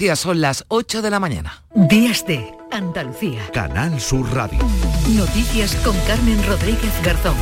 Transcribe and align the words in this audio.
Son 0.00 0.40
las 0.40 0.64
8 0.68 1.02
de 1.02 1.10
la 1.10 1.20
mañana. 1.20 1.62
Días 1.74 2.26
de 2.26 2.50
Andalucía. 2.72 3.42
Canal 3.52 4.00
Sur 4.00 4.34
Radio. 4.34 4.58
Noticias 5.10 5.76
con 5.84 5.94
Carmen 6.06 6.42
Rodríguez 6.46 6.90
Garzón. 7.04 7.34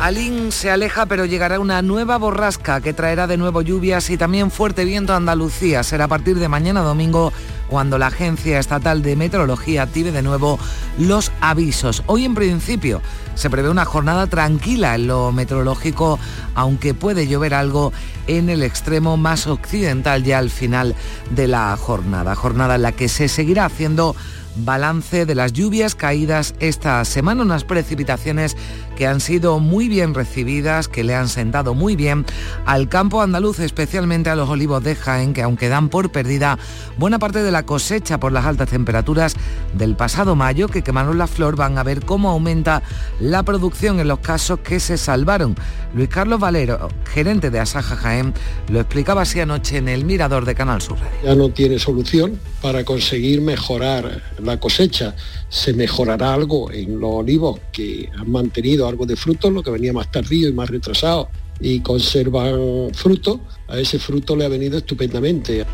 Alín 0.00 0.52
se 0.52 0.70
aleja, 0.70 1.06
pero 1.06 1.24
llegará 1.24 1.58
una 1.58 1.82
nueva 1.82 2.18
borrasca 2.18 2.80
que 2.80 2.92
traerá 2.92 3.26
de 3.26 3.36
nuevo 3.36 3.62
lluvias 3.62 4.10
y 4.10 4.16
también 4.16 4.52
fuerte 4.52 4.84
viento 4.84 5.12
a 5.12 5.16
Andalucía. 5.16 5.82
Será 5.82 6.04
a 6.04 6.08
partir 6.08 6.38
de 6.38 6.48
mañana 6.48 6.82
domingo 6.82 7.32
cuando 7.72 7.96
la 7.96 8.08
Agencia 8.08 8.58
Estatal 8.58 9.00
de 9.00 9.16
Meteorología 9.16 9.84
active 9.84 10.12
de 10.12 10.20
nuevo 10.20 10.58
los 10.98 11.32
avisos. 11.40 12.02
Hoy 12.06 12.26
en 12.26 12.34
principio 12.34 13.00
se 13.34 13.48
prevé 13.48 13.70
una 13.70 13.86
jornada 13.86 14.26
tranquila 14.26 14.94
en 14.94 15.06
lo 15.06 15.32
meteorológico, 15.32 16.18
aunque 16.54 16.92
puede 16.92 17.26
llover 17.26 17.54
algo 17.54 17.94
en 18.26 18.50
el 18.50 18.62
extremo 18.62 19.16
más 19.16 19.46
occidental 19.46 20.22
ya 20.22 20.36
al 20.36 20.50
final 20.50 20.94
de 21.30 21.48
la 21.48 21.74
jornada. 21.78 22.34
Jornada 22.34 22.74
en 22.74 22.82
la 22.82 22.92
que 22.92 23.08
se 23.08 23.26
seguirá 23.28 23.64
haciendo 23.64 24.14
balance 24.54 25.24
de 25.24 25.34
las 25.34 25.54
lluvias 25.54 25.94
caídas 25.94 26.54
esta 26.60 27.02
semana, 27.06 27.40
unas 27.40 27.64
precipitaciones 27.64 28.54
que 29.02 29.08
han 29.08 29.18
sido 29.18 29.58
muy 29.58 29.88
bien 29.88 30.14
recibidas, 30.14 30.86
que 30.86 31.02
le 31.02 31.16
han 31.16 31.28
sentado 31.28 31.74
muy 31.74 31.96
bien 31.96 32.24
al 32.66 32.88
campo 32.88 33.20
andaluz, 33.20 33.58
especialmente 33.58 34.30
a 34.30 34.36
los 34.36 34.48
olivos 34.48 34.84
de 34.84 34.94
Jaén, 34.94 35.32
que 35.32 35.42
aunque 35.42 35.68
dan 35.68 35.88
por 35.88 36.12
perdida 36.12 36.56
buena 36.98 37.18
parte 37.18 37.42
de 37.42 37.50
la 37.50 37.66
cosecha 37.66 38.20
por 38.20 38.30
las 38.30 38.46
altas 38.46 38.68
temperaturas 38.68 39.34
del 39.76 39.96
pasado 39.96 40.36
mayo, 40.36 40.68
que 40.68 40.82
quemaron 40.82 41.18
la 41.18 41.26
flor, 41.26 41.56
van 41.56 41.78
a 41.78 41.82
ver 41.82 42.04
cómo 42.04 42.30
aumenta 42.30 42.84
la 43.18 43.42
producción 43.42 43.98
en 43.98 44.06
los 44.06 44.20
casos 44.20 44.60
que 44.60 44.78
se 44.78 44.96
salvaron. 44.96 45.56
Luis 45.94 46.08
Carlos 46.08 46.38
Valero, 46.38 46.88
gerente 47.12 47.50
de 47.50 47.58
Asaja 47.58 47.96
Jaén, 47.96 48.32
lo 48.68 48.78
explicaba 48.78 49.22
así 49.22 49.40
anoche 49.40 49.78
en 49.78 49.88
el 49.88 50.04
Mirador 50.04 50.44
de 50.44 50.54
Canal 50.54 50.80
Sur 50.80 50.96
Ya 51.24 51.34
no 51.34 51.48
tiene 51.48 51.80
solución 51.80 52.38
para 52.62 52.84
conseguir 52.84 53.40
mejorar 53.40 54.22
la 54.38 54.60
cosecha. 54.60 55.16
Se 55.48 55.72
mejorará 55.74 56.32
algo 56.32 56.70
en 56.70 57.00
los 57.00 57.10
olivos 57.12 57.58
que 57.72 58.08
han 58.16 58.30
mantenido 58.30 58.86
algo 58.92 59.06
de 59.06 59.16
fruto, 59.16 59.50
lo 59.50 59.62
que 59.62 59.70
venía 59.70 59.92
más 59.92 60.10
tardío 60.10 60.48
y 60.48 60.52
más 60.52 60.70
retrasado 60.70 61.28
y 61.60 61.80
conservan 61.80 62.92
fruto. 62.94 63.40
A 63.72 63.78
ese 63.78 63.98
fruto 63.98 64.36
le 64.36 64.44
ha 64.44 64.48
venido 64.48 64.76
estupendamente. 64.76 65.64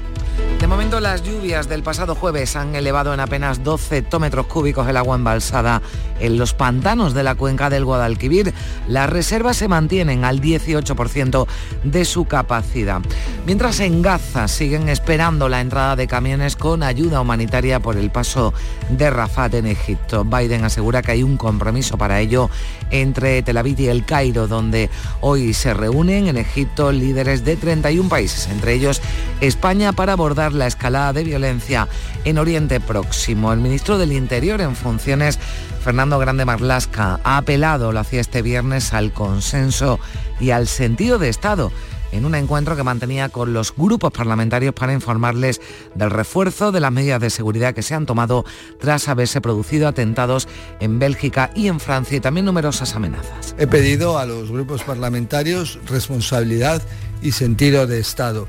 De 0.60 0.66
momento 0.66 0.98
las 0.98 1.22
lluvias 1.22 1.68
del 1.68 1.84
pasado 1.84 2.16
jueves 2.16 2.56
han 2.56 2.74
elevado 2.74 3.14
en 3.14 3.20
apenas 3.20 3.62
12 3.62 3.98
hectómetros 3.98 4.46
cúbicos 4.46 4.88
el 4.88 4.96
agua 4.96 5.14
embalsada 5.14 5.82
en 6.18 6.36
los 6.36 6.52
pantanos 6.52 7.14
de 7.14 7.22
la 7.22 7.36
cuenca 7.36 7.70
del 7.70 7.84
Guadalquivir. 7.84 8.52
Las 8.88 9.08
reservas 9.08 9.56
se 9.56 9.68
mantienen 9.68 10.24
al 10.24 10.40
18% 10.40 11.46
de 11.84 12.04
su 12.04 12.24
capacidad. 12.24 13.00
Mientras 13.46 13.78
en 13.78 14.02
Gaza 14.02 14.48
siguen 14.48 14.88
esperando 14.88 15.48
la 15.48 15.60
entrada 15.60 15.94
de 15.94 16.08
camiones 16.08 16.56
con 16.56 16.82
ayuda 16.82 17.20
humanitaria 17.20 17.78
por 17.78 17.96
el 17.96 18.10
paso 18.10 18.52
de 18.90 19.10
Rafat 19.10 19.54
en 19.54 19.66
Egipto. 19.66 20.24
Biden 20.24 20.64
asegura 20.64 21.02
que 21.02 21.12
hay 21.12 21.22
un 21.22 21.36
compromiso 21.36 21.96
para 21.96 22.20
ello 22.20 22.50
entre 22.90 23.42
Tel 23.42 23.58
Aviv 23.58 23.78
y 23.78 23.86
el 23.86 24.04
Cairo, 24.04 24.48
donde 24.48 24.90
hoy 25.20 25.54
se 25.54 25.72
reúnen 25.72 26.26
en 26.26 26.36
Egipto 26.36 26.90
líderes 26.90 27.44
de 27.44 27.56
31 27.88 28.08
países, 28.10 28.48
entre 28.48 28.74
ellos 28.74 29.00
España, 29.40 29.92
para 29.92 30.12
abordar 30.12 30.52
la 30.52 30.66
escalada 30.66 31.14
de 31.14 31.24
violencia 31.24 31.88
en 32.24 32.36
Oriente 32.36 32.80
Próximo. 32.80 33.50
El 33.50 33.60
ministro 33.60 33.96
del 33.96 34.12
Interior 34.12 34.60
en 34.60 34.76
funciones, 34.76 35.38
Fernando 35.82 36.18
Grande 36.18 36.44
Marlasca, 36.44 37.18
ha 37.24 37.38
apelado, 37.38 37.92
lo 37.92 38.00
hacía 38.00 38.20
este 38.20 38.42
viernes, 38.42 38.92
al 38.92 39.12
consenso 39.12 40.00
y 40.38 40.50
al 40.50 40.66
sentido 40.66 41.18
de 41.18 41.30
Estado 41.30 41.72
en 42.12 42.24
un 42.24 42.34
encuentro 42.34 42.76
que 42.76 42.82
mantenía 42.82 43.28
con 43.28 43.52
los 43.52 43.74
grupos 43.74 44.12
parlamentarios 44.12 44.74
para 44.74 44.92
informarles 44.92 45.60
del 45.94 46.10
refuerzo 46.10 46.72
de 46.72 46.80
las 46.80 46.92
medidas 46.92 47.20
de 47.20 47.30
seguridad 47.30 47.74
que 47.74 47.82
se 47.82 47.94
han 47.94 48.06
tomado 48.06 48.44
tras 48.80 49.08
haberse 49.08 49.40
producido 49.40 49.88
atentados 49.88 50.48
en 50.80 50.98
Bélgica 50.98 51.50
y 51.54 51.68
en 51.68 51.80
Francia 51.80 52.16
y 52.16 52.20
también 52.20 52.46
numerosas 52.46 52.94
amenazas. 52.94 53.54
He 53.58 53.66
pedido 53.66 54.18
a 54.18 54.26
los 54.26 54.50
grupos 54.50 54.82
parlamentarios 54.82 55.78
responsabilidad 55.86 56.82
y 57.22 57.32
sentido 57.32 57.86
de 57.86 57.98
Estado 58.00 58.48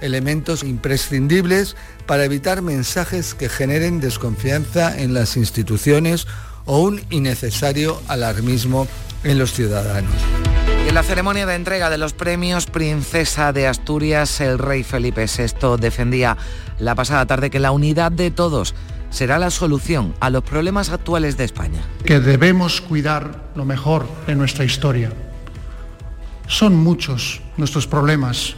elementos 0.00 0.62
imprescindibles 0.62 1.76
para 2.06 2.24
evitar 2.24 2.62
mensajes 2.62 3.34
que 3.34 3.48
generen 3.48 4.00
desconfianza 4.00 4.98
en 5.00 5.14
las 5.14 5.36
instituciones 5.36 6.26
o 6.64 6.80
un 6.80 7.00
innecesario 7.10 8.00
alarmismo 8.08 8.86
en 9.24 9.38
los 9.38 9.52
ciudadanos. 9.52 10.14
En 10.86 10.94
la 10.94 11.02
ceremonia 11.02 11.46
de 11.46 11.56
entrega 11.56 11.90
de 11.90 11.98
los 11.98 12.12
premios 12.12 12.66
Princesa 12.66 13.52
de 13.52 13.66
Asturias, 13.66 14.40
el 14.40 14.56
rey 14.56 14.84
Felipe 14.84 15.26
VI 15.26 15.76
defendía 15.80 16.36
la 16.78 16.94
pasada 16.94 17.26
tarde 17.26 17.50
que 17.50 17.58
la 17.58 17.72
unidad 17.72 18.12
de 18.12 18.30
todos 18.30 18.72
será 19.10 19.38
la 19.40 19.50
solución 19.50 20.14
a 20.20 20.30
los 20.30 20.44
problemas 20.44 20.90
actuales 20.90 21.36
de 21.36 21.44
España. 21.44 21.82
Que 22.04 22.20
debemos 22.20 22.80
cuidar 22.80 23.50
lo 23.56 23.64
mejor 23.64 24.06
de 24.28 24.36
nuestra 24.36 24.64
historia. 24.64 25.12
Son 26.46 26.76
muchos 26.76 27.42
nuestros 27.56 27.88
problemas 27.88 28.54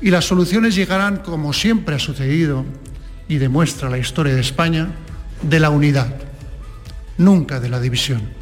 y 0.00 0.10
las 0.10 0.26
soluciones 0.26 0.76
llegarán, 0.76 1.16
como 1.16 1.52
siempre 1.52 1.96
ha 1.96 1.98
sucedido 1.98 2.64
y 3.28 3.38
demuestra 3.38 3.90
la 3.90 3.98
historia 3.98 4.34
de 4.34 4.40
España, 4.40 4.92
de 5.42 5.58
la 5.58 5.70
unidad, 5.70 6.14
nunca 7.18 7.58
de 7.58 7.68
la 7.68 7.80
división. 7.80 8.39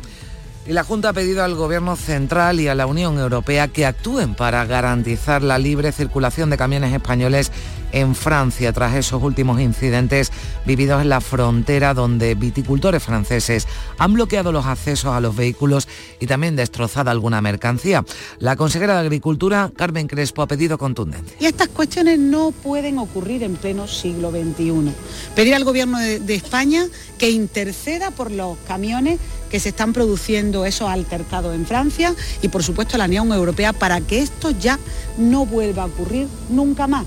Y 0.69 0.75
la 0.75 0.85
Junta 0.85 1.09
ha 1.09 1.13
pedido 1.15 1.43
al 1.43 1.55
Gobierno 1.55 1.97
Central 1.97 2.61
y 2.61 2.69
a 2.69 2.75
la 2.75 2.85
Unión 2.85 3.19
Europea 3.19 3.69
que 3.69 3.87
actúen 3.87 4.35
para 4.35 4.67
garantizar 4.67 5.43
la 5.43 5.57
libre 5.57 5.93
circulación 5.93 6.51
de 6.51 6.59
camiones 6.59 6.93
españoles 6.93 7.51
en 7.93 8.15
Francia 8.15 8.73
tras 8.73 8.95
esos 8.95 9.23
últimos 9.23 9.61
incidentes 9.61 10.31
vividos 10.67 11.03
en 11.03 11.09
la 11.09 11.21
frontera 11.21 11.95
donde 11.95 12.35
viticultores 12.35 13.03
franceses 13.03 13.67
han 13.99 14.15
bloqueado 14.15 14.53
los 14.53 14.67
accesos 14.67 15.13
a 15.13 15.21
los 15.21 15.37
vehículos 15.37 15.89
y 16.21 16.27
también 16.27 16.57
destrozado 16.57 17.11
alguna 17.11 17.41
mercancía. 17.41 18.05
La 18.39 18.57
consejera 18.57 18.95
de 18.95 19.01
Agricultura, 19.01 19.71
Carmen 19.77 20.07
Crespo, 20.07 20.43
ha 20.43 20.47
pedido 20.47 20.79
contundencia. 20.79 21.37
Y 21.41 21.47
estas 21.47 21.69
cuestiones 21.69 22.19
no 22.19 22.51
pueden 22.51 22.99
ocurrir 22.99 23.43
en 23.43 23.57
pleno 23.57 23.87
siglo 23.87 24.31
XXI. 24.31 24.93
Pedir 25.35 25.55
al 25.55 25.65
Gobierno 25.65 25.99
de, 25.99 26.21
de 26.21 26.35
España 26.35 26.87
que 27.19 27.31
interceda 27.31 28.11
por 28.11 28.31
los 28.31 28.57
camiones 28.67 29.19
que 29.51 29.61
se 29.61 29.71
están 29.71 29.93
produciendo 29.93 30.65
esos 30.65 30.89
altercados 30.89 31.55
en 31.55 31.67
Francia 31.67 32.15
y 32.43 32.49
por 32.49 32.63
supuesto 32.63 32.99
la 32.99 33.07
Unión 33.07 33.33
Europea 33.33 33.73
para 33.73 34.01
que 34.01 34.21
esto 34.21 34.51
ya 34.51 34.79
no 35.17 35.47
vuelva 35.47 35.85
a 35.85 35.87
ocurrir 35.87 36.29
nunca 36.51 36.87
más. 36.87 37.07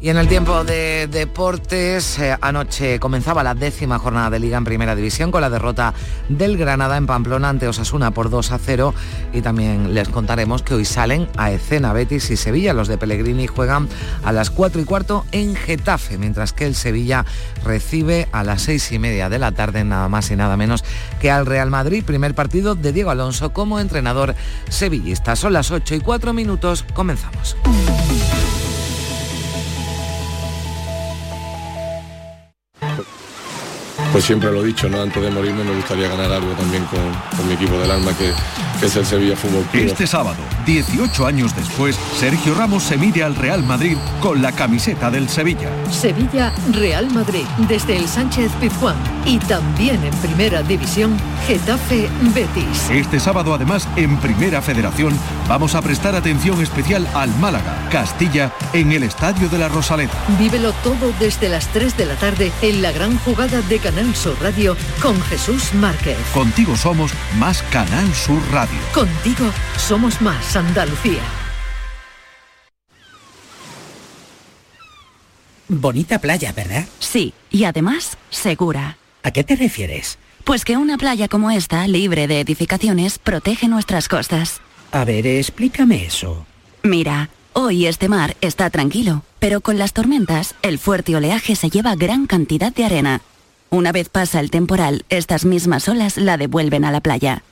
Y 0.00 0.10
en 0.10 0.16
el 0.16 0.28
tiempo 0.28 0.62
de 0.62 1.08
deportes, 1.08 2.20
eh, 2.20 2.36
anoche 2.40 3.00
comenzaba 3.00 3.42
la 3.42 3.56
décima 3.56 3.98
jornada 3.98 4.30
de 4.30 4.38
Liga 4.38 4.56
en 4.56 4.64
Primera 4.64 4.94
División 4.94 5.32
con 5.32 5.40
la 5.40 5.50
derrota 5.50 5.92
del 6.28 6.56
Granada 6.56 6.96
en 6.96 7.08
Pamplona 7.08 7.48
ante 7.48 7.66
Osasuna 7.66 8.12
por 8.12 8.30
2 8.30 8.52
a 8.52 8.58
0 8.58 8.94
y 9.32 9.42
también 9.42 9.94
les 9.94 10.08
contaremos 10.08 10.62
que 10.62 10.74
hoy 10.74 10.84
salen 10.84 11.26
a 11.36 11.50
escena 11.50 11.92
Betis 11.92 12.30
y 12.30 12.36
Sevilla. 12.36 12.74
Los 12.74 12.86
de 12.86 12.96
Pellegrini 12.96 13.48
juegan 13.48 13.88
a 14.22 14.30
las 14.30 14.50
4 14.50 14.80
y 14.80 14.84
cuarto 14.84 15.24
en 15.32 15.56
Getafe, 15.56 16.16
mientras 16.16 16.52
que 16.52 16.66
el 16.66 16.76
Sevilla 16.76 17.26
recibe 17.64 18.28
a 18.30 18.44
las 18.44 18.62
6 18.62 18.92
y 18.92 19.00
media 19.00 19.28
de 19.28 19.40
la 19.40 19.50
tarde 19.50 19.82
nada 19.82 20.08
más 20.08 20.30
y 20.30 20.36
nada 20.36 20.56
menos 20.56 20.84
que 21.20 21.32
al 21.32 21.44
Real 21.44 21.70
Madrid, 21.70 22.04
primer 22.04 22.36
partido 22.36 22.76
de 22.76 22.92
Diego 22.92 23.10
Alonso 23.10 23.52
como 23.52 23.80
entrenador 23.80 24.36
sevillista. 24.68 25.34
Son 25.34 25.52
las 25.52 25.72
8 25.72 25.96
y 25.96 26.00
4 26.00 26.32
minutos, 26.32 26.84
comenzamos. 26.94 27.56
Pues 34.18 34.26
siempre 34.26 34.50
lo 34.50 34.64
he 34.64 34.66
dicho, 34.66 34.88
¿no? 34.88 35.00
Antes 35.00 35.22
de 35.22 35.30
morirme 35.30 35.62
me 35.62 35.76
gustaría 35.76 36.08
ganar 36.08 36.32
algo 36.32 36.50
también 36.54 36.84
con, 36.86 36.98
con 37.36 37.46
mi 37.46 37.54
equipo 37.54 37.78
del 37.78 37.88
alma, 37.88 38.10
que, 38.18 38.32
que, 38.80 38.86
es 38.86 38.96
el 38.96 39.06
Sevilla 39.06 39.36
Fútbol 39.36 39.62
Club. 39.66 39.84
Este 39.84 40.08
sábado, 40.08 40.38
18 40.66 41.24
años 41.24 41.54
después, 41.54 41.96
Sergio 42.16 42.52
Ramos 42.56 42.82
se 42.82 42.96
mide 42.96 43.22
al 43.22 43.36
Real 43.36 43.62
Madrid 43.62 43.96
con 44.18 44.42
la 44.42 44.50
camiseta 44.50 45.08
del 45.08 45.28
Sevilla. 45.28 45.70
Sevilla, 45.88 46.52
Real 46.72 47.08
Madrid, 47.12 47.44
desde 47.68 47.96
el 47.96 48.08
Sánchez 48.08 48.50
Pizjuán. 48.60 48.96
Y 49.24 49.38
también 49.38 50.02
en 50.02 50.14
Primera 50.14 50.64
División, 50.64 51.16
Getafe 51.46 52.08
Betis. 52.34 52.90
Este 52.90 53.20
sábado, 53.20 53.54
además, 53.54 53.86
en 53.94 54.16
Primera 54.16 54.60
Federación, 54.62 55.16
vamos 55.46 55.76
a 55.76 55.80
prestar 55.80 56.16
atención 56.16 56.60
especial 56.60 57.06
al 57.14 57.32
Málaga, 57.36 57.88
Castilla, 57.92 58.52
en 58.72 58.90
el 58.90 59.04
Estadio 59.04 59.48
de 59.48 59.58
la 59.58 59.68
Rosaleda. 59.68 60.10
Vívelo 60.40 60.72
todo 60.82 61.12
desde 61.20 61.48
las 61.48 61.68
3 61.68 61.96
de 61.96 62.06
la 62.06 62.16
tarde 62.16 62.50
en 62.62 62.82
la 62.82 62.90
gran 62.90 63.16
jugada 63.18 63.62
de 63.62 63.78
Canal 63.78 64.07
Sur 64.14 64.36
Radio 64.40 64.76
con 65.02 65.20
Jesús 65.22 65.74
Márquez. 65.74 66.16
Contigo 66.32 66.76
somos 66.76 67.12
más 67.38 67.62
Canal 67.64 68.14
Sur 68.14 68.40
Radio. 68.50 68.78
Contigo 68.94 69.50
somos 69.76 70.20
más 70.20 70.56
Andalucía. 70.56 71.22
Bonita 75.68 76.18
playa, 76.18 76.52
¿verdad? 76.52 76.86
Sí, 76.98 77.34
y 77.50 77.64
además 77.64 78.16
segura. 78.30 78.96
¿A 79.22 79.30
qué 79.30 79.44
te 79.44 79.54
refieres? 79.54 80.18
Pues 80.44 80.64
que 80.64 80.78
una 80.78 80.96
playa 80.96 81.28
como 81.28 81.50
esta, 81.50 81.86
libre 81.86 82.26
de 82.26 82.40
edificaciones, 82.40 83.18
protege 83.18 83.68
nuestras 83.68 84.08
costas. 84.08 84.62
A 84.92 85.04
ver, 85.04 85.26
explícame 85.26 86.06
eso. 86.06 86.46
Mira, 86.82 87.28
hoy 87.52 87.86
este 87.86 88.08
mar 88.08 88.36
está 88.40 88.70
tranquilo, 88.70 89.24
Pero 89.40 89.60
con 89.60 89.78
las 89.78 89.92
tormentas, 89.92 90.54
el 90.62 90.78
fuerte 90.78 91.14
oleaje 91.14 91.54
se 91.54 91.70
lleva 91.70 91.94
gran 91.94 92.26
cantidad 92.26 92.72
de 92.72 92.84
arena. 92.84 93.20
Una 93.70 93.92
vez 93.92 94.08
pasa 94.08 94.40
el 94.40 94.50
temporal, 94.50 95.04
estas 95.10 95.44
mismas 95.44 95.88
olas 95.88 96.16
la 96.16 96.36
devuelven 96.38 96.84
a 96.84 96.90
la 96.90 97.00
playa. 97.00 97.42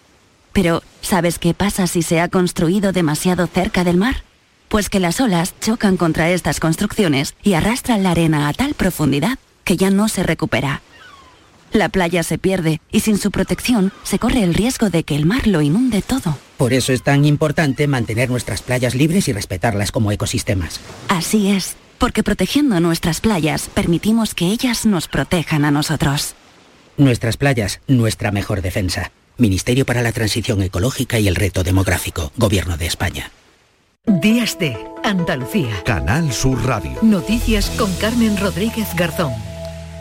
Pero, 0.53 0.83
¿sabes 1.03 1.39
qué 1.39 1.53
pasa 1.53 1.87
si 1.87 2.01
se 2.01 2.21
ha 2.21 2.29
construido 2.29 2.93
demasiado 2.93 3.47
cerca 3.47 3.85
del 3.85 3.99
mar? 3.99 4.23
Pues 4.69 4.89
que 4.89 4.99
las 4.99 5.21
olas 5.21 5.55
chocan 5.61 5.99
contra 5.99 6.31
estas 6.31 6.59
construcciones 6.59 7.35
y 7.43 7.53
arrastran 7.53 8.03
la 8.03 8.13
arena 8.13 8.49
a 8.49 8.55
tal 8.55 8.73
profundidad 8.73 9.39
que 9.65 9.77
ya 9.77 9.91
no 9.91 10.09
se 10.09 10.23
recupera. 10.23 10.81
La 11.73 11.91
playa 11.91 12.23
se 12.23 12.39
pierde 12.39 12.81
y 12.91 13.01
sin 13.01 13.19
su 13.19 13.31
protección 13.31 13.93
se 14.03 14.19
corre 14.19 14.43
el 14.43 14.55
riesgo 14.55 14.89
de 14.89 15.05
que 15.05 15.17
el 15.17 15.27
mar 15.27 15.47
lo 15.47 15.61
inunde 15.61 16.01
todo. 16.01 16.39
Por 16.57 16.73
eso 16.73 16.95
es 16.95 17.03
tan 17.03 17.27
importante 17.27 17.87
mantener 17.87 18.31
nuestras 18.31 18.63
playas 18.63 18.95
libres 18.95 19.29
y 19.29 19.35
respetarlas 19.35 19.93
como 19.93 20.11
ecosistemas. 20.11 20.81
Así 21.09 21.51
es, 21.51 21.77
porque 21.99 22.23
protegiendo 22.23 22.81
nuestras 22.81 23.21
playas 23.21 23.69
permitimos 23.73 24.35
que 24.35 24.47
ellas 24.47 24.87
nos 24.87 25.09
protejan 25.09 25.65
a 25.65 25.71
nosotros. 25.71 26.35
Nuestras 26.97 27.37
playas, 27.37 27.81
nuestra 27.87 28.33
mejor 28.33 28.63
defensa. 28.63 29.13
Ministerio 29.39 29.85
para 29.85 30.03
la 30.03 30.13
Transición 30.13 30.63
Ecológica 30.63 31.19
y 31.19 31.29
el 31.29 31.35
Reto 31.35 31.63
Demográfico, 31.63 32.33
Gobierno 32.37 32.79
de 32.79 32.87
España. 32.87 33.31
Días 34.07 34.59
de 34.59 34.77
Andalucía. 35.03 35.83
Canal 35.85 36.33
Sur 36.33 36.65
Radio. 36.65 36.93
Noticias 37.03 37.69
con 37.71 37.93
Carmen 37.97 38.37
Rodríguez 38.37 38.89
Garzón. 38.97 39.33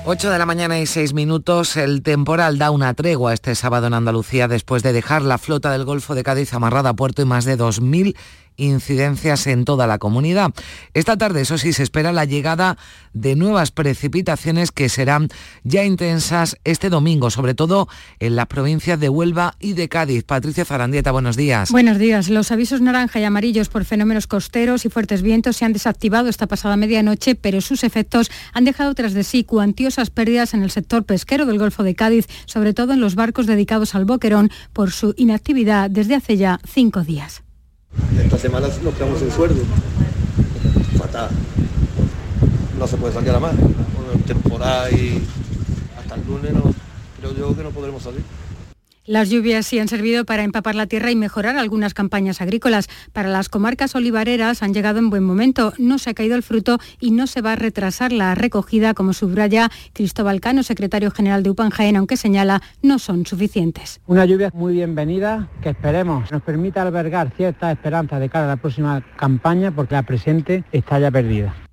8 0.06 0.30
de 0.30 0.38
la 0.38 0.46
mañana 0.46 0.80
y 0.80 0.86
6 0.86 1.14
minutos, 1.14 1.76
el 1.78 2.04
temporal 2.04 2.60
da 2.60 2.70
una 2.70 2.94
tregua 2.94 3.34
este 3.34 3.56
sábado 3.56 3.88
en 3.88 3.96
Andalucía 3.96 4.48
después 4.48 4.84
de 4.84 4.94
dejar 4.94 5.24
la 5.24 5.40
flota 5.40 5.72
del 5.72 5.84
Golfo 5.84 6.14
de 6.14 6.22
Cádiz 6.22 6.54
amarrada 6.54 6.92
a 6.92 6.94
puerto 6.94 7.24
y 7.24 7.26
más 7.26 7.44
de 7.44 7.58
2.000 7.58 8.16
incidencias 8.58 9.48
en 9.48 9.66
toda 9.66 9.88
la 9.88 9.98
comunidad. 9.98 10.52
Esta 10.94 11.18
tarde, 11.18 11.42
eso 11.42 11.58
sí, 11.58 11.74
se 11.74 11.84
espera 11.84 12.14
la 12.14 12.26
llegada 12.26 12.78
de 13.14 13.36
nuevas 13.36 13.72
precipitaciones 13.72 14.72
que 14.72 14.90
serán 14.90 15.30
ya 15.64 15.84
intensas 15.84 16.58
este 16.64 16.90
domingo, 16.90 17.30
sobre 17.30 17.54
todo 17.54 17.88
en 18.20 18.36
las 18.36 18.48
provincias 18.48 19.00
de 19.00 19.10
Huelva 19.10 19.56
y 19.60 19.74
de 19.74 19.90
Cádiz. 19.90 20.24
Patricia 20.24 20.66
Zarandieta, 20.66 21.12
buenos 21.12 21.36
días. 21.36 21.72
Buenos 21.72 21.98
días. 21.98 22.30
Los 22.30 22.52
avisos 22.52 22.82
naranja 22.82 23.20
y 23.20 23.24
amarillos 23.24 23.70
por 23.70 23.86
fenómenos 23.86 24.28
costeros 24.28 24.86
y 24.86 24.90
fuertes 24.90 25.22
vientos 25.22 25.58
se 25.58 25.66
han 25.66 25.74
desactivado 25.74 26.30
esta 26.30 26.48
pasada 26.48 26.76
medianoche, 26.78 27.36
pero 27.36 27.62
sus 27.62 27.84
efectos 27.84 28.30
han 28.54 28.66
dejado 28.66 28.94
tras 28.96 29.14
de 29.14 29.24
sí 29.24 29.44
cuantiosas 29.44 30.10
pérdidas 30.10 30.54
en 30.54 30.64
el 30.64 30.72
sector 30.72 31.06
pesquero 31.06 31.46
del 31.46 31.60
Golfo 31.60 31.84
de 31.84 31.96
Cádiz, 31.96 32.28
sobre 32.46 32.74
todo 32.74 32.94
en 32.94 33.02
los 33.02 33.16
barcos 33.16 33.48
dedicados 33.48 33.96
al 33.96 34.06
boquerón 34.06 34.52
por 34.74 34.92
su 34.92 35.14
inactividad 35.18 35.90
desde 35.90 36.16
hace 36.16 36.38
ya 36.38 36.60
cinco 36.66 37.02
días. 37.02 37.45
Esta 38.24 38.38
semana 38.38 38.68
nos 38.68 38.94
quedamos 38.94 39.20
sin 39.20 39.32
sueldo. 39.32 39.64
Fatal. 40.98 41.30
No 42.80 42.88
se 42.88 42.98
puede 42.98 43.14
salir 43.14 43.32
a. 43.32 43.40
Con 43.40 44.20
el 44.20 44.24
temporal 44.24 44.94
y 44.94 45.24
hasta 45.98 46.16
el 46.16 46.28
lunes 46.28 46.52
creo 47.20 47.34
yo 47.34 47.56
que 47.56 47.64
no 47.64 47.72
podremos 47.72 48.04
salir. 48.04 48.24
Las 49.08 49.30
lluvias 49.30 49.68
sí 49.68 49.78
han 49.78 49.88
servido 49.88 50.26
para 50.26 50.44
empapar 50.44 50.74
la 50.74 50.88
tierra 50.88 51.12
y 51.12 51.16
mejorar 51.16 51.58
algunas 51.58 51.94
campañas 51.94 52.42
agrícolas. 52.42 52.88
Para 53.14 53.30
las 53.30 53.50
comarcas 53.50 53.94
olivareras 53.94 54.64
han 54.64 54.74
llegado 54.74 54.98
en 54.98 55.12
buen 55.12 55.24
momento. 55.24 55.74
No 55.78 56.00
se 56.00 56.10
ha 56.10 56.14
caído 56.16 56.36
el 56.36 56.42
fruto 56.42 56.80
y 57.00 57.12
no 57.12 57.28
se 57.28 57.42
va 57.42 57.52
a 57.52 57.56
retrasar 57.56 58.12
la 58.12 58.34
recogida, 58.34 58.96
como 58.96 59.14
subraya 59.14 59.70
Cristóbal 59.94 60.42
Cano, 60.42 60.64
secretario 60.64 61.12
general 61.12 61.44
de 61.44 61.52
UPAN 61.52 61.70
Jaén, 61.70 61.98
aunque 61.98 62.18
señala 62.18 62.64
no 62.82 62.98
son 62.98 63.28
suficientes. 63.28 64.02
Una 64.08 64.26
lluvia 64.26 64.50
muy 64.56 64.74
bienvenida 64.74 65.50
que 65.62 65.70
esperemos 65.70 66.32
nos 66.32 66.42
permita 66.42 66.82
albergar 66.82 67.32
cierta 67.38 67.72
esperanza 67.72 68.18
de 68.18 68.28
cara 68.30 68.46
a 68.46 68.50
la 68.50 68.58
próxima 68.58 69.06
campaña 69.18 69.70
porque 69.70 69.94
la 69.94 70.02
presente 70.02 70.64
está 70.72 70.98
ya 70.98 71.12
perdida. 71.12 71.65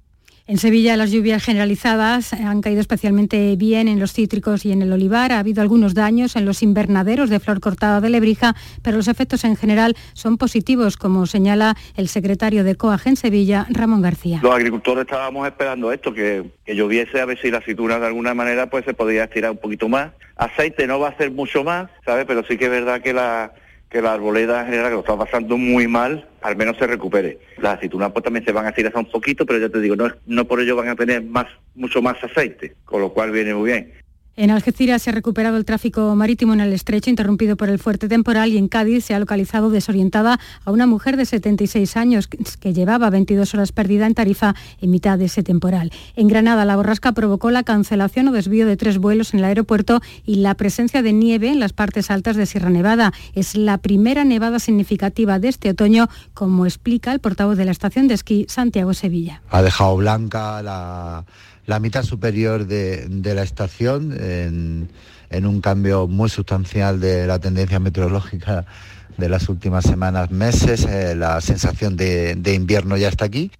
En 0.49 0.59
Sevilla 0.59 0.97
las 0.97 1.12
lluvias 1.12 1.44
generalizadas 1.44 2.33
han 2.33 2.62
caído 2.62 2.81
especialmente 2.81 3.55
bien 3.55 3.87
en 3.87 4.00
los 4.00 4.12
cítricos 4.12 4.67
y 4.67 4.73
en 4.73 4.83
el 4.83 4.93
olivar. 4.93 5.31
Ha 5.31 5.39
habido 5.39 5.62
algunos 5.62 5.94
daños 5.94 6.35
en 6.35 6.44
los 6.44 6.65
invernaderos 6.65 7.31
de 7.31 7.39
flor 7.39 7.61
cortada 7.61 8.00
de 8.00 8.11
Lebrija, 8.11 8.56
pero 8.83 8.97
los 8.97 9.06
efectos 9.06 9.44
en 9.44 9.55
general 9.55 9.97
son 10.15 10.39
positivos, 10.39 10.97
como 10.97 11.27
señala 11.27 11.77
el 11.97 12.09
secretario 12.09 12.65
de 12.65 12.75
COAG 12.75 13.06
en 13.06 13.17
Sevilla, 13.17 13.67
Ramón 13.71 14.03
García. 14.03 14.41
Los 14.43 14.53
agricultores 14.53 15.03
estábamos 15.03 15.47
esperando 15.47 15.93
esto, 15.93 16.12
que, 16.12 16.50
que 16.67 16.75
lloviese 16.75 17.21
a 17.21 17.25
ver 17.25 17.41
si 17.41 17.49
la 17.49 17.59
aceituna 17.59 18.00
de 18.00 18.06
alguna 18.06 18.35
manera 18.35 18.69
pues 18.69 18.85
se 18.85 18.94
podría 18.94 19.25
estirar 19.25 19.53
un 19.53 19.59
poquito 19.59 19.89
más. 19.89 20.11
Aceite 20.37 20.89
no 20.89 20.99
va 20.99 21.11
a 21.11 21.17
ser 21.17 21.31
mucho 21.31 21.62
más, 21.62 21.89
¿sabes? 22.05 22.25
Pero 22.27 22.44
sí 22.44 22.59
que 22.59 22.65
es 22.65 22.71
verdad 22.71 23.00
que 23.00 23.12
la 23.12 23.53
que 23.93 24.00
la 24.00 24.15
arboleda 24.15 24.61
en 24.61 24.67
general, 24.69 24.89
que 24.89 24.94
lo 24.94 25.00
está 25.00 25.17
pasando 25.19 25.59
muy 25.59 25.87
mal, 25.87 26.27
al 26.41 26.56
menos 26.56 26.79
se 26.79 26.87
recupere. 26.87 27.39
Las 27.59 27.75
aceitunas 27.75 28.11
pues 28.11 28.25
también 28.25 28.43
se 28.43 28.50
van 28.50 28.65
a 28.65 28.71
estirar 28.71 28.97
un 28.97 29.05
poquito, 29.05 29.44
pero 29.44 29.59
ya 29.59 29.69
te 29.69 29.81
digo, 29.81 29.94
no, 29.94 30.11
no 30.27 30.47
por 30.47 30.61
ello 30.61 30.77
van 30.77 30.89
a 30.89 30.97
tener 30.97 31.23
más, 31.23 31.47
mucho 31.75 32.00
más 32.00 32.17
aceite, 32.25 32.75
con 32.87 33.03
lo 33.03 33.12
cual 33.12 33.31
viene 33.31 33.55
muy 33.55 33.71
bien. 33.71 33.93
En 34.34 34.50
Algeciras 34.50 35.02
se 35.02 35.11
ha 35.11 35.12
recuperado 35.12 35.58
el 35.58 35.67
tráfico 35.67 36.14
marítimo 36.17 36.55
en 36.55 36.61
el 36.61 36.73
estrecho, 36.73 37.11
interrumpido 37.11 37.56
por 37.56 37.69
el 37.69 37.79
fuerte 37.79 38.08
temporal, 38.08 38.50
y 38.50 38.56
en 38.56 38.67
Cádiz 38.67 39.05
se 39.05 39.14
ha 39.14 39.19
localizado 39.19 39.69
desorientada 39.69 40.40
a 40.64 40.70
una 40.70 40.87
mujer 40.87 41.19
de 41.19 41.26
76 41.26 41.99
años 41.99 42.29
que 42.29 42.73
llevaba 42.73 43.11
22 43.11 43.52
horas 43.52 43.73
perdida 43.73 44.06
en 44.06 44.14
Tarifa 44.14 44.55
en 44.81 44.90
mitad 44.90 45.19
de 45.19 45.26
ese 45.26 45.43
temporal. 45.43 45.93
En 46.17 46.29
Granada, 46.29 46.64
la 46.64 46.76
borrasca 46.76 47.12
provocó 47.12 47.50
la 47.50 47.62
cancelación 47.62 48.29
o 48.29 48.32
desvío 48.32 48.67
de 48.67 48.79
tres 48.79 48.96
vuelos 48.96 49.34
en 49.34 49.40
el 49.40 49.44
aeropuerto 49.44 50.00
y 50.25 50.37
la 50.37 50.55
presencia 50.55 51.02
de 51.02 51.12
nieve 51.12 51.50
en 51.50 51.61
las 51.61 51.75
partes 51.75 52.11
altas 52.11 52.37
de 52.37 52.46
Sierra 52.46 52.70
Nevada. 52.70 53.12
Es 53.34 53.55
la 53.55 53.76
primera 53.76 54.25
nevada 54.25 54.61
significativa 54.61 55.40
de 55.40 55.49
este 55.49 55.69
otoño, 55.69 56.08
como 56.32 56.64
explica 56.64 57.12
el 57.12 57.20
portavoz 57.20 57.58
de 57.58 57.67
la 57.67 57.73
estación 57.73 58.08
de 58.08 58.14
esquí, 58.14 58.46
Santiago 58.49 58.94
Sevilla. 58.94 59.43
Ha 59.50 59.61
dejado 59.61 59.99
blanca 59.99 60.62
la 60.62 61.26
la 61.67 61.79
mitad 61.79 62.03
superior 62.03 62.67
de, 62.67 63.09
la 63.35 63.43
estación 63.43 64.12
en, 64.19 65.47
un 65.47 65.61
cambio 65.61 66.09
muy 66.09 66.29
sustancial 66.29 67.00
de 67.00 67.26
la 67.26 67.38
tendencia 67.38 67.81
meteorológica 67.81 68.67
de 69.17 69.29
las 69.29 69.49
últimas 69.49 69.85
semanas, 69.85 70.31
meses. 70.31 70.85
Eh, 70.85 71.14
la 71.14 71.41
sensación 71.41 71.97
de, 71.97 72.35
de 72.35 72.55
invierno 72.55 72.97
ya 72.97 73.09
está 73.09 73.25
aquí. 73.25 73.50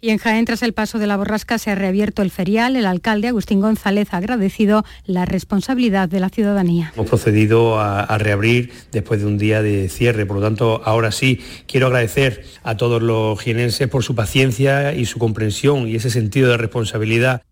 Y 0.00 0.10
en 0.10 0.18
Jaén, 0.18 0.44
tras 0.44 0.62
el 0.62 0.74
paso 0.74 1.00
de 1.00 1.08
la 1.08 1.16
borrasca, 1.16 1.58
se 1.58 1.72
ha 1.72 1.74
reabierto 1.74 2.22
el 2.22 2.30
ferial. 2.30 2.76
El 2.76 2.86
alcalde 2.86 3.26
Agustín 3.26 3.60
González 3.60 4.08
ha 4.12 4.18
agradecido 4.18 4.84
la 5.04 5.24
responsabilidad 5.24 6.08
de 6.08 6.20
la 6.20 6.28
ciudadanía. 6.28 6.92
Hemos 6.94 7.08
procedido 7.08 7.80
a, 7.80 8.16
reabrir 8.18 8.70
después 8.92 9.20
de 9.20 9.26
un 9.26 9.38
día 9.38 9.60
de 9.60 9.88
cierre. 9.88 10.24
Por 10.24 10.36
lo 10.36 10.42
tanto, 10.42 10.82
ahora 10.84 11.10
sí, 11.10 11.40
quiero 11.66 11.88
agradecer 11.88 12.44
a 12.62 12.76
todos 12.76 13.02
los 13.02 13.40
jienenses 13.40 13.88
por 13.88 14.04
su 14.04 14.14
paciencia 14.14 14.94
y 14.94 15.04
su 15.04 15.18
comprensión 15.18 15.88
y 15.88 15.96
ese 15.96 16.10
sentido 16.10 16.50
de 16.50 16.58
responsabilidad. 16.58 17.42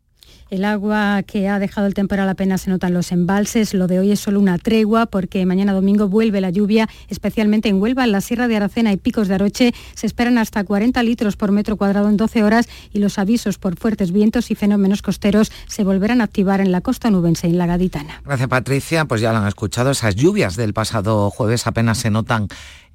El 0.48 0.64
agua 0.64 1.24
que 1.24 1.48
ha 1.48 1.58
dejado 1.58 1.88
el 1.88 1.94
temporal 1.94 2.28
apenas 2.28 2.62
se 2.62 2.70
nota 2.70 2.86
en 2.86 2.94
los 2.94 3.10
embalses. 3.10 3.74
Lo 3.74 3.88
de 3.88 3.98
hoy 3.98 4.12
es 4.12 4.20
solo 4.20 4.38
una 4.38 4.58
tregua 4.58 5.06
porque 5.06 5.44
mañana 5.44 5.72
domingo 5.72 6.08
vuelve 6.08 6.40
la 6.40 6.50
lluvia, 6.50 6.88
especialmente 7.08 7.68
en 7.68 7.82
Huelva, 7.82 8.04
en 8.04 8.12
la 8.12 8.20
Sierra 8.20 8.46
de 8.46 8.54
Aracena 8.54 8.92
y 8.92 8.96
Picos 8.96 9.26
de 9.26 9.34
Aroche. 9.34 9.74
Se 9.94 10.06
esperan 10.06 10.38
hasta 10.38 10.62
40 10.62 11.02
litros 11.02 11.36
por 11.36 11.50
metro 11.50 11.76
cuadrado 11.76 12.08
en 12.08 12.16
12 12.16 12.44
horas 12.44 12.68
y 12.92 13.00
los 13.00 13.18
avisos 13.18 13.58
por 13.58 13.76
fuertes 13.76 14.12
vientos 14.12 14.52
y 14.52 14.54
fenómenos 14.54 15.02
costeros 15.02 15.50
se 15.66 15.82
volverán 15.82 16.20
a 16.20 16.24
activar 16.24 16.60
en 16.60 16.70
la 16.70 16.80
costa 16.80 17.10
nubense 17.10 17.48
y 17.48 17.50
en 17.50 17.58
la 17.58 17.66
Gaditana. 17.66 18.22
Gracias 18.24 18.48
Patricia, 18.48 19.04
pues 19.06 19.20
ya 19.20 19.32
lo 19.32 19.38
han 19.38 19.48
escuchado. 19.48 19.90
Esas 19.90 20.14
lluvias 20.14 20.54
del 20.54 20.74
pasado 20.74 21.28
jueves 21.30 21.66
apenas 21.66 21.98
se 21.98 22.10
notan 22.10 22.46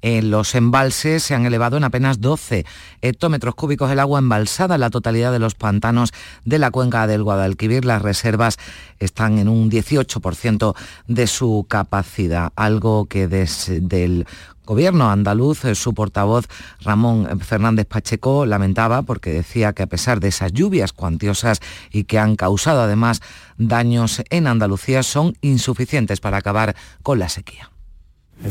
los 0.02 0.54
embalses 0.54 1.22
se 1.22 1.34
han 1.34 1.46
elevado 1.46 1.76
en 1.76 1.84
apenas 1.84 2.20
12 2.20 2.66
hectómetros 3.00 3.54
cúbicos 3.54 3.90
el 3.90 4.00
agua 4.00 4.18
embalsada 4.18 4.74
en 4.74 4.80
la 4.80 4.90
totalidad 4.90 5.32
de 5.32 5.38
los 5.38 5.54
pantanos 5.54 6.12
de 6.44 6.58
la 6.58 6.70
cuenca 6.70 7.06
del 7.06 7.22
Guadalquivir. 7.22 7.84
Las 7.84 8.02
reservas 8.02 8.58
están 8.98 9.38
en 9.38 9.48
un 9.48 9.70
18% 9.70 10.74
de 11.06 11.26
su 11.26 11.66
capacidad, 11.68 12.52
algo 12.56 13.06
que 13.06 13.28
desde 13.28 14.04
el 14.04 14.26
Gobierno 14.64 15.10
andaluz, 15.10 15.64
eh, 15.64 15.74
su 15.74 15.92
portavoz 15.92 16.46
Ramón 16.82 17.40
Fernández 17.40 17.86
Pacheco 17.86 18.46
lamentaba 18.46 19.02
porque 19.02 19.32
decía 19.32 19.72
que 19.72 19.82
a 19.82 19.88
pesar 19.88 20.20
de 20.20 20.28
esas 20.28 20.52
lluvias 20.52 20.92
cuantiosas 20.92 21.60
y 21.90 22.04
que 22.04 22.20
han 22.20 22.36
causado 22.36 22.80
además 22.80 23.22
daños 23.58 24.22
en 24.30 24.46
Andalucía, 24.46 25.02
son 25.02 25.36
insuficientes 25.40 26.20
para 26.20 26.36
acabar 26.36 26.76
con 27.02 27.18
la 27.18 27.28
sequía. 27.28 27.71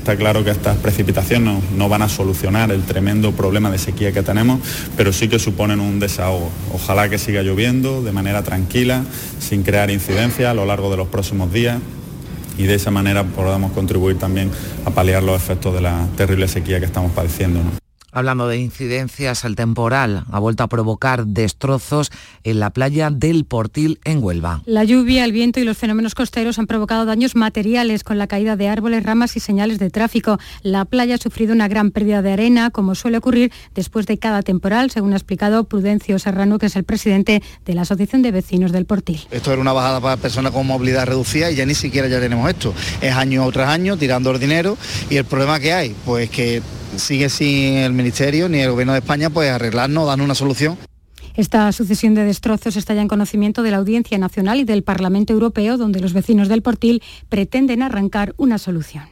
Está 0.01 0.15
claro 0.15 0.43
que 0.43 0.49
estas 0.49 0.77
precipitaciones 0.77 1.61
no, 1.77 1.87
van 1.87 2.01
a 2.01 2.09
solucionar 2.09 2.71
el 2.71 2.81
tremendo 2.81 3.33
problema 3.33 3.69
de 3.69 3.77
sequía 3.77 4.11
que 4.11 4.23
tenemos, 4.23 4.59
pero 4.97 5.13
sí 5.13 5.27
que 5.27 5.37
suponen 5.37 5.79
un 5.79 5.99
desahogo. 5.99 6.49
Ojalá 6.73 7.07
que 7.07 7.19
siga 7.19 7.43
lloviendo 7.43 8.01
de 8.01 8.11
manera 8.11 8.41
tranquila, 8.41 9.03
sin 9.39 9.61
crear 9.61 9.91
incidencias 9.91 10.49
a 10.49 10.55
lo 10.55 10.65
largo 10.65 10.89
de 10.89 10.97
los 10.97 11.07
próximos 11.07 11.53
días 11.53 11.77
y 12.57 12.63
de 12.63 12.73
esa 12.73 12.89
manera 12.89 13.23
podamos 13.25 13.73
contribuir 13.73 14.17
también 14.17 14.49
a 14.85 14.89
paliar 14.89 15.21
los 15.21 15.39
efectos 15.39 15.75
de 15.75 15.81
la 15.81 16.07
terrible 16.17 16.47
sequía 16.47 16.79
que 16.79 16.87
estamos 16.87 17.11
padeciendo. 17.11 17.80
Hablando 18.13 18.49
de 18.49 18.57
incidencias, 18.57 19.45
el 19.45 19.55
temporal 19.55 20.25
ha 20.29 20.39
vuelto 20.39 20.63
a 20.63 20.67
provocar 20.67 21.27
destrozos 21.27 22.11
en 22.43 22.59
la 22.59 22.71
playa 22.71 23.09
del 23.09 23.45
Portil 23.45 23.99
en 24.03 24.21
Huelva. 24.21 24.61
La 24.65 24.83
lluvia, 24.83 25.23
el 25.23 25.31
viento 25.31 25.61
y 25.61 25.63
los 25.63 25.77
fenómenos 25.77 26.13
costeros 26.13 26.59
han 26.59 26.67
provocado 26.67 27.05
daños 27.05 27.37
materiales 27.37 28.03
con 28.03 28.17
la 28.17 28.27
caída 28.27 28.57
de 28.57 28.67
árboles, 28.67 29.03
ramas 29.03 29.37
y 29.37 29.39
señales 29.39 29.79
de 29.79 29.89
tráfico. 29.89 30.39
La 30.61 30.83
playa 30.83 31.15
ha 31.15 31.17
sufrido 31.17 31.53
una 31.53 31.69
gran 31.69 31.91
pérdida 31.91 32.21
de 32.21 32.33
arena, 32.33 32.69
como 32.69 32.95
suele 32.95 33.17
ocurrir 33.17 33.51
después 33.75 34.05
de 34.07 34.17
cada 34.17 34.41
temporal, 34.41 34.91
según 34.91 35.13
ha 35.13 35.15
explicado 35.17 35.63
Prudencio 35.63 36.19
Serrano, 36.19 36.59
que 36.59 36.65
es 36.65 36.75
el 36.75 36.83
presidente 36.83 37.41
de 37.65 37.73
la 37.73 37.83
Asociación 37.83 38.21
de 38.23 38.31
Vecinos 38.31 38.73
del 38.73 38.85
Portil. 38.85 39.21
Esto 39.31 39.53
era 39.53 39.61
una 39.61 39.71
bajada 39.71 40.01
para 40.01 40.17
personas 40.17 40.51
con 40.51 40.67
movilidad 40.67 41.07
reducida 41.07 41.49
y 41.49 41.55
ya 41.55 41.65
ni 41.65 41.75
siquiera 41.75 42.09
ya 42.09 42.19
tenemos 42.19 42.49
esto. 42.49 42.73
Es 42.99 43.15
año 43.15 43.49
tras 43.53 43.69
año 43.69 43.95
tirando 43.95 44.31
el 44.31 44.39
dinero 44.39 44.77
y 45.09 45.15
el 45.15 45.23
problema 45.23 45.61
que 45.61 45.71
hay, 45.71 45.95
pues 46.05 46.29
que 46.29 46.61
sigue 47.01 47.29
sin 47.29 47.77
el 47.77 47.93
Ministerio 47.93 48.47
ni 48.47 48.59
el 48.59 48.71
Gobierno 48.71 48.93
de 48.93 48.99
España 48.99 49.29
pues 49.29 49.49
arreglarnos, 49.49 50.07
darnos 50.07 50.25
una 50.25 50.35
solución. 50.35 50.77
Esta 51.35 51.71
sucesión 51.71 52.13
de 52.13 52.23
destrozos 52.23 52.75
está 52.75 52.93
ya 52.93 53.01
en 53.01 53.07
conocimiento 53.07 53.63
de 53.63 53.71
la 53.71 53.77
Audiencia 53.77 54.17
Nacional 54.17 54.59
y 54.59 54.63
del 54.63 54.83
Parlamento 54.83 55.33
Europeo, 55.33 55.77
donde 55.77 56.01
los 56.01 56.13
vecinos 56.13 56.49
del 56.49 56.61
Portil 56.61 57.01
pretenden 57.29 57.83
arrancar 57.83 58.33
una 58.37 58.57
solución 58.57 59.10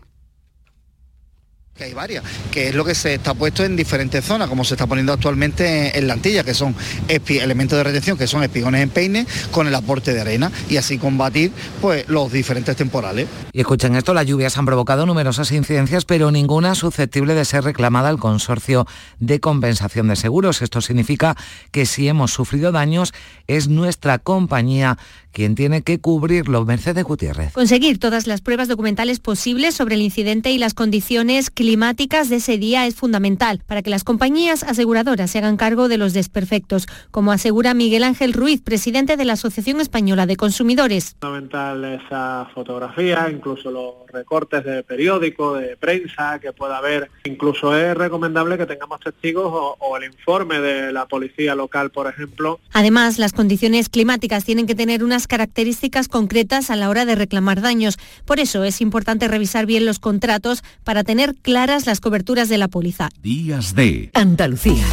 que 1.80 1.86
hay 1.86 1.94
varias, 1.94 2.26
que 2.52 2.68
es 2.68 2.76
lo 2.76 2.84
que 2.84 2.94
se 2.94 3.14
está 3.14 3.34
puesto 3.34 3.64
en 3.64 3.78
diferentes 3.78 4.26
zonas, 4.26 4.50
como 4.50 4.66
se 4.66 4.74
está 4.74 4.86
poniendo 4.86 5.14
actualmente 5.14 5.98
en 5.98 6.08
la 6.08 6.14
antilla, 6.14 6.44
que 6.44 6.54
son 6.54 6.76
elementos 7.08 7.78
de 7.78 7.84
retención, 7.86 8.18
que 8.18 8.28
son 8.28 8.44
espigones 8.44 8.84
en 8.84 8.90
peine, 8.90 9.26
con 9.52 9.66
el 9.66 9.74
aporte 9.74 10.14
de 10.14 10.20
arena, 10.20 10.52
y 10.70 10.76
así 10.76 10.98
combatir 10.98 11.54
pues, 11.80 12.08
los 12.10 12.34
diferentes 12.34 12.76
temporales. 12.76 13.30
Y 13.54 13.62
escuchen 13.62 13.96
esto, 13.96 14.14
las 14.14 14.26
lluvias 14.26 14.58
han 14.58 14.66
provocado 14.66 15.06
numerosas 15.06 15.54
incidencias, 15.54 16.04
pero 16.04 16.32
ninguna 16.32 16.76
susceptible 16.76 17.34
de 17.34 17.46
ser 17.46 17.64
reclamada 17.64 18.10
al 18.10 18.20
consorcio 18.20 18.86
de 19.20 19.40
compensación 19.40 20.10
de 20.10 20.18
seguros. 20.18 20.62
Esto 20.62 20.82
significa 20.82 21.38
que 21.72 21.86
si 21.86 22.10
hemos 22.10 22.34
sufrido 22.34 22.74
daños, 22.74 23.14
es 23.48 23.70
nuestra 23.70 24.20
compañía 24.20 24.98
quien 25.32 25.56
tiene 25.56 25.84
que 25.84 26.00
cubrirlo. 26.00 26.66
Mercedes 26.66 27.04
Gutiérrez. 27.04 27.54
Conseguir 27.54 28.00
todas 28.00 28.26
las 28.26 28.42
pruebas 28.42 28.68
documentales 28.68 29.20
posibles 29.20 29.76
sobre 29.76 29.96
el 29.96 30.02
incidente 30.02 30.52
y 30.52 30.58
las 30.58 30.74
condiciones 30.74 31.52
climáticas 31.52 31.69
de 31.70 32.36
ese 32.36 32.58
día 32.58 32.88
es 32.88 32.96
fundamental 32.96 33.62
para 33.68 33.84
que 33.84 33.92
las 33.92 34.04
compañías 34.04 34.64
aseguradoras 34.64 35.30
se 35.30 35.38
hagan 35.38 35.56
cargo 35.56 35.88
de 35.88 35.98
los 35.98 36.14
desperfectos, 36.14 36.88
como 37.12 37.32
asegura 37.32 37.76
Miguel 37.76 38.04
Ángel 38.04 38.34
Ruiz, 38.34 38.62
presidente 38.62 39.18
de 39.18 39.26
la 39.26 39.34
Asociación 39.34 39.80
Española 39.80 40.26
de 40.26 40.36
Consumidores. 40.36 41.16
Fundamental 41.22 41.86
esa 41.86 42.48
fotografía, 42.56 43.30
incluso 43.32 43.70
los 43.70 43.94
recortes 44.12 44.66
de 44.66 44.82
periódico, 44.82 45.56
de 45.56 45.78
prensa 45.78 46.40
que 46.40 46.54
pueda 46.54 46.78
haber. 46.78 47.12
Incluso 47.26 47.76
es 47.76 47.96
recomendable 47.96 48.58
que 48.58 48.66
tengamos 48.66 49.00
testigos 49.00 49.46
o, 49.46 49.76
o 49.80 49.98
el 49.98 50.06
informe 50.06 50.60
de 50.60 50.92
la 50.92 51.06
policía 51.06 51.54
local, 51.54 51.92
por 51.92 52.08
ejemplo. 52.08 52.60
Además, 52.74 53.20
las 53.20 53.32
condiciones 53.32 53.90
climáticas 53.90 54.44
tienen 54.44 54.66
que 54.66 54.74
tener 54.74 55.04
unas 55.04 55.28
características 55.28 56.08
concretas 56.08 56.72
a 56.72 56.76
la 56.76 56.90
hora 56.90 57.06
de 57.06 57.14
reclamar 57.14 57.62
daños. 57.62 57.98
Por 58.26 58.40
eso 58.40 58.64
es 58.64 58.82
importante 58.82 59.28
revisar 59.28 59.68
bien 59.68 59.86
los 59.86 60.00
contratos 60.00 60.64
para 60.84 61.04
tener 61.04 61.36
claras 61.60 61.86
las 61.86 62.00
coberturas 62.00 62.48
de 62.48 62.58
la 62.58 62.70
póliza. 62.70 63.10
Días 63.22 63.76
de 63.76 64.12
Andalucía. 64.14 64.86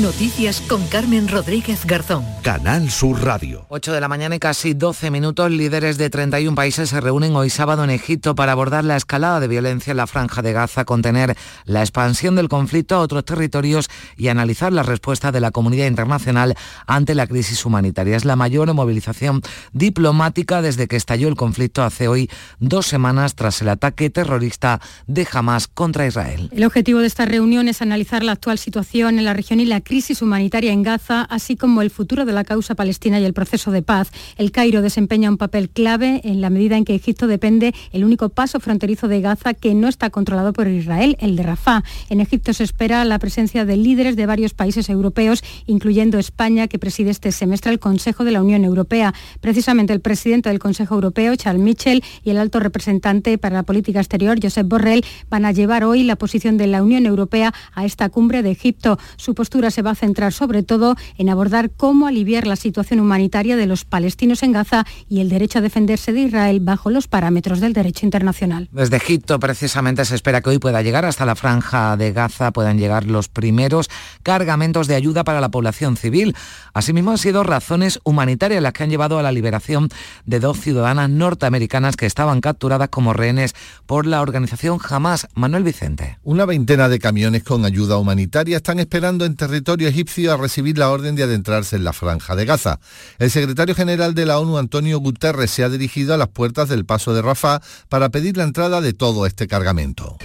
Noticias 0.00 0.62
con 0.62 0.86
Carmen 0.86 1.28
Rodríguez 1.28 1.84
Garzón. 1.84 2.24
Canal 2.40 2.90
Sur 2.90 3.22
Radio. 3.22 3.66
8 3.68 3.92
de 3.92 4.00
la 4.00 4.08
mañana 4.08 4.34
y 4.34 4.38
casi 4.38 4.72
12 4.72 5.10
minutos, 5.10 5.50
líderes 5.50 5.98
de 5.98 6.08
31 6.08 6.54
países 6.54 6.88
se 6.88 7.00
reúnen 7.02 7.36
hoy 7.36 7.50
sábado 7.50 7.84
en 7.84 7.90
Egipto 7.90 8.34
para 8.34 8.52
abordar 8.52 8.84
la 8.84 8.96
escalada 8.96 9.38
de 9.38 9.48
violencia 9.48 9.90
en 9.90 9.98
la 9.98 10.06
franja 10.06 10.40
de 10.40 10.54
Gaza, 10.54 10.86
contener 10.86 11.36
la 11.66 11.80
expansión 11.80 12.36
del 12.36 12.48
conflicto 12.48 12.94
a 12.94 13.00
otros 13.00 13.26
territorios 13.26 13.90
y 14.16 14.28
analizar 14.28 14.72
la 14.72 14.82
respuesta 14.82 15.30
de 15.30 15.40
la 15.40 15.50
comunidad 15.50 15.86
internacional 15.86 16.54
ante 16.86 17.14
la 17.14 17.26
crisis 17.26 17.66
humanitaria. 17.66 18.16
Es 18.16 18.24
la 18.24 18.34
mayor 18.34 18.72
movilización 18.72 19.42
diplomática 19.74 20.62
desde 20.62 20.88
que 20.88 20.96
estalló 20.96 21.28
el 21.28 21.36
conflicto 21.36 21.82
hace 21.82 22.08
hoy 22.08 22.30
dos 22.60 22.86
semanas 22.86 23.34
tras 23.34 23.60
el 23.60 23.68
ataque 23.68 24.08
terrorista 24.08 24.80
de 25.06 25.28
Hamas 25.30 25.68
contra 25.68 26.06
Israel. 26.06 26.48
El 26.50 26.64
objetivo 26.64 27.00
de 27.00 27.08
esta 27.08 27.26
reunión 27.26 27.68
es 27.68 27.82
analizar 27.82 28.22
la 28.22 28.32
actual 28.32 28.58
situación 28.58 29.18
en 29.18 29.26
la 29.26 29.34
región 29.34 29.60
y 29.60 29.66
la 29.66 29.81
crisis 29.82 30.22
humanitaria 30.22 30.72
en 30.72 30.82
Gaza, 30.82 31.22
así 31.22 31.56
como 31.56 31.82
el 31.82 31.90
futuro 31.90 32.24
de 32.24 32.32
la 32.32 32.44
causa 32.44 32.74
palestina 32.74 33.20
y 33.20 33.24
el 33.24 33.32
proceso 33.32 33.70
de 33.70 33.82
paz. 33.82 34.10
El 34.36 34.50
Cairo 34.52 34.82
desempeña 34.82 35.30
un 35.30 35.36
papel 35.36 35.68
clave 35.68 36.20
en 36.24 36.40
la 36.40 36.50
medida 36.50 36.76
en 36.76 36.84
que 36.84 36.94
Egipto 36.94 37.26
depende 37.26 37.74
el 37.92 38.04
único 38.04 38.28
paso 38.28 38.60
fronterizo 38.60 39.08
de 39.08 39.20
Gaza 39.20 39.54
que 39.54 39.74
no 39.74 39.88
está 39.88 40.10
controlado 40.10 40.52
por 40.52 40.68
Israel, 40.68 41.16
el 41.20 41.36
de 41.36 41.42
Rafah. 41.42 41.82
En 42.08 42.20
Egipto 42.20 42.52
se 42.52 42.64
espera 42.64 43.04
la 43.04 43.18
presencia 43.18 43.64
de 43.64 43.76
líderes 43.76 44.16
de 44.16 44.26
varios 44.26 44.54
países 44.54 44.88
europeos, 44.88 45.42
incluyendo 45.66 46.18
España, 46.18 46.68
que 46.68 46.78
preside 46.78 47.10
este 47.10 47.32
semestre 47.32 47.72
el 47.72 47.78
Consejo 47.78 48.24
de 48.24 48.32
la 48.32 48.42
Unión 48.42 48.64
Europea. 48.64 49.12
Precisamente 49.40 49.92
el 49.92 50.00
presidente 50.00 50.48
del 50.48 50.58
Consejo 50.58 50.94
Europeo, 50.94 51.36
Charles 51.36 51.62
Michel, 51.62 52.02
y 52.22 52.30
el 52.30 52.38
alto 52.38 52.60
representante 52.60 53.38
para 53.38 53.56
la 53.56 53.62
política 53.64 54.00
exterior, 54.00 54.38
Josep 54.40 54.68
Borrell, 54.68 55.04
van 55.28 55.44
a 55.44 55.52
llevar 55.52 55.84
hoy 55.84 56.04
la 56.04 56.16
posición 56.16 56.56
de 56.56 56.66
la 56.66 56.82
Unión 56.82 57.06
Europea 57.06 57.52
a 57.74 57.84
esta 57.84 58.08
cumbre 58.08 58.42
de 58.42 58.50
Egipto. 58.50 58.98
Su 59.16 59.34
postura 59.34 59.70
se 59.72 59.82
va 59.82 59.90
a 59.90 59.94
centrar 59.96 60.32
sobre 60.32 60.62
todo 60.62 60.94
en 61.18 61.28
abordar 61.28 61.70
cómo 61.70 62.06
aliviar 62.06 62.46
la 62.46 62.56
situación 62.56 63.00
humanitaria 63.00 63.56
de 63.56 63.66
los 63.66 63.84
palestinos 63.84 64.42
en 64.42 64.52
Gaza 64.52 64.84
y 65.08 65.20
el 65.20 65.28
derecho 65.28 65.58
a 65.58 65.62
defenderse 65.62 66.12
de 66.12 66.20
Israel 66.20 66.60
bajo 66.60 66.90
los 66.90 67.08
parámetros 67.08 67.60
del 67.60 67.72
derecho 67.72 68.06
internacional. 68.06 68.68
Desde 68.72 68.96
Egipto 68.96 69.40
precisamente 69.40 70.04
se 70.04 70.14
espera 70.14 70.40
que 70.40 70.50
hoy 70.50 70.58
pueda 70.58 70.82
llegar 70.82 71.04
hasta 71.04 71.26
la 71.26 71.34
franja 71.34 71.96
de 71.96 72.12
Gaza, 72.12 72.52
puedan 72.52 72.78
llegar 72.78 73.06
los 73.06 73.28
primeros 73.28 73.88
cargamentos 74.22 74.86
de 74.86 74.94
ayuda 74.94 75.24
para 75.24 75.40
la 75.40 75.50
población 75.50 75.96
civil. 75.96 76.36
Asimismo 76.74 77.10
han 77.10 77.18
sido 77.18 77.42
razones 77.42 78.00
humanitarias 78.04 78.62
las 78.62 78.72
que 78.72 78.84
han 78.84 78.90
llevado 78.90 79.18
a 79.18 79.22
la 79.22 79.32
liberación 79.32 79.88
de 80.26 80.40
dos 80.40 80.60
ciudadanas 80.60 81.10
norteamericanas 81.10 81.96
que 81.96 82.06
estaban 82.06 82.40
capturadas 82.40 82.90
como 82.90 83.12
rehenes 83.12 83.54
por 83.86 84.06
la 84.06 84.20
organización 84.20 84.78
Hamas. 84.88 85.28
Manuel 85.34 85.62
Vicente. 85.62 86.18
Una 86.22 86.44
veintena 86.44 86.88
de 86.88 86.98
camiones 86.98 87.42
con 87.42 87.64
ayuda 87.64 87.96
humanitaria 87.96 88.56
están 88.56 88.78
esperando 88.78 89.24
en 89.24 89.36
territorio 89.36 89.61
egipcio 89.88 90.32
a 90.32 90.36
recibir 90.36 90.78
la 90.78 90.90
orden 90.90 91.14
de 91.16 91.22
adentrarse 91.22 91.76
en 91.76 91.84
la 91.84 91.92
franja 91.92 92.36
de 92.36 92.44
Gaza. 92.44 92.80
El 93.18 93.30
secretario 93.30 93.74
general 93.74 94.14
de 94.14 94.26
la 94.26 94.38
ONU, 94.38 94.58
Antonio 94.58 94.98
Guterres, 94.98 95.50
se 95.50 95.64
ha 95.64 95.68
dirigido 95.68 96.14
a 96.14 96.16
las 96.16 96.28
puertas 96.28 96.68
del 96.68 96.84
paso 96.84 97.14
de 97.14 97.22
Rafah 97.22 97.60
para 97.88 98.10
pedir 98.10 98.36
la 98.36 98.44
entrada 98.44 98.80
de 98.80 98.92
todo 98.92 99.26
este 99.26 99.46
cargamento. 99.46 100.18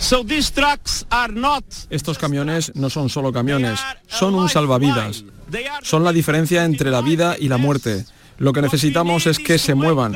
Estos 1.90 2.18
camiones 2.18 2.72
no 2.76 2.90
son 2.90 3.10
solo 3.10 3.32
camiones, 3.32 3.80
son 4.08 4.36
un 4.36 4.50
salvavidas. 4.50 5.24
Son 5.82 6.04
la 6.04 6.12
diferencia 6.12 6.66
entre 6.66 6.92
la 6.92 7.02
vida 7.02 7.36
y 7.40 7.48
la 7.48 7.58
muerte. 7.58 8.06
Lo 8.40 8.54
que 8.54 8.62
necesitamos 8.62 9.26
es 9.26 9.40
que 9.40 9.58
se 9.58 9.74
muevan, 9.74 10.14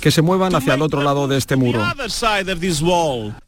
que 0.00 0.12
se 0.12 0.22
muevan 0.22 0.54
hacia 0.54 0.74
el 0.74 0.82
otro 0.82 1.02
lado 1.02 1.26
de 1.26 1.36
este 1.36 1.56
muro. 1.56 1.82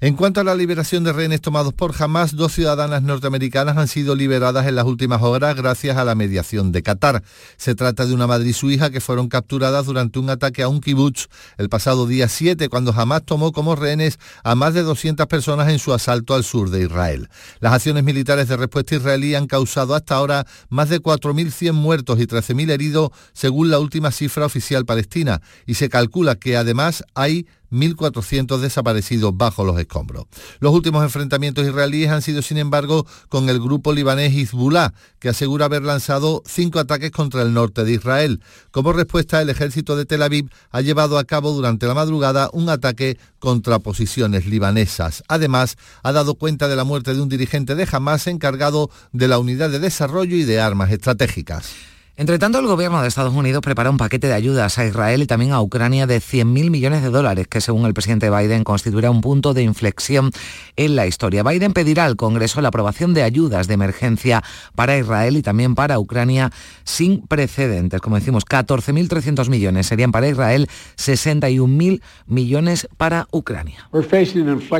En 0.01 0.17
cuanto 0.17 0.41
a 0.41 0.45
la 0.45 0.55
liberación 0.57 1.05
de 1.05 1.13
rehenes 1.13 1.41
tomados 1.41 1.73
por 1.73 1.95
Hamas, 1.97 2.35
dos 2.35 2.53
ciudadanas 2.53 3.03
norteamericanas 3.03 3.77
han 3.77 3.87
sido 3.87 4.17
liberadas 4.17 4.67
en 4.67 4.75
las 4.75 4.85
últimas 4.85 5.23
horas 5.23 5.55
gracias 5.55 5.97
a 5.97 6.05
la 6.05 6.17
mediación 6.17 6.73
de 6.73 6.83
Qatar. 6.83 7.23
Se 7.57 7.77
trata 7.77 8.05
de 8.05 8.13
una 8.13 8.27
madre 8.27 8.49
y 8.49 8.53
su 8.53 8.71
hija 8.71 8.91
que 8.91 9.01
fueron 9.01 9.29
capturadas 9.29 9.87
durante 9.87 10.19
un 10.19 10.29
ataque 10.29 10.63
a 10.63 10.69
un 10.69 10.81
kibutz 10.81 11.29
el 11.57 11.69
pasado 11.69 12.09
día 12.09 12.29
7, 12.29 12.69
cuando 12.69 12.93
Hamas 12.93 13.23
tomó 13.25 13.53
como 13.53 13.77
rehenes 13.77 14.19
a 14.43 14.57
más 14.57 14.75
de 14.75 14.83
200 14.83 15.29
personas 15.29 15.69
en 15.69 15.79
su 15.79 15.93
asalto 15.93 16.35
al 16.35 16.43
sur 16.43 16.71
de 16.71 16.83
Israel. 16.83 17.29
Las 17.61 17.75
acciones 17.75 18.03
militares 18.03 18.49
de 18.49 18.57
respuesta 18.57 18.97
israelí 18.97 19.37
han 19.37 19.47
causado 19.47 19.95
hasta 19.95 20.17
ahora 20.17 20.47
más 20.69 20.89
de 20.89 21.01
4.100 21.01 21.73
muertos 21.75 22.19
y 22.19 22.27
13.000 22.27 22.71
heridos, 22.71 23.11
según 23.33 23.71
la 23.71 23.79
última 23.79 24.00
cifra 24.11 24.47
oficial 24.47 24.87
palestina 24.87 25.43
y 25.67 25.75
se 25.75 25.89
calcula 25.89 26.35
que 26.37 26.57
además 26.57 27.05
hay 27.15 27.47
1.400 27.71 28.59
desaparecidos 28.59 29.37
bajo 29.37 29.65
los 29.65 29.79
escombros. 29.79 30.27
Los 30.59 30.75
últimos 30.75 31.05
enfrentamientos 31.05 31.67
israelíes 31.67 32.11
han 32.11 32.23
sido, 32.23 32.43
sin 32.43 32.59
embargo, 32.59 33.07
con 33.29 33.49
el 33.49 33.61
grupo 33.61 33.93
libanés 33.93 34.35
Hezbollah, 34.35 34.93
que 35.19 35.29
asegura 35.29 35.67
haber 35.67 35.83
lanzado 35.83 36.43
cinco 36.47 36.79
ataques 36.79 37.11
contra 37.11 37.43
el 37.43 37.53
norte 37.53 37.85
de 37.85 37.93
Israel. 37.93 38.43
Como 38.71 38.93
respuesta, 38.93 39.41
el 39.41 39.51
ejército 39.51 39.97
de 39.97 40.05
Tel 40.05 40.23
Aviv 40.23 40.51
ha 40.71 40.81
llevado 40.81 41.19
a 41.19 41.25
cabo 41.25 41.53
durante 41.53 41.87
la 41.87 41.95
madrugada 41.95 42.51
un 42.53 42.69
ataque 42.69 43.19
contra 43.39 43.79
posiciones 43.79 44.47
libanesas. 44.47 45.23
Además, 45.29 45.77
ha 46.03 46.13
dado 46.13 46.35
cuenta 46.35 46.69
de 46.69 46.77
la 46.77 46.85
muerte 46.85 47.15
de 47.15 47.21
un 47.21 47.29
dirigente 47.29 47.75
de 47.75 47.89
Hamas 47.91 48.27
encargado 48.27 48.91
de 49.13 49.29
la 49.29 49.39
unidad 49.39 49.71
de 49.71 49.79
desarrollo 49.79 50.37
y 50.37 50.45
de 50.45 50.61
armas 50.61 50.91
estratégicas. 50.91 51.71
Entre 52.21 52.39
tanto, 52.39 52.59
el 52.59 52.67
gobierno 52.67 53.01
de 53.01 53.09
Estados 53.09 53.33
Unidos 53.33 53.63
prepara 53.63 53.89
un 53.89 53.97
paquete 53.97 54.27
de 54.27 54.35
ayudas 54.35 54.77
a 54.77 54.85
Israel 54.85 55.23
y 55.23 55.27
también 55.27 55.53
a 55.53 55.63
Ucrania 55.63 56.07
de 56.07 56.19
100.000 56.19 56.69
millones 56.69 57.03
de 57.03 57.09
dólares, 57.09 57.49
que 57.49 57.63
según 57.63 57.87
el 57.87 57.95
presidente 57.95 58.29
Biden 58.29 58.63
constituirá 58.63 59.11
un 59.11 59.23
punto 59.23 59.55
de 59.55 59.63
inflexión 59.63 60.31
en 60.77 60.97
la 60.97 61.07
historia. 61.07 61.43
Biden 61.43 61.73
pedirá 61.73 62.05
al 62.05 62.17
Congreso 62.17 62.61
la 62.61 62.69
aprobación 62.69 63.15
de 63.15 63.23
ayudas 63.23 63.69
de 63.69 63.73
emergencia 63.73 64.45
para 64.75 64.99
Israel 64.99 65.39
y 65.39 65.41
también 65.41 65.75
para 65.75 65.99
Ucrania 65.99 66.51
sin 66.85 67.23
precedentes. 67.23 68.03
Como 68.03 68.17
decimos, 68.17 68.45
14.300 68.45 69.49
millones 69.49 69.87
serían 69.87 70.13
para 70.13 70.29
Israel, 70.29 70.69
61.000 70.99 72.03
millones 72.27 72.87
para 72.99 73.29
Ucrania. 73.31 73.89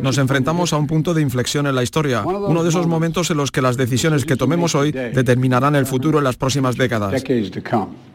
Nos 0.03 0.19
enfrentamos 0.19 0.75
a 0.75 0.77
un 0.77 0.87
punto 0.87 1.15
de 1.15 1.23
inflexión 1.23 1.67
en 1.67 1.75
la 1.75 1.83
historia, 1.83 2.21
uno 2.21 2.63
de 2.63 2.69
esos 2.69 2.87
momentos 2.87 3.31
en 3.31 3.39
los 3.39 3.51
que 3.51 3.63
las 3.63 3.79
decisiones 3.79 4.27
que 4.27 4.37
tomemos 4.37 4.75
hoy 4.75 4.93
determinarán 4.93 5.75
el 5.75 5.87
futuro 5.87 6.19
en 6.19 6.25
las 6.25 6.37
próximas 6.37 6.77
décadas. 6.77 7.30
decades 7.31 7.51
to 7.51 7.61
come. 7.61 8.10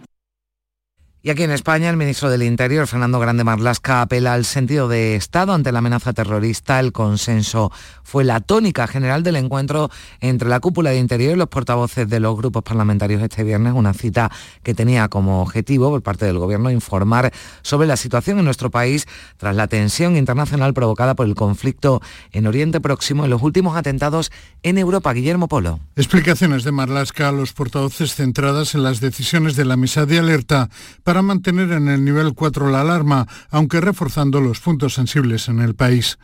Y 1.25 1.32
aquí 1.32 1.41
en 1.41 1.50
España, 1.50 1.89
el 1.89 1.98
ministro 1.98 2.29
del 2.29 2.44
Interior, 2.44 2.86
Fernando 2.86 3.20
Grande 3.20 3.44
Marlasca, 3.44 4.03
apela 4.03 4.36
al 4.36 4.46
sentido 4.46 4.88
de 4.88 5.15
Estado 5.15 5.53
ante 5.53 5.72
la 5.72 5.79
amenaza 5.79 6.13
terrorista. 6.13 6.79
El 6.79 6.91
consenso 6.91 7.72
fue 8.03 8.24
la 8.24 8.41
tónica 8.41 8.86
general 8.86 9.24
del 9.24 9.38
encuentro 9.38 9.89
entre 10.20 10.48
la 10.50 10.60
cúpula 10.60 10.91
de 10.91 11.00
Interior 11.00 11.34
y 11.34 11.39
los 11.39 11.48
portavoces 11.48 12.08
de 12.08 12.20
los 12.20 12.38
grupos 12.38 12.62
parlamentarios 12.62 13.24
este 13.24 13.44
viernes, 13.44 13.74
una 13.74 13.96
cita 13.96 14.32
que 14.62 14.75
tenía 14.75 15.08
como 15.08 15.41
objetivo 15.41 15.89
por 15.89 16.03
parte 16.03 16.27
del 16.27 16.38
Gobierno 16.38 16.70
informar 16.70 17.34
sobre 17.63 17.88
la 17.88 17.98
situación 17.98 18.38
en 18.38 18.46
nuestro 18.46 18.70
país 18.70 19.08
tras 19.38 19.55
la 19.55 19.65
tensión 19.65 20.17
internacional 20.17 20.75
provocada 20.75 21.15
por 21.15 21.25
el 21.25 21.34
conflicto 21.34 22.03
en 22.34 22.46
Oriente 22.46 22.79
Próximo 22.82 23.25
y 23.25 23.29
los 23.29 23.41
últimos 23.41 23.75
atentados 23.75 24.32
en 24.62 24.77
Europa. 24.77 25.12
Guillermo 25.12 25.48
Polo. 25.48 25.79
Explicaciones 25.96 26.63
de 26.63 26.72
Marlasca 26.72 27.29
a 27.29 27.32
los 27.32 27.51
portavoces 27.51 28.13
centradas 28.13 28.75
en 28.75 28.84
las 28.84 29.00
decisiones 29.00 29.55
de 29.55 29.65
la 29.65 29.75
mesa 29.75 30.05
de 30.05 30.20
alerta 30.20 30.70
para 31.03 31.15
mantener 31.22 31.72
en 31.72 31.88
el 31.88 32.04
nivel 32.04 32.34
4 32.34 32.70
la 32.70 32.82
alarma, 32.82 33.28
aunque 33.50 33.82
reforzando 33.82 34.42
los 34.42 34.60
puntos 34.60 34.94
sensibles 34.94 35.48
en 35.48 35.60
el 35.60 35.76
país. 35.76 36.18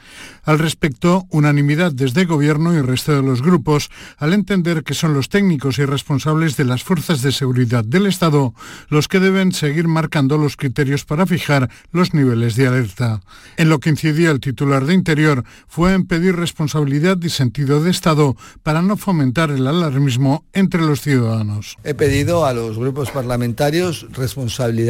Al 0.44 0.60
respecto, 0.60 1.26
unanimidad 1.30 1.92
desde 1.92 2.26
Gobierno 2.26 2.74
y 2.74 2.82
resto 2.82 3.14
de 3.14 3.22
los 3.22 3.42
grupos 3.42 3.90
al 4.18 4.34
entender 4.34 4.84
que 4.84 4.94
son 4.94 5.14
los 5.14 5.30
técnicos 5.30 5.80
y 5.80 5.86
responsables 5.86 6.58
de 6.58 6.66
las 6.66 6.84
fuerzas 6.84 7.22
de 7.22 7.32
seguridad 7.32 7.84
del 7.84 8.08
Estado 8.08 8.54
los 8.90 9.08
que 9.08 9.20
deben 9.20 9.52
seguir 9.52 9.88
marcando 9.88 10.38
los 10.38 10.58
criterios 10.58 11.06
para 11.06 11.26
fijar 11.26 11.70
los 11.92 12.14
niveles 12.14 12.56
de 12.56 12.68
alerta. 12.68 13.22
En 13.58 13.70
lo 13.70 13.80
que 13.80 13.90
incidía 13.90 14.32
el 14.32 14.40
titular 14.40 14.86
de 14.86 14.94
Interior 14.94 15.44
fue 15.68 15.94
en 15.94 16.06
pedir 16.06 16.36
responsabilidad 16.36 17.18
y 17.22 17.30
sentido 17.30 17.84
de 17.84 17.92
Estado 17.92 18.36
para 18.64 18.82
no 18.82 18.98
fomentar 18.98 19.52
el 19.52 19.68
alarmismo 19.68 20.46
entre 20.54 20.82
los 20.82 21.02
ciudadanos. 21.02 21.78
He 21.84 21.94
pedido 21.94 22.46
a 22.46 22.54
los 22.54 22.78
grupos 22.78 23.12
parlamentarios 23.12 24.08
responsabilidad 24.12 24.81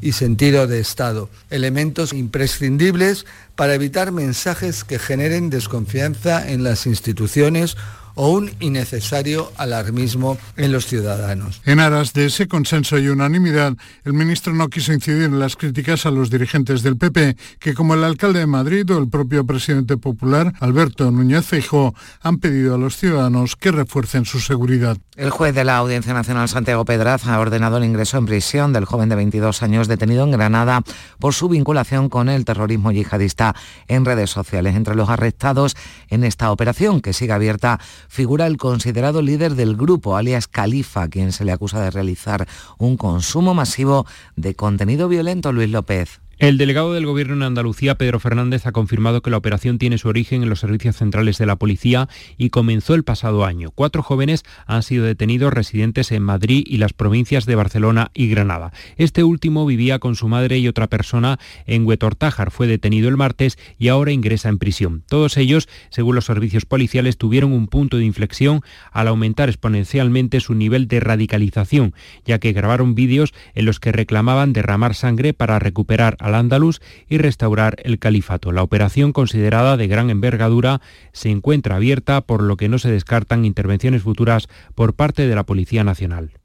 y 0.00 0.12
sentido 0.12 0.66
de 0.66 0.80
Estado, 0.80 1.30
elementos 1.50 2.12
imprescindibles 2.12 3.24
para 3.56 3.74
evitar 3.74 4.12
mensajes 4.12 4.84
que 4.84 4.98
generen 4.98 5.50
desconfianza 5.50 6.50
en 6.50 6.62
las 6.62 6.86
instituciones 6.86 7.76
o 8.14 8.30
un 8.30 8.50
innecesario 8.60 9.52
alarmismo 9.56 10.38
en 10.56 10.72
los 10.72 10.86
ciudadanos. 10.86 11.60
En 11.64 11.80
aras 11.80 12.12
de 12.12 12.26
ese 12.26 12.48
consenso 12.48 12.98
y 12.98 13.08
unanimidad, 13.08 13.74
el 14.04 14.12
ministro 14.12 14.52
no 14.52 14.68
quiso 14.68 14.92
incidir 14.92 15.24
en 15.24 15.38
las 15.38 15.56
críticas 15.56 16.06
a 16.06 16.10
los 16.10 16.30
dirigentes 16.30 16.82
del 16.82 16.96
PP, 16.96 17.36
que 17.58 17.74
como 17.74 17.94
el 17.94 18.04
alcalde 18.04 18.40
de 18.40 18.46
Madrid 18.46 18.90
o 18.90 18.98
el 18.98 19.08
propio 19.08 19.44
presidente 19.44 19.96
popular, 19.96 20.52
Alberto 20.60 21.10
Núñez 21.10 21.44
Feijóo, 21.44 21.94
han 22.20 22.38
pedido 22.38 22.74
a 22.74 22.78
los 22.78 22.96
ciudadanos 22.96 23.56
que 23.56 23.72
refuercen 23.72 24.24
su 24.24 24.40
seguridad. 24.40 24.96
El 25.16 25.30
juez 25.30 25.54
de 25.54 25.64
la 25.64 25.76
Audiencia 25.76 26.12
Nacional 26.12 26.48
Santiago 26.48 26.84
Pedraz 26.84 27.26
ha 27.26 27.38
ordenado 27.38 27.76
el 27.76 27.84
ingreso 27.84 28.18
en 28.18 28.26
prisión 28.26 28.72
del 28.72 28.84
joven 28.84 29.08
de 29.08 29.14
22 29.14 29.62
años 29.62 29.86
detenido 29.86 30.24
en 30.24 30.32
Granada 30.32 30.82
por 31.20 31.34
su 31.34 31.48
vinculación 31.48 32.08
con 32.08 32.28
el 32.28 32.44
terrorismo 32.44 32.90
yihadista 32.90 33.54
en 33.86 34.04
redes 34.04 34.30
sociales. 34.30 34.74
Entre 34.74 34.96
los 34.96 35.08
arrestados 35.08 35.76
en 36.08 36.24
esta 36.24 36.50
operación, 36.50 37.00
que 37.00 37.12
sigue 37.12 37.32
abierta, 37.32 37.78
figura 38.14 38.46
el 38.46 38.58
considerado 38.58 39.22
líder 39.22 39.56
del 39.56 39.76
grupo, 39.76 40.16
alias 40.16 40.46
Califa, 40.46 41.08
quien 41.08 41.32
se 41.32 41.44
le 41.44 41.50
acusa 41.50 41.82
de 41.82 41.90
realizar 41.90 42.46
un 42.78 42.96
consumo 42.96 43.54
masivo 43.54 44.06
de 44.36 44.54
contenido 44.54 45.08
violento, 45.08 45.50
Luis 45.50 45.68
López. 45.68 46.23
El 46.38 46.58
delegado 46.58 46.92
del 46.92 47.06
Gobierno 47.06 47.34
en 47.34 47.42
Andalucía, 47.44 47.94
Pedro 47.94 48.18
Fernández, 48.18 48.66
ha 48.66 48.72
confirmado 48.72 49.22
que 49.22 49.30
la 49.30 49.36
operación 49.36 49.78
tiene 49.78 49.98
su 49.98 50.08
origen 50.08 50.42
en 50.42 50.48
los 50.48 50.58
servicios 50.58 50.96
centrales 50.96 51.38
de 51.38 51.46
la 51.46 51.56
policía 51.56 52.08
y 52.36 52.50
comenzó 52.50 52.94
el 52.94 53.04
pasado 53.04 53.44
año. 53.44 53.70
Cuatro 53.70 54.02
jóvenes 54.02 54.42
han 54.66 54.82
sido 54.82 55.04
detenidos 55.04 55.52
residentes 55.52 56.10
en 56.10 56.22
Madrid 56.22 56.64
y 56.66 56.78
las 56.78 56.92
provincias 56.92 57.46
de 57.46 57.54
Barcelona 57.54 58.10
y 58.14 58.28
Granada. 58.28 58.72
Este 58.96 59.22
último 59.22 59.64
vivía 59.64 60.00
con 60.00 60.16
su 60.16 60.26
madre 60.26 60.58
y 60.58 60.66
otra 60.66 60.88
persona 60.88 61.38
en 61.66 61.86
Huetortájar. 61.86 62.50
Fue 62.50 62.66
detenido 62.66 63.08
el 63.08 63.16
martes 63.16 63.56
y 63.78 63.88
ahora 63.88 64.10
ingresa 64.10 64.48
en 64.48 64.58
prisión. 64.58 65.04
Todos 65.08 65.36
ellos, 65.36 65.68
según 65.90 66.16
los 66.16 66.24
servicios 66.24 66.66
policiales, 66.66 67.16
tuvieron 67.16 67.52
un 67.52 67.68
punto 67.68 67.96
de 67.96 68.04
inflexión 68.04 68.62
al 68.90 69.06
aumentar 69.06 69.48
exponencialmente 69.48 70.40
su 70.40 70.54
nivel 70.54 70.88
de 70.88 70.98
radicalización, 70.98 71.94
ya 72.24 72.40
que 72.40 72.52
grabaron 72.52 72.96
vídeos 72.96 73.32
en 73.54 73.66
los 73.66 73.78
que 73.78 73.92
reclamaban 73.92 74.52
derramar 74.52 74.96
sangre 74.96 75.32
para 75.32 75.60
recuperar 75.60 76.16
al 76.24 76.34
andaluz 76.34 76.80
y 77.08 77.18
restaurar 77.18 77.76
el 77.84 77.98
califato. 77.98 78.50
La 78.50 78.62
operación, 78.62 79.12
considerada 79.12 79.76
de 79.76 79.86
gran 79.86 80.08
envergadura, 80.08 80.80
se 81.12 81.30
encuentra 81.30 81.76
abierta, 81.76 82.22
por 82.22 82.42
lo 82.42 82.56
que 82.56 82.68
no 82.68 82.78
se 82.78 82.90
descartan 82.90 83.44
intervenciones 83.44 84.02
futuras 84.02 84.48
por 84.74 84.94
parte 84.94 85.28
de 85.28 85.34
la 85.34 85.44
Policía 85.44 85.84
Nacional. 85.84 86.43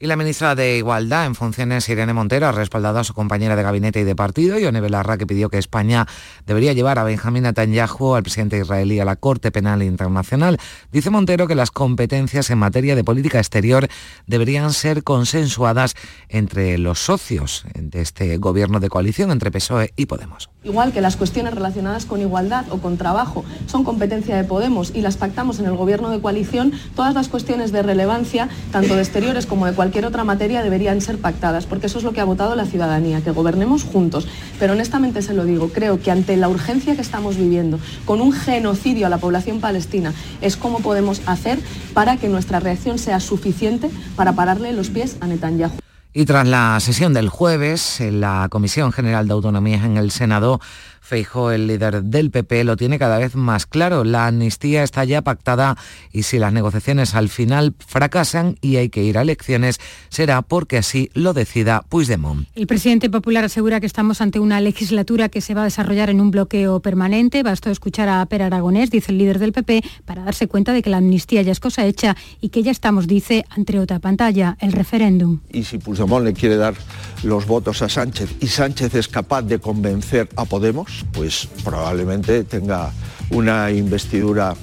Y 0.00 0.06
la 0.06 0.14
ministra 0.14 0.54
de 0.54 0.76
Igualdad 0.76 1.26
en 1.26 1.34
funciones, 1.34 1.88
Irene 1.88 2.12
Montero, 2.12 2.46
ha 2.46 2.52
respaldado 2.52 3.00
a 3.00 3.04
su 3.04 3.14
compañera 3.14 3.56
de 3.56 3.64
gabinete 3.64 3.98
y 3.98 4.04
de 4.04 4.14
partido, 4.14 4.56
Yone 4.56 4.80
Belarra, 4.80 5.18
que 5.18 5.26
pidió 5.26 5.48
que 5.48 5.58
España 5.58 6.06
debería 6.46 6.72
llevar 6.72 7.00
a 7.00 7.04
Benjamín 7.04 7.42
Netanyahu, 7.42 8.14
al 8.14 8.22
presidente 8.22 8.58
israelí, 8.58 9.00
a 9.00 9.04
la 9.04 9.16
Corte 9.16 9.50
Penal 9.50 9.82
Internacional. 9.82 10.58
Dice 10.92 11.10
Montero 11.10 11.48
que 11.48 11.56
las 11.56 11.72
competencias 11.72 12.48
en 12.50 12.58
materia 12.58 12.94
de 12.94 13.02
política 13.02 13.38
exterior 13.38 13.88
deberían 14.28 14.72
ser 14.72 15.02
consensuadas 15.02 15.96
entre 16.28 16.78
los 16.78 17.00
socios 17.00 17.64
de 17.74 18.00
este 18.00 18.38
gobierno 18.38 18.78
de 18.78 18.90
coalición, 18.90 19.32
entre 19.32 19.50
PSOE 19.50 19.92
y 19.96 20.06
Podemos. 20.06 20.48
Igual 20.62 20.92
que 20.92 21.00
las 21.00 21.16
cuestiones 21.16 21.54
relacionadas 21.54 22.04
con 22.04 22.20
igualdad 22.20 22.66
o 22.70 22.78
con 22.78 22.98
trabajo 22.98 23.44
son 23.66 23.82
competencia 23.82 24.36
de 24.36 24.44
Podemos 24.44 24.92
y 24.94 25.00
las 25.00 25.16
pactamos 25.16 25.58
en 25.58 25.66
el 25.66 25.74
gobierno 25.74 26.10
de 26.10 26.20
coalición, 26.20 26.72
todas 26.94 27.14
las 27.14 27.28
cuestiones 27.28 27.72
de 27.72 27.82
relevancia, 27.82 28.48
tanto 28.70 28.94
de 28.94 29.02
exteriores 29.02 29.46
como 29.46 29.66
de 29.66 29.72
cualquier 29.88 30.04
otra 30.04 30.22
materia, 30.22 30.62
deberían 30.62 31.00
ser 31.00 31.16
pactadas, 31.16 31.64
porque 31.64 31.86
eso 31.86 31.96
es 31.96 32.04
lo 32.04 32.12
que 32.12 32.20
ha 32.20 32.24
votado 32.24 32.54
la 32.54 32.66
ciudadanía, 32.66 33.22
que 33.22 33.30
gobernemos 33.30 33.84
juntos. 33.84 34.28
Pero 34.60 34.74
honestamente 34.74 35.22
se 35.22 35.32
lo 35.32 35.46
digo, 35.46 35.70
creo 35.70 35.98
que 35.98 36.10
ante 36.10 36.36
la 36.36 36.50
urgencia 36.50 36.94
que 36.94 37.00
estamos 37.00 37.38
viviendo, 37.38 37.80
con 38.04 38.20
un 38.20 38.32
genocidio 38.32 39.06
a 39.06 39.08
la 39.08 39.16
población 39.16 39.60
palestina, 39.60 40.12
es 40.42 40.58
cómo 40.58 40.80
podemos 40.80 41.22
hacer 41.24 41.58
para 41.94 42.18
que 42.18 42.28
nuestra 42.28 42.60
reacción 42.60 42.98
sea 42.98 43.18
suficiente 43.18 43.90
para 44.14 44.34
pararle 44.34 44.74
los 44.74 44.90
pies 44.90 45.16
a 45.22 45.26
Netanyahu. 45.26 45.72
Y 46.12 46.26
tras 46.26 46.46
la 46.46 46.78
sesión 46.80 47.14
del 47.14 47.30
jueves, 47.30 48.02
en 48.02 48.20
la 48.20 48.48
Comisión 48.50 48.92
General 48.92 49.26
de 49.26 49.32
Autonomías 49.32 49.86
en 49.86 49.96
el 49.96 50.10
Senado, 50.10 50.60
Feijo, 51.08 51.50
el 51.52 51.66
líder 51.66 52.02
del 52.02 52.30
PP, 52.30 52.64
lo 52.64 52.76
tiene 52.76 52.98
cada 52.98 53.16
vez 53.16 53.34
más 53.34 53.64
claro. 53.64 54.04
La 54.04 54.26
amnistía 54.26 54.82
está 54.82 55.04
ya 55.04 55.22
pactada 55.22 55.78
y 56.12 56.24
si 56.24 56.38
las 56.38 56.52
negociaciones 56.52 57.14
al 57.14 57.30
final 57.30 57.74
fracasan 57.78 58.56
y 58.60 58.76
hay 58.76 58.90
que 58.90 59.02
ir 59.02 59.16
a 59.16 59.22
elecciones, 59.22 59.80
será 60.10 60.42
porque 60.42 60.76
así 60.76 61.10
lo 61.14 61.32
decida 61.32 61.82
Puigdemont. 61.88 62.46
El 62.54 62.66
presidente 62.66 63.08
popular 63.08 63.42
asegura 63.42 63.80
que 63.80 63.86
estamos 63.86 64.20
ante 64.20 64.38
una 64.38 64.60
legislatura 64.60 65.30
que 65.30 65.40
se 65.40 65.54
va 65.54 65.62
a 65.62 65.64
desarrollar 65.64 66.10
en 66.10 66.20
un 66.20 66.30
bloqueo 66.30 66.80
permanente. 66.80 67.42
Bastó 67.42 67.70
escuchar 67.70 68.10
a 68.10 68.26
Per 68.26 68.42
Aragonés, 68.42 68.90
dice 68.90 69.10
el 69.12 69.16
líder 69.16 69.38
del 69.38 69.52
PP, 69.52 69.82
para 70.04 70.24
darse 70.24 70.46
cuenta 70.46 70.74
de 70.74 70.82
que 70.82 70.90
la 70.90 70.98
amnistía 70.98 71.40
ya 71.40 71.52
es 71.52 71.60
cosa 71.60 71.86
hecha 71.86 72.18
y 72.42 72.50
que 72.50 72.62
ya 72.62 72.70
estamos, 72.70 73.06
dice, 73.06 73.46
ante 73.48 73.78
otra 73.78 73.98
pantalla, 73.98 74.58
el 74.60 74.72
referéndum. 74.72 75.40
Y 75.50 75.64
si 75.64 75.78
Puigdemont 75.78 76.26
le 76.26 76.34
quiere 76.34 76.56
dar 76.56 76.74
los 77.22 77.46
votos 77.46 77.80
a 77.80 77.88
Sánchez 77.88 78.36
y 78.40 78.48
Sánchez 78.48 78.94
es 78.94 79.08
capaz 79.08 79.40
de 79.40 79.58
convencer 79.58 80.28
a 80.36 80.44
Podemos, 80.44 80.97
pues 81.12 81.48
probablemente 81.64 82.44
tenga 82.44 82.92
una 83.30 83.70
investidura. 83.70 84.54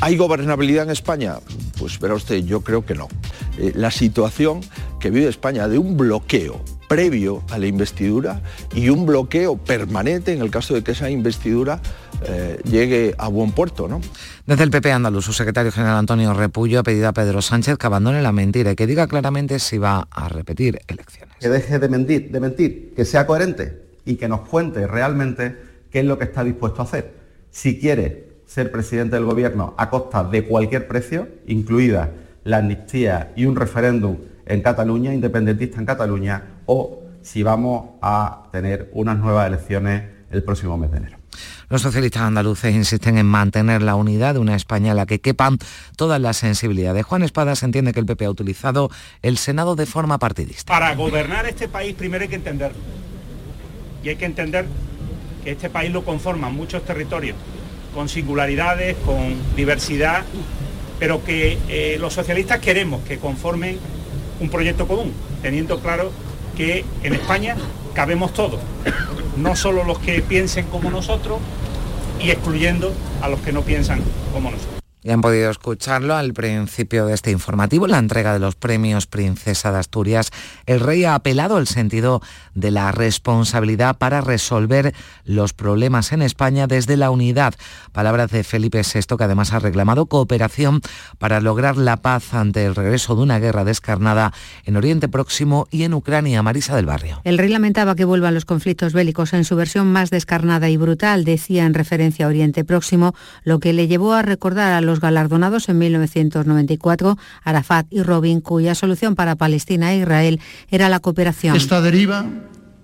¿Hay 0.00 0.16
gobernabilidad 0.16 0.84
en 0.84 0.90
España? 0.90 1.36
Pues 1.78 1.98
verá 1.98 2.14
usted, 2.14 2.44
yo 2.44 2.62
creo 2.62 2.84
que 2.84 2.94
no. 2.94 3.08
Eh, 3.58 3.72
la 3.74 3.90
situación 3.90 4.60
que 5.00 5.10
vive 5.10 5.28
España 5.28 5.68
de 5.68 5.78
un 5.78 5.96
bloqueo 5.96 6.62
previo 6.88 7.42
a 7.50 7.58
la 7.58 7.66
investidura 7.66 8.40
y 8.74 8.88
un 8.88 9.06
bloqueo 9.06 9.56
permanente 9.58 10.32
en 10.32 10.40
el 10.40 10.50
caso 10.50 10.74
de 10.74 10.82
que 10.82 10.92
esa 10.92 11.10
investidura 11.10 11.80
eh, 12.22 12.60
llegue 12.64 13.14
a 13.18 13.28
buen 13.28 13.52
puerto. 13.52 13.86
¿no? 13.86 14.00
Desde 14.46 14.64
el 14.64 14.70
PP 14.70 14.90
andaluz, 14.90 15.24
su 15.24 15.32
secretario 15.32 15.70
general 15.70 15.98
Antonio 15.98 16.32
Repullo 16.32 16.80
ha 16.80 16.82
pedido 16.82 17.08
a 17.08 17.12
Pedro 17.12 17.42
Sánchez 17.42 17.76
que 17.78 17.86
abandone 17.86 18.22
la 18.22 18.32
mentira 18.32 18.72
y 18.72 18.76
que 18.76 18.86
diga 18.86 19.06
claramente 19.06 19.58
si 19.58 19.78
va 19.78 20.08
a 20.10 20.28
repetir 20.28 20.80
elecciones. 20.88 21.36
Que 21.38 21.48
deje 21.48 21.78
de 21.78 21.88
mentir, 21.88 22.30
de 22.30 22.40
mentir, 22.40 22.94
que 22.96 23.04
sea 23.04 23.26
coherente 23.26 23.82
y 24.04 24.16
que 24.16 24.26
nos 24.26 24.40
cuente 24.48 24.86
realmente 24.86 25.67
qué 25.90 26.00
es 26.00 26.04
lo 26.04 26.18
que 26.18 26.24
está 26.24 26.44
dispuesto 26.44 26.82
a 26.82 26.84
hacer. 26.84 27.14
Si 27.50 27.78
quiere 27.78 28.28
ser 28.46 28.70
presidente 28.72 29.16
del 29.16 29.24
gobierno 29.24 29.74
a 29.76 29.90
costa 29.90 30.24
de 30.24 30.44
cualquier 30.44 30.88
precio, 30.88 31.28
incluida 31.46 32.10
la 32.44 32.58
amnistía 32.58 33.32
y 33.36 33.44
un 33.44 33.56
referéndum 33.56 34.16
en 34.46 34.62
Cataluña, 34.62 35.12
independentista 35.12 35.78
en 35.78 35.86
Cataluña, 35.86 36.42
o 36.66 37.02
si 37.22 37.42
vamos 37.42 37.90
a 38.00 38.48
tener 38.50 38.90
unas 38.94 39.18
nuevas 39.18 39.46
elecciones 39.46 40.04
el 40.30 40.42
próximo 40.42 40.76
mes 40.78 40.90
de 40.90 40.96
enero. 40.98 41.18
Los 41.68 41.82
socialistas 41.82 42.22
andaluces 42.22 42.74
insisten 42.74 43.18
en 43.18 43.26
mantener 43.26 43.82
la 43.82 43.94
unidad 43.94 44.34
de 44.34 44.40
una 44.40 44.56
España 44.56 44.92
en 44.92 44.96
la 44.96 45.04
que 45.04 45.20
quepan 45.20 45.58
todas 45.96 46.20
las 46.20 46.38
sensibilidades. 46.38 47.04
Juan 47.04 47.22
Espadas 47.22 47.62
entiende 47.62 47.92
que 47.92 48.00
el 48.00 48.06
PP 48.06 48.24
ha 48.24 48.30
utilizado 48.30 48.90
el 49.20 49.36
Senado 49.36 49.76
de 49.76 49.84
forma 49.84 50.18
partidista. 50.18 50.72
Para 50.72 50.94
gobernar 50.94 51.46
este 51.46 51.68
país 51.68 51.94
primero 51.94 52.22
hay 52.22 52.28
que 52.28 52.36
entenderlo. 52.36 52.78
Y 54.02 54.08
hay 54.08 54.16
que 54.16 54.24
entender 54.24 54.66
este 55.48 55.70
país 55.70 55.92
lo 55.92 56.04
conforman 56.04 56.54
muchos 56.54 56.84
territorios, 56.84 57.36
con 57.94 58.08
singularidades, 58.08 58.96
con 59.04 59.36
diversidad, 59.56 60.24
pero 60.98 61.24
que 61.24 61.58
eh, 61.68 61.96
los 61.98 62.12
socialistas 62.12 62.60
queremos 62.60 63.02
que 63.02 63.18
conformen 63.18 63.78
un 64.40 64.50
proyecto 64.50 64.86
común, 64.86 65.12
teniendo 65.42 65.80
claro 65.80 66.10
que 66.56 66.84
en 67.02 67.14
España 67.14 67.56
cabemos 67.94 68.32
todos, 68.32 68.60
no 69.36 69.56
solo 69.56 69.84
los 69.84 69.98
que 69.98 70.20
piensen 70.22 70.66
como 70.66 70.90
nosotros 70.90 71.38
y 72.20 72.30
excluyendo 72.30 72.92
a 73.22 73.28
los 73.28 73.40
que 73.40 73.52
no 73.52 73.62
piensan 73.62 74.00
como 74.32 74.50
nosotros. 74.50 74.77
Ya 75.04 75.14
han 75.14 75.20
podido 75.20 75.48
escucharlo 75.48 76.16
al 76.16 76.32
principio 76.32 77.06
de 77.06 77.14
este 77.14 77.30
informativo, 77.30 77.86
la 77.86 77.98
entrega 77.98 78.32
de 78.32 78.40
los 78.40 78.56
premios 78.56 79.06
Princesa 79.06 79.70
de 79.70 79.78
Asturias. 79.78 80.30
El 80.66 80.80
rey 80.80 81.04
ha 81.04 81.14
apelado 81.14 81.56
al 81.56 81.68
sentido 81.68 82.20
de 82.54 82.72
la 82.72 82.90
responsabilidad 82.90 83.96
para 83.96 84.20
resolver 84.20 84.92
los 85.24 85.52
problemas 85.52 86.10
en 86.10 86.22
España 86.22 86.66
desde 86.66 86.96
la 86.96 87.12
unidad. 87.12 87.54
Palabras 87.92 88.32
de 88.32 88.42
Felipe 88.42 88.82
VI, 88.82 89.16
que 89.16 89.24
además 89.24 89.52
ha 89.52 89.60
reclamado 89.60 90.06
cooperación 90.06 90.80
para 91.18 91.40
lograr 91.40 91.76
la 91.76 91.98
paz 91.98 92.34
ante 92.34 92.66
el 92.66 92.74
regreso 92.74 93.14
de 93.14 93.22
una 93.22 93.38
guerra 93.38 93.64
descarnada 93.64 94.32
en 94.64 94.76
Oriente 94.76 95.08
Próximo 95.08 95.68
y 95.70 95.84
en 95.84 95.94
Ucrania. 95.94 96.42
Marisa 96.42 96.74
del 96.74 96.86
Barrio. 96.86 97.20
El 97.22 97.38
rey 97.38 97.50
lamentaba 97.50 97.94
que 97.94 98.04
vuelvan 98.04 98.34
los 98.34 98.44
conflictos 98.44 98.92
bélicos 98.94 99.32
en 99.32 99.44
su 99.44 99.54
versión 99.54 99.92
más 99.92 100.10
descarnada 100.10 100.68
y 100.68 100.76
brutal, 100.76 101.24
decía 101.24 101.66
en 101.66 101.74
referencia 101.74 102.26
a 102.26 102.28
Oriente 102.28 102.64
Próximo, 102.64 103.14
lo 103.44 103.60
que 103.60 103.72
le 103.72 103.86
llevó 103.86 104.14
a 104.14 104.22
recordar 104.22 104.72
a 104.72 104.80
los 104.88 105.00
galardonados 105.00 105.68
en 105.68 105.78
1994, 105.78 107.16
Arafat 107.44 107.86
y 107.90 108.02
Robin, 108.02 108.40
cuya 108.40 108.74
solución 108.74 109.14
para 109.14 109.36
Palestina 109.36 109.92
e 109.92 109.98
Israel 109.98 110.40
era 110.70 110.88
la 110.88 110.98
cooperación. 110.98 111.54
Esta 111.54 111.80
deriva 111.80 112.26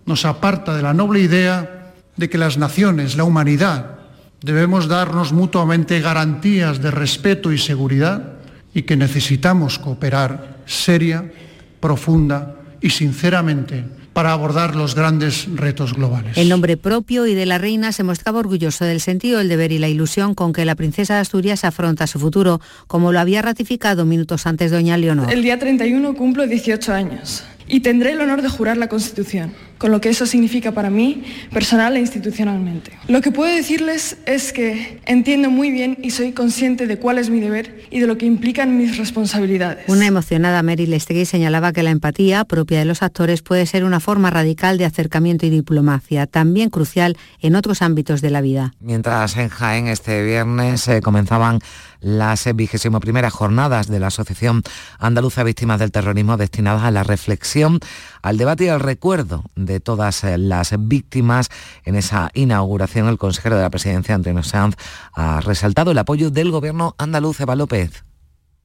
nos 0.07 0.25
aparta 0.25 0.77
de 0.77 0.83
la 0.83 0.95
noble 0.95 1.21
idea 1.21 1.93
de 2.17 2.31
que 2.31 2.39
las 2.39 2.59
naciones, 2.59 3.17
la 3.17 3.25
humanidad, 3.25 3.99
debemos 4.43 4.87
darnos 4.87 5.33
mutuamente 5.33 6.01
garantías 6.01 6.81
de 6.81 6.91
respeto 6.91 7.51
y 7.51 7.59
seguridad 7.59 8.35
y 8.75 8.83
que 8.83 8.97
necesitamos 8.97 9.79
cooperar 9.79 10.61
seria, 10.67 11.33
profunda 11.81 12.57
y 12.81 12.91
sinceramente 12.91 13.85
para 14.15 14.33
abordar 14.33 14.75
los 14.77 14.95
grandes 14.95 15.47
retos 15.55 15.93
globales. 15.93 16.39
El 16.39 16.49
nombre 16.49 16.77
propio 16.77 17.27
y 17.27 17.35
de 17.35 17.45
la 17.45 17.59
reina 17.59 17.93
se 17.93 18.05
mostraba 18.05 18.39
orgulloso 18.39 18.85
del 18.85 19.01
sentido 19.01 19.39
del 19.39 19.49
deber 19.49 19.73
y 19.73 19.79
la 19.79 19.89
ilusión 19.89 20.35
con 20.35 20.53
que 20.53 20.65
la 20.65 20.77
princesa 20.77 21.15
de 21.15 21.21
Asturias 21.21 21.65
afronta 21.65 22.07
su 22.07 22.19
futuro, 22.19 22.61
como 22.87 23.13
lo 23.13 23.21
había 23.21 23.43
ratificado 23.43 24.05
minutos 24.07 24.47
antes 24.47 24.71
doña 24.71 24.97
Leonor. 24.97 25.33
El 25.33 25.43
día 25.43 25.59
31 25.59 26.15
cumplo 26.15 26.47
18 26.47 26.93
años 26.93 27.45
y 27.67 27.81
tendré 27.81 28.13
el 28.13 28.21
honor 28.21 28.43
de 28.43 28.49
jurar 28.49 28.77
la 28.77 28.89
Constitución, 28.89 29.53
con 29.85 29.91
lo 29.91 30.01
que 30.01 30.09
eso 30.09 30.25
significa 30.25 30.73
para 30.73 30.89
mí, 30.89 31.25
personal 31.53 31.95
e 31.99 32.01
institucionalmente. 32.01 32.93
Lo 33.07 33.21
que 33.21 33.31
puedo 33.31 33.55
decirles 33.55 34.17
es 34.25 34.55
que 34.55 34.99
entiendo 35.05 35.51
muy 35.51 35.71
bien 35.71 35.99
y 36.03 36.13
soy 36.13 36.33
consciente 36.33 36.87
de 36.87 36.99
cuál 36.99 37.19
es 37.19 37.29
mi 37.29 37.39
deber 37.39 37.87
y 37.91 38.01
de 38.01 38.07
lo 38.07 38.17
que 38.17 38.25
implican 38.25 38.79
mis 38.79 38.97
responsabilidades. 38.97 39.85
Una 39.89 40.07
emocionada 40.07 40.63
Meryl 40.63 40.95
Streep 40.95 41.27
señalaba 41.27 41.75
que 41.75 41.83
la 41.83 41.91
empatía 41.91 42.47
propia 42.47 42.79
de 42.79 42.87
los 42.87 43.03
actores 43.03 43.43
puede 43.43 43.67
ser 43.67 43.85
una 43.85 44.01
forma 44.01 44.31
radical 44.31 44.79
de 44.79 44.87
acercamiento 44.87 45.45
y 45.45 45.51
diplomacia, 45.51 46.27
también 46.27 46.71
crucial 46.71 47.19
en 47.43 47.55
otros 47.55 47.83
ámbitos 47.83 48.23
de 48.23 48.31
la 48.31 48.41
vida. 48.41 48.73
Mientras 48.81 49.37
en 49.37 49.51
Jaén 49.51 49.89
este 49.89 50.25
viernes 50.25 50.81
se 50.81 51.03
comenzaban 51.03 51.59
las 52.01 52.55
vigésimo 52.55 53.01
primeras 53.01 53.33
jornadas 53.33 53.89
de 53.89 53.99
la 53.99 54.09
Asociación 54.09 54.63
Andaluza 54.99 55.43
Víctimas 55.43 55.81
del 55.81 55.91
Terrorismo 55.91 56.37
destinadas 56.37 56.85
a 56.85 56.91
la 56.91 57.03
reflexión, 57.03 57.81
al 58.23 58.37
debate 58.37 58.65
y 58.65 58.69
al 58.69 58.81
recuerdo 58.81 59.45
de 59.57 59.74
todas 59.81 60.25
eh, 60.25 60.39
las 60.39 60.75
víctimas. 60.79 61.49
En 61.85 61.97
esa 61.97 62.31
inauguración, 62.35 63.09
el 63.09 63.19
consejero 63.19 63.57
de 63.57 63.63
la 63.63 63.71
presidencia, 63.71 64.15
Antonio 64.15 64.43
Sanz, 64.43 64.77
ha 65.13 65.41
resaltado 65.41 65.91
el 65.91 65.99
apoyo 65.99 66.31
del 66.31 66.51
gobierno 66.51 66.95
andaluz, 66.99 67.41
Eva 67.41 67.57
López. 67.57 68.05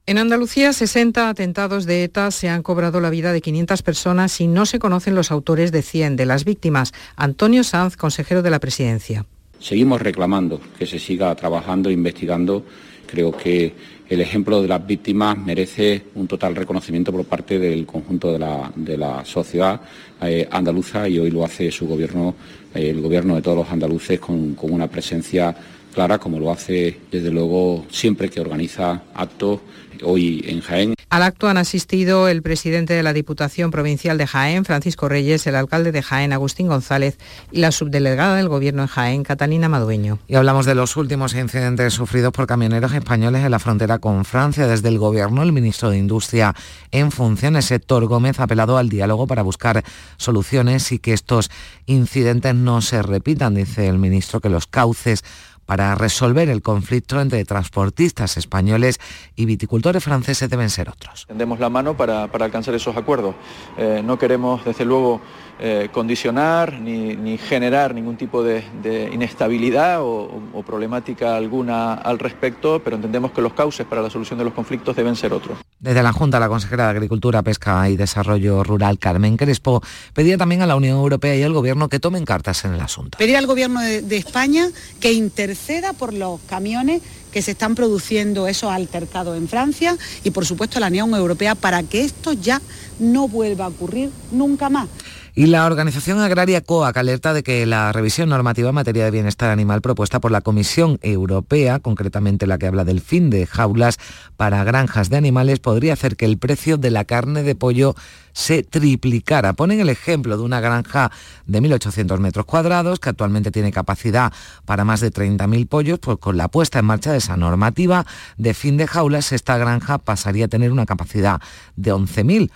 En 0.06 0.18
Andalucía, 0.18 0.72
60 0.72 1.28
atentados 1.28 1.84
de 1.84 2.04
ETA 2.04 2.30
se 2.30 2.48
han 2.48 2.62
cobrado 2.62 3.00
la 3.00 3.10
vida 3.10 3.32
de 3.32 3.40
500 3.40 3.82
personas 3.82 4.40
y 4.40 4.46
no 4.46 4.66
se 4.66 4.78
conocen 4.78 5.14
los 5.14 5.30
autores 5.30 5.72
de 5.72 5.82
100 5.82 6.16
de 6.16 6.26
las 6.26 6.44
víctimas. 6.44 6.92
Antonio 7.16 7.62
Sanz, 7.62 7.96
consejero 7.96 8.42
de 8.42 8.50
la 8.50 8.58
presidencia. 8.58 9.26
Seguimos 9.60 10.00
reclamando 10.00 10.60
que 10.78 10.86
se 10.86 10.98
siga 10.98 11.34
trabajando 11.34 11.90
e 11.90 11.92
investigando 11.92 12.64
Creo 13.10 13.36
que 13.36 13.74
el 14.10 14.20
ejemplo 14.20 14.60
de 14.60 14.66
las 14.66 14.84
víctimas 14.84 15.38
merece 15.38 16.02
un 16.16 16.26
total 16.26 16.56
reconocimiento 16.56 17.12
por 17.12 17.24
parte 17.24 17.60
del 17.60 17.86
conjunto 17.86 18.32
de 18.32 18.96
la, 18.98 19.24
sociedad 19.24 19.80
eh, 20.20 20.48
andaluza 20.50 21.08
y 21.08 21.20
hoy 21.20 21.30
lo 21.30 21.44
hace 21.44 21.70
su 21.70 21.86
gobierno, 21.86 22.34
eh, 22.74 22.90
el 22.90 23.00
gobierno 23.00 23.36
de 23.36 23.42
todos 23.42 23.58
los 23.58 23.70
andaluces 23.70 24.18
con, 24.18 24.54
con 24.56 24.72
una 24.72 24.88
presencia 24.88 25.54
clara, 25.94 26.18
como 26.18 26.40
lo 26.40 26.50
hace 26.50 26.98
desde 27.10 27.30
luego 27.30 27.86
siempre 27.88 28.28
que 28.28 28.40
organiza 28.40 29.00
actos 29.14 29.60
hoy 30.02 30.44
en 30.44 30.60
Jaén. 30.60 30.99
Al 31.10 31.24
acto 31.24 31.48
han 31.48 31.56
asistido 31.56 32.28
el 32.28 32.40
presidente 32.40 32.94
de 32.94 33.02
la 33.02 33.12
Diputación 33.12 33.72
Provincial 33.72 34.16
de 34.16 34.28
Jaén, 34.28 34.64
Francisco 34.64 35.08
Reyes, 35.08 35.44
el 35.48 35.56
alcalde 35.56 35.90
de 35.90 36.04
Jaén, 36.04 36.32
Agustín 36.32 36.68
González, 36.68 37.18
y 37.50 37.58
la 37.58 37.72
subdelegada 37.72 38.36
del 38.36 38.48
Gobierno 38.48 38.82
en 38.82 38.88
Jaén, 38.88 39.24
Catalina 39.24 39.68
Madueño. 39.68 40.20
Y 40.28 40.36
hablamos 40.36 40.66
de 40.66 40.76
los 40.76 40.96
últimos 40.96 41.34
incidentes 41.34 41.94
sufridos 41.94 42.32
por 42.32 42.46
camioneros 42.46 42.94
españoles 42.94 43.44
en 43.44 43.50
la 43.50 43.58
frontera 43.58 43.98
con 43.98 44.24
Francia. 44.24 44.68
Desde 44.68 44.88
el 44.88 45.00
Gobierno, 45.00 45.42
el 45.42 45.50
ministro 45.50 45.90
de 45.90 45.98
Industria 45.98 46.54
en 46.92 47.10
funciones, 47.10 47.72
Héctor 47.72 48.06
Gómez, 48.06 48.38
ha 48.38 48.44
apelado 48.44 48.78
al 48.78 48.88
diálogo 48.88 49.26
para 49.26 49.42
buscar 49.42 49.82
soluciones 50.16 50.92
y 50.92 51.00
que 51.00 51.12
estos 51.12 51.50
incidentes 51.86 52.54
no 52.54 52.82
se 52.82 53.02
repitan. 53.02 53.56
Dice 53.56 53.88
el 53.88 53.98
ministro 53.98 54.40
que 54.40 54.48
los 54.48 54.68
cauces 54.68 55.24
para 55.70 55.94
resolver 55.94 56.48
el 56.48 56.62
conflicto 56.62 57.20
entre 57.20 57.44
transportistas 57.44 58.36
españoles 58.36 58.98
y 59.36 59.44
viticultores 59.44 60.02
franceses 60.02 60.50
deben 60.50 60.68
ser 60.68 60.88
otros. 60.88 61.26
Tendemos 61.28 61.60
la 61.60 61.70
mano 61.70 61.96
para, 61.96 62.24
alcanzar 62.24 62.74
esos 62.74 62.96
acuerdos. 62.96 63.36
Eh, 63.78 64.02
no 64.04 64.18
queremos, 64.18 64.64
desde 64.64 64.84
luego, 64.84 65.20
eh, 65.62 65.90
condicionar 65.92 66.80
ni, 66.80 67.36
generar 67.36 67.94
ningún 67.94 68.16
tipo 68.16 68.42
de, 68.42 68.64
inestabilidad 69.12 69.98
o, 70.00 70.40
problemática 70.66 71.36
alguna 71.36 71.92
al 71.92 72.18
respecto, 72.18 72.80
pero 72.82 72.96
entendemos 72.96 73.32
que 73.32 73.42
los 73.42 73.52
cauces 73.52 73.86
para 73.86 74.00
la 74.00 74.08
solución 74.08 74.38
de 74.38 74.44
los 74.46 74.54
conflictos 74.54 74.96
deben 74.96 75.16
ser 75.16 75.34
otros. 75.34 75.58
Desde 75.78 76.02
la 76.02 76.12
Junta, 76.12 76.40
la 76.40 76.48
consejera 76.48 76.84
de 76.84 76.90
Agricultura, 76.90 77.42
Pesca 77.42 77.90
y 77.90 77.96
Desarrollo 77.96 78.64
Rural, 78.64 78.98
Carmen 78.98 79.36
Crespo, 79.36 79.82
pedía 80.14 80.38
también 80.38 80.62
a 80.62 80.66
la 80.66 80.76
Unión 80.76 80.96
Europea 80.96 81.36
y 81.36 81.42
al 81.42 81.52
Gobierno 81.52 81.90
que 81.90 82.00
tomen 82.00 82.24
cartas 82.24 82.64
en 82.64 82.72
el 82.72 82.80
asunto. 82.80 83.18
Pedir 83.18 83.36
al 83.36 83.46
Gobierno 83.46 83.80
de, 83.80 84.00
de 84.00 84.16
España 84.16 84.66
que 84.98 85.12
interceda 85.12 85.92
por 85.92 86.14
los 86.14 86.40
camiones 86.42 87.02
que 87.32 87.42
se 87.42 87.52
están 87.52 87.74
produciendo 87.74 88.48
esos 88.48 88.70
altercados 88.70 89.36
en 89.36 89.48
Francia 89.48 89.96
y 90.24 90.30
por 90.30 90.46
supuesto 90.46 90.78
a 90.78 90.80
la 90.80 90.88
Unión 90.88 91.14
Europea 91.14 91.54
para 91.54 91.82
que 91.82 92.02
esto 92.02 92.32
ya 92.32 92.60
no 92.98 93.28
vuelva 93.28 93.66
a 93.66 93.68
ocurrir 93.68 94.10
nunca 94.32 94.68
más. 94.68 94.88
Y 95.34 95.46
la 95.46 95.64
organización 95.64 96.18
agraria 96.18 96.60
COAC 96.60 96.96
alerta 96.96 97.32
de 97.32 97.42
que 97.42 97.64
la 97.64 97.92
revisión 97.92 98.28
normativa 98.28 98.70
en 98.70 98.74
materia 98.74 99.04
de 99.04 99.10
bienestar 99.12 99.50
animal 99.50 99.80
propuesta 99.80 100.18
por 100.18 100.32
la 100.32 100.40
Comisión 100.40 100.98
Europea, 101.02 101.78
concretamente 101.78 102.48
la 102.48 102.58
que 102.58 102.66
habla 102.66 102.84
del 102.84 103.00
fin 103.00 103.30
de 103.30 103.46
jaulas 103.46 103.98
para 104.36 104.64
granjas 104.64 105.08
de 105.08 105.16
animales, 105.16 105.60
podría 105.60 105.92
hacer 105.92 106.16
que 106.16 106.24
el 106.24 106.38
precio 106.38 106.78
de 106.78 106.90
la 106.90 107.04
carne 107.04 107.44
de 107.44 107.54
pollo 107.54 107.94
se 108.32 108.62
triplicara. 108.62 109.52
Ponen 109.52 109.80
el 109.80 109.88
ejemplo 109.88 110.36
de 110.36 110.42
una 110.42 110.60
granja 110.60 111.10
de 111.46 111.60
1.800 111.60 112.18
metros 112.18 112.44
cuadrados 112.44 112.98
que 112.98 113.10
actualmente 113.10 113.50
tiene 113.50 113.72
capacidad 113.72 114.32
para 114.64 114.84
más 114.84 115.00
de 115.00 115.12
30.000 115.12 115.68
pollos, 115.68 115.98
pues 116.00 116.18
con 116.18 116.36
la 116.36 116.48
puesta 116.48 116.80
en 116.80 116.86
marcha 116.86 117.12
de 117.12 117.18
esa 117.18 117.36
normativa 117.36 118.04
de 118.36 118.54
fin 118.54 118.76
de 118.76 118.86
jaulas, 118.86 119.32
esta 119.32 119.58
granja 119.58 119.98
pasaría 119.98 120.46
a 120.46 120.48
tener 120.48 120.72
una 120.72 120.86
capacidad 120.86 121.40
de 121.76 121.92
11.000 121.92 122.50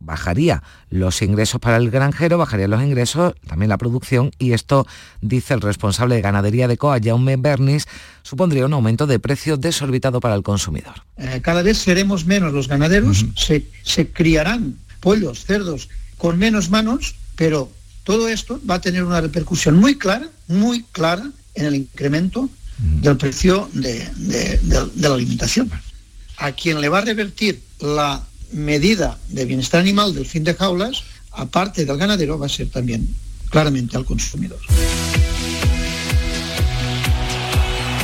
bajaría 0.00 0.62
los 0.88 1.22
ingresos 1.22 1.60
para 1.60 1.76
el 1.76 1.90
granjero, 1.90 2.38
bajarían 2.38 2.70
los 2.70 2.82
ingresos, 2.82 3.34
también 3.46 3.68
la 3.68 3.78
producción, 3.78 4.32
y 4.38 4.52
esto, 4.52 4.86
dice 5.20 5.54
el 5.54 5.60
responsable 5.60 6.16
de 6.16 6.22
ganadería 6.22 6.66
de 6.66 6.76
COA, 6.76 6.98
Jaume 7.02 7.36
Bernis, 7.36 7.86
supondría 8.22 8.66
un 8.66 8.72
aumento 8.72 9.06
de 9.06 9.18
precio 9.18 9.56
desorbitado 9.56 10.20
para 10.20 10.34
el 10.34 10.42
consumidor. 10.42 10.94
Eh, 11.18 11.40
cada 11.42 11.62
vez 11.62 11.78
seremos 11.78 12.24
menos 12.24 12.52
los 12.52 12.66
ganaderos, 12.66 13.26
se, 13.36 14.08
criarán 14.08 14.76
pollos, 15.00 15.44
cerdos 15.44 15.88
con 16.16 16.38
menos 16.38 16.70
manos, 16.70 17.14
pero 17.36 17.70
todo 18.04 18.28
esto 18.28 18.60
va 18.68 18.76
a 18.76 18.80
tener 18.80 19.04
una 19.04 19.20
repercusión 19.20 19.76
muy 19.76 19.96
clara, 19.96 20.28
muy 20.48 20.82
clara 20.92 21.30
en 21.54 21.66
el 21.66 21.74
incremento 21.76 22.48
del 22.78 23.16
precio 23.18 23.68
de 23.74 24.60
la 24.96 25.14
alimentación. 25.14 25.70
A 26.38 26.52
quien 26.52 26.80
le 26.80 26.88
va 26.88 26.98
a 26.98 27.02
revertir 27.02 27.62
la 27.80 28.22
medida 28.52 29.18
de 29.28 29.44
bienestar 29.44 29.80
animal 29.80 30.14
del 30.14 30.26
fin 30.26 30.44
de 30.44 30.54
jaulas, 30.54 31.04
aparte 31.32 31.84
del 31.84 31.96
ganadero, 31.96 32.38
va 32.38 32.46
a 32.46 32.48
ser 32.48 32.68
también 32.70 33.08
claramente 33.50 33.96
al 33.96 34.04
consumidor. 34.04 34.60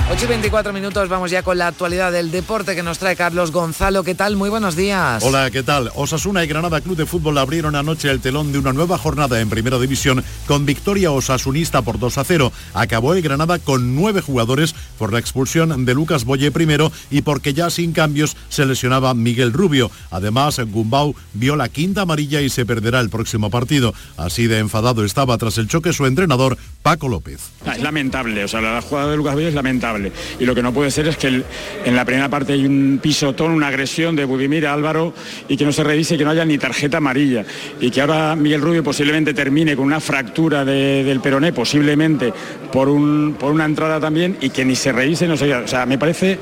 8 0.08 0.24
y 0.24 0.28
24 0.28 0.72
minutos, 0.72 1.08
vamos 1.08 1.32
ya 1.32 1.42
con 1.42 1.58
la 1.58 1.66
actualidad 1.66 2.12
del 2.12 2.30
deporte 2.30 2.76
que 2.76 2.84
nos 2.84 3.00
trae 3.00 3.16
Carlos 3.16 3.50
Gonzalo. 3.50 4.04
¿Qué 4.04 4.14
tal? 4.14 4.36
Muy 4.36 4.48
buenos 4.48 4.76
días. 4.76 5.24
Hola, 5.24 5.50
¿qué 5.50 5.64
tal? 5.64 5.90
Osasuna 5.96 6.44
y 6.44 6.46
Granada 6.46 6.80
Club 6.80 6.96
de 6.96 7.06
Fútbol 7.06 7.36
abrieron 7.38 7.74
anoche 7.74 8.08
el 8.08 8.20
telón 8.20 8.52
de 8.52 8.60
una 8.60 8.72
nueva 8.72 8.98
jornada 8.98 9.40
en 9.40 9.50
Primera 9.50 9.80
División 9.80 10.22
con 10.46 10.64
victoria 10.64 11.10
osasunista 11.10 11.82
por 11.82 11.98
2 11.98 12.18
a 12.18 12.24
0. 12.24 12.52
Acabó 12.72 13.14
el 13.14 13.22
Granada 13.22 13.58
con 13.58 13.96
nueve 13.96 14.20
jugadores 14.20 14.76
por 14.96 15.12
la 15.12 15.18
expulsión 15.18 15.84
de 15.84 15.94
Lucas 15.94 16.24
Boye 16.24 16.52
primero 16.52 16.92
y 17.10 17.22
porque 17.22 17.52
ya 17.52 17.68
sin 17.68 17.92
cambios 17.92 18.36
se 18.48 18.64
lesionaba 18.64 19.12
Miguel 19.12 19.52
Rubio. 19.52 19.90
Además, 20.12 20.60
Gumbau 20.60 21.16
vio 21.34 21.56
la 21.56 21.68
quinta 21.68 22.02
amarilla 22.02 22.40
y 22.42 22.48
se 22.48 22.64
perderá 22.64 23.00
el 23.00 23.10
próximo 23.10 23.50
partido. 23.50 23.92
Así 24.16 24.46
de 24.46 24.60
enfadado 24.60 25.04
estaba 25.04 25.36
tras 25.36 25.58
el 25.58 25.66
choque 25.66 25.92
su 25.92 26.06
entrenador, 26.06 26.56
Paco 26.82 27.08
López. 27.08 27.40
Ah, 27.66 27.74
es 27.74 27.82
lamentable, 27.82 28.44
o 28.44 28.48
sea, 28.48 28.60
la 28.60 28.80
jugada 28.80 29.10
de 29.10 29.16
Lucas 29.16 29.34
Boye 29.34 29.48
es 29.48 29.54
lamentable 29.54 29.95
y 30.38 30.44
lo 30.44 30.54
que 30.54 30.62
no 30.62 30.72
puede 30.72 30.90
ser 30.90 31.08
es 31.08 31.16
que 31.16 31.28
en 31.28 31.96
la 31.96 32.04
primera 32.04 32.28
parte 32.28 32.52
hay 32.52 32.66
un 32.66 32.98
pisotón, 33.02 33.52
una 33.52 33.68
agresión 33.68 34.16
de 34.16 34.24
Budimir 34.24 34.66
a 34.66 34.72
Álvaro 34.72 35.12
y 35.48 35.56
que 35.56 35.64
no 35.64 35.72
se 35.72 35.84
revise 35.84 36.16
que 36.16 36.24
no 36.24 36.30
haya 36.30 36.44
ni 36.44 36.58
tarjeta 36.58 36.98
amarilla. 36.98 37.44
Y 37.80 37.90
que 37.90 38.00
ahora 38.00 38.36
Miguel 38.36 38.60
Rubio 38.60 38.82
posiblemente 38.82 39.34
termine 39.34 39.76
con 39.76 39.84
una 39.84 40.00
fractura 40.00 40.64
del 40.64 41.20
peroné, 41.20 41.52
posiblemente 41.52 42.32
por, 42.72 42.88
un, 42.88 43.36
por 43.38 43.52
una 43.52 43.64
entrada 43.64 44.00
también, 44.00 44.36
y 44.40 44.50
que 44.50 44.64
ni 44.64 44.76
se 44.76 44.92
revise, 44.92 45.26
no. 45.26 45.34
O 45.34 45.68
sea, 45.68 45.86
me 45.86 45.98
parece 45.98 46.38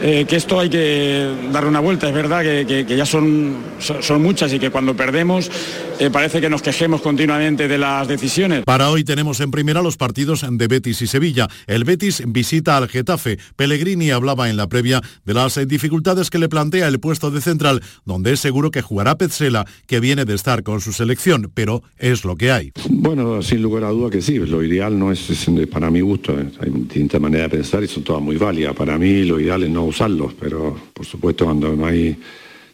eh, 0.00 0.24
que 0.28 0.36
esto 0.36 0.60
hay 0.60 0.68
que 0.68 1.34
darle 1.52 1.68
una 1.68 1.80
vuelta. 1.80 2.08
Es 2.08 2.14
verdad 2.14 2.42
que, 2.42 2.84
ya 2.96 3.06
son, 3.06 3.56
son 3.78 4.22
muchas 4.22 4.52
y 4.52 4.58
que 4.58 4.70
cuando 4.70 4.94
perdemos 4.94 5.50
eh, 5.98 6.10
parece 6.10 6.40
que 6.40 6.48
nos 6.48 6.62
quejemos 6.62 7.00
continuamente 7.00 7.66
de 7.66 7.78
las 7.78 8.06
decisiones. 8.06 8.64
Para 8.64 8.90
hoy 8.90 9.02
tenemos 9.02 9.40
en 9.40 9.50
primera 9.50 9.82
los 9.82 9.96
partidos 9.96 10.44
de 10.48 10.68
Betis 10.68 11.02
y 11.02 11.08
Sevilla. 11.08 11.48
El 11.66 11.82
Betis 11.82 12.22
visita 12.26 12.76
al 12.76 12.88
Getafe. 12.88 13.38
Pellegrini 13.56 14.12
hablaba 14.12 14.48
en 14.48 14.56
la 14.56 14.68
previa 14.68 15.00
de 15.24 15.34
las 15.34 15.56
eh, 15.56 15.66
dificultades 15.66 16.30
que 16.30 16.38
le 16.38 16.48
plantea 16.48 16.86
el 16.86 17.00
puesto 17.00 17.32
de 17.32 17.40
central, 17.40 17.82
donde 18.04 18.32
es 18.32 18.40
seguro 18.40 18.70
que 18.70 18.82
jugará 18.82 19.16
Petzela, 19.16 19.66
que 19.86 19.98
viene 19.98 20.24
de 20.24 20.34
estar 20.34 20.62
con 20.62 20.80
su 20.80 20.92
selección, 20.92 21.50
pero 21.52 21.82
es 21.98 22.24
lo 22.24 22.36
que 22.36 22.52
hay. 22.52 22.72
Bueno, 22.88 23.42
sin 23.42 23.62
lugar 23.62 23.84
a 23.84 23.88
duda 23.88 24.10
que 24.10 24.22
sí. 24.22 24.38
Lo 24.38 24.62
ideal 24.62 24.96
no 24.96 25.10
es, 25.10 25.28
para 25.70 25.90
mi 25.90 26.00
gusto, 26.00 26.36
hay 26.60 26.70
distintas 26.70 27.20
maneras 27.20 27.50
de 27.50 27.56
pensar 27.56 27.82
y 27.82 27.88
son 27.88 28.04
todas 28.04 28.22
muy 28.22 28.36
válidas. 28.36 28.74
Para 28.74 28.96
mí 28.98 29.24
lo 29.24 29.40
ideal 29.40 29.64
es 29.64 29.70
no 29.70 29.87
usarlos, 29.88 30.34
pero 30.38 30.76
por 30.92 31.04
supuesto 31.06 31.44
cuando 31.44 31.74
no 31.74 31.86
hay 31.86 32.16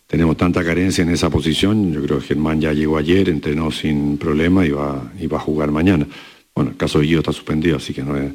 tenemos 0.07 0.37
tanta 0.37 0.63
carencia 0.63 1.03
en 1.03 1.11
esa 1.11 1.31
posición, 1.31 1.93
yo 1.93 2.03
creo 2.03 2.19
que 2.19 2.27
Germán 2.27 2.61
ya 2.61 2.73
llegó 2.73 2.99
ayer, 2.99 3.29
entrenó 3.29 3.71
sin 3.71 4.19
problema 4.19 4.65
y 4.67 4.71
va, 4.71 5.13
y 5.19 5.27
va 5.27 5.39
a 5.39 5.41
jugar 5.41 5.71
mañana. 5.71 6.07
Bueno, 6.55 6.71
el 6.71 6.77
caso 6.77 7.01
de 7.01 7.07
Guido 7.07 7.21
está 7.21 7.33
suspendido, 7.33 7.79
así 7.79 7.93
que 7.93 8.03
no 8.03 8.17
es, 8.17 8.33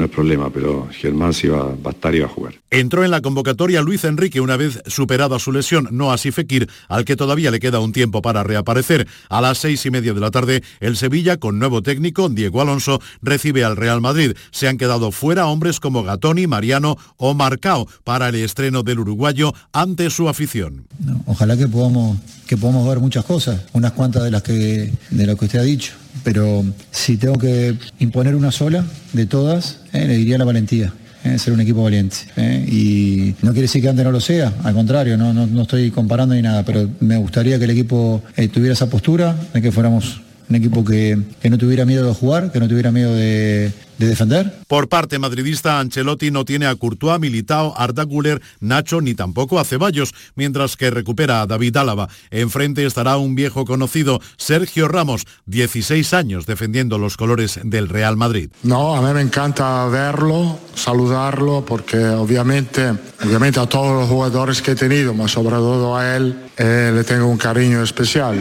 no 0.00 0.06
es 0.06 0.10
problema, 0.10 0.50
pero 0.50 0.88
Germán 0.90 1.34
sí 1.34 1.46
va, 1.46 1.64
va, 1.64 1.90
a 1.90 1.90
estar 1.90 2.14
y 2.14 2.20
va 2.20 2.26
a 2.26 2.30
jugar. 2.30 2.54
Entró 2.70 3.04
en 3.04 3.10
la 3.10 3.20
convocatoria 3.20 3.82
Luis 3.82 4.04
Enrique 4.04 4.40
una 4.40 4.56
vez 4.56 4.82
superada 4.86 5.38
su 5.38 5.52
lesión, 5.52 5.88
no 5.92 6.10
así 6.10 6.32
Fekir, 6.32 6.68
al 6.88 7.04
que 7.04 7.16
todavía 7.16 7.50
le 7.50 7.60
queda 7.60 7.80
un 7.80 7.92
tiempo 7.92 8.22
para 8.22 8.42
reaparecer. 8.42 9.06
A 9.28 9.40
las 9.40 9.58
seis 9.58 9.84
y 9.86 9.90
media 9.90 10.14
de 10.14 10.20
la 10.20 10.30
tarde, 10.30 10.62
el 10.80 10.96
Sevilla, 10.96 11.36
con 11.36 11.58
nuevo 11.58 11.82
técnico, 11.82 12.28
Diego 12.28 12.62
Alonso, 12.62 13.00
recibe 13.22 13.62
al 13.62 13.76
Real 13.76 14.00
Madrid. 14.00 14.32
Se 14.50 14.68
han 14.68 14.78
quedado 14.78 15.12
fuera 15.12 15.46
hombres 15.46 15.80
como 15.80 16.02
Gatoni, 16.02 16.46
Mariano 16.46 16.96
o 17.16 17.34
Marcao 17.34 17.86
para 18.04 18.30
el 18.30 18.36
estreno 18.36 18.82
del 18.82 19.00
uruguayo 19.00 19.52
ante 19.72 20.08
su 20.10 20.28
afición. 20.28 20.86
ojalá 21.26 21.56
que 21.56 21.68
podamos, 21.68 22.18
que 22.46 22.56
podamos 22.56 22.88
ver 22.88 23.00
muchas 23.00 23.24
cosas, 23.24 23.62
unas 23.72 23.92
cuantas 23.92 24.24
de 24.24 24.30
las 24.30 24.42
que, 24.42 24.90
de 25.10 25.26
lo 25.26 25.36
que 25.36 25.44
usted 25.44 25.58
ha 25.58 25.62
dicho 25.62 25.99
pero 26.22 26.64
si 26.90 27.16
tengo 27.16 27.38
que 27.38 27.74
imponer 27.98 28.34
una 28.34 28.52
sola 28.52 28.84
de 29.12 29.26
todas, 29.26 29.80
eh, 29.92 30.06
le 30.06 30.16
diría 30.16 30.38
la 30.38 30.44
valentía. 30.44 30.92
Eh, 31.22 31.38
ser 31.38 31.52
un 31.52 31.60
equipo 31.60 31.82
valiente. 31.82 32.16
Eh, 32.36 32.64
y 32.66 33.34
no 33.42 33.50
quiere 33.52 33.62
decir 33.62 33.82
que 33.82 33.90
antes 33.90 34.02
no 34.04 34.10
lo 34.10 34.20
sea, 34.20 34.54
al 34.64 34.72
contrario, 34.72 35.18
no, 35.18 35.34
no, 35.34 35.62
estoy 35.62 35.90
comparando 35.90 36.34
ni 36.34 36.40
nada, 36.40 36.64
pero 36.64 36.88
me 37.00 37.18
gustaría 37.18 37.58
que 37.58 37.64
el 37.64 37.70
equipo 37.72 38.22
tuviera 38.50 38.72
esa 38.72 38.88
postura, 38.88 39.36
de 39.52 39.60
que 39.60 39.70
fuéramos 39.70 40.22
un 40.50 40.56
equipo 40.56 40.84
que, 40.84 41.16
no 41.48 41.58
tuviera 41.58 41.86
miedo 41.86 42.06
de 42.06 42.12
jugar, 42.12 42.50
que 42.50 42.58
no 42.58 42.68
tuviera 42.68 42.90
miedo 42.90 43.14
de, 43.14 43.72
defender. 43.98 44.60
Por 44.66 44.88
parte 44.88 45.18
madridista, 45.18 45.78
Ancelotti 45.78 46.30
no 46.30 46.46
tiene 46.46 46.66
a 46.66 46.74
Courtois, 46.74 47.20
Militao, 47.20 47.74
Arda 47.76 48.04
Güler, 48.04 48.40
Nacho 48.58 49.02
ni 49.02 49.14
tampoco 49.14 49.60
a 49.60 49.64
Ceballos, 49.64 50.14
mientras 50.34 50.78
que 50.78 50.90
recupera 50.90 51.42
a 51.42 51.46
David 51.46 51.76
Álava. 51.76 52.08
Enfrente 52.30 52.86
estará 52.86 53.18
un 53.18 53.34
viejo 53.34 53.66
conocido, 53.66 54.18
Sergio 54.38 54.88
Ramos, 54.88 55.26
16 55.46 56.14
años 56.14 56.46
defendiendo 56.46 56.96
los 56.96 57.18
colores 57.18 57.60
del 57.62 57.90
Real 57.90 58.16
Madrid. 58.16 58.50
No, 58.62 58.96
a 58.96 59.02
mí 59.02 59.12
me 59.12 59.20
encanta 59.20 59.86
verlo, 59.88 60.58
saludarlo, 60.74 61.62
porque 61.66 61.98
obviamente, 61.98 62.94
obviamente 63.22 63.60
a 63.60 63.66
todos 63.66 64.00
los 64.00 64.08
jugadores 64.08 64.62
que 64.62 64.70
he 64.70 64.76
tenido, 64.76 65.12
más 65.12 65.30
sobre 65.30 65.56
todo 65.56 65.96
a 65.96 66.16
él, 66.16 66.36
eh, 66.56 66.90
le 66.94 67.04
tengo 67.04 67.26
un 67.26 67.36
cariño 67.36 67.82
especial. 67.82 68.38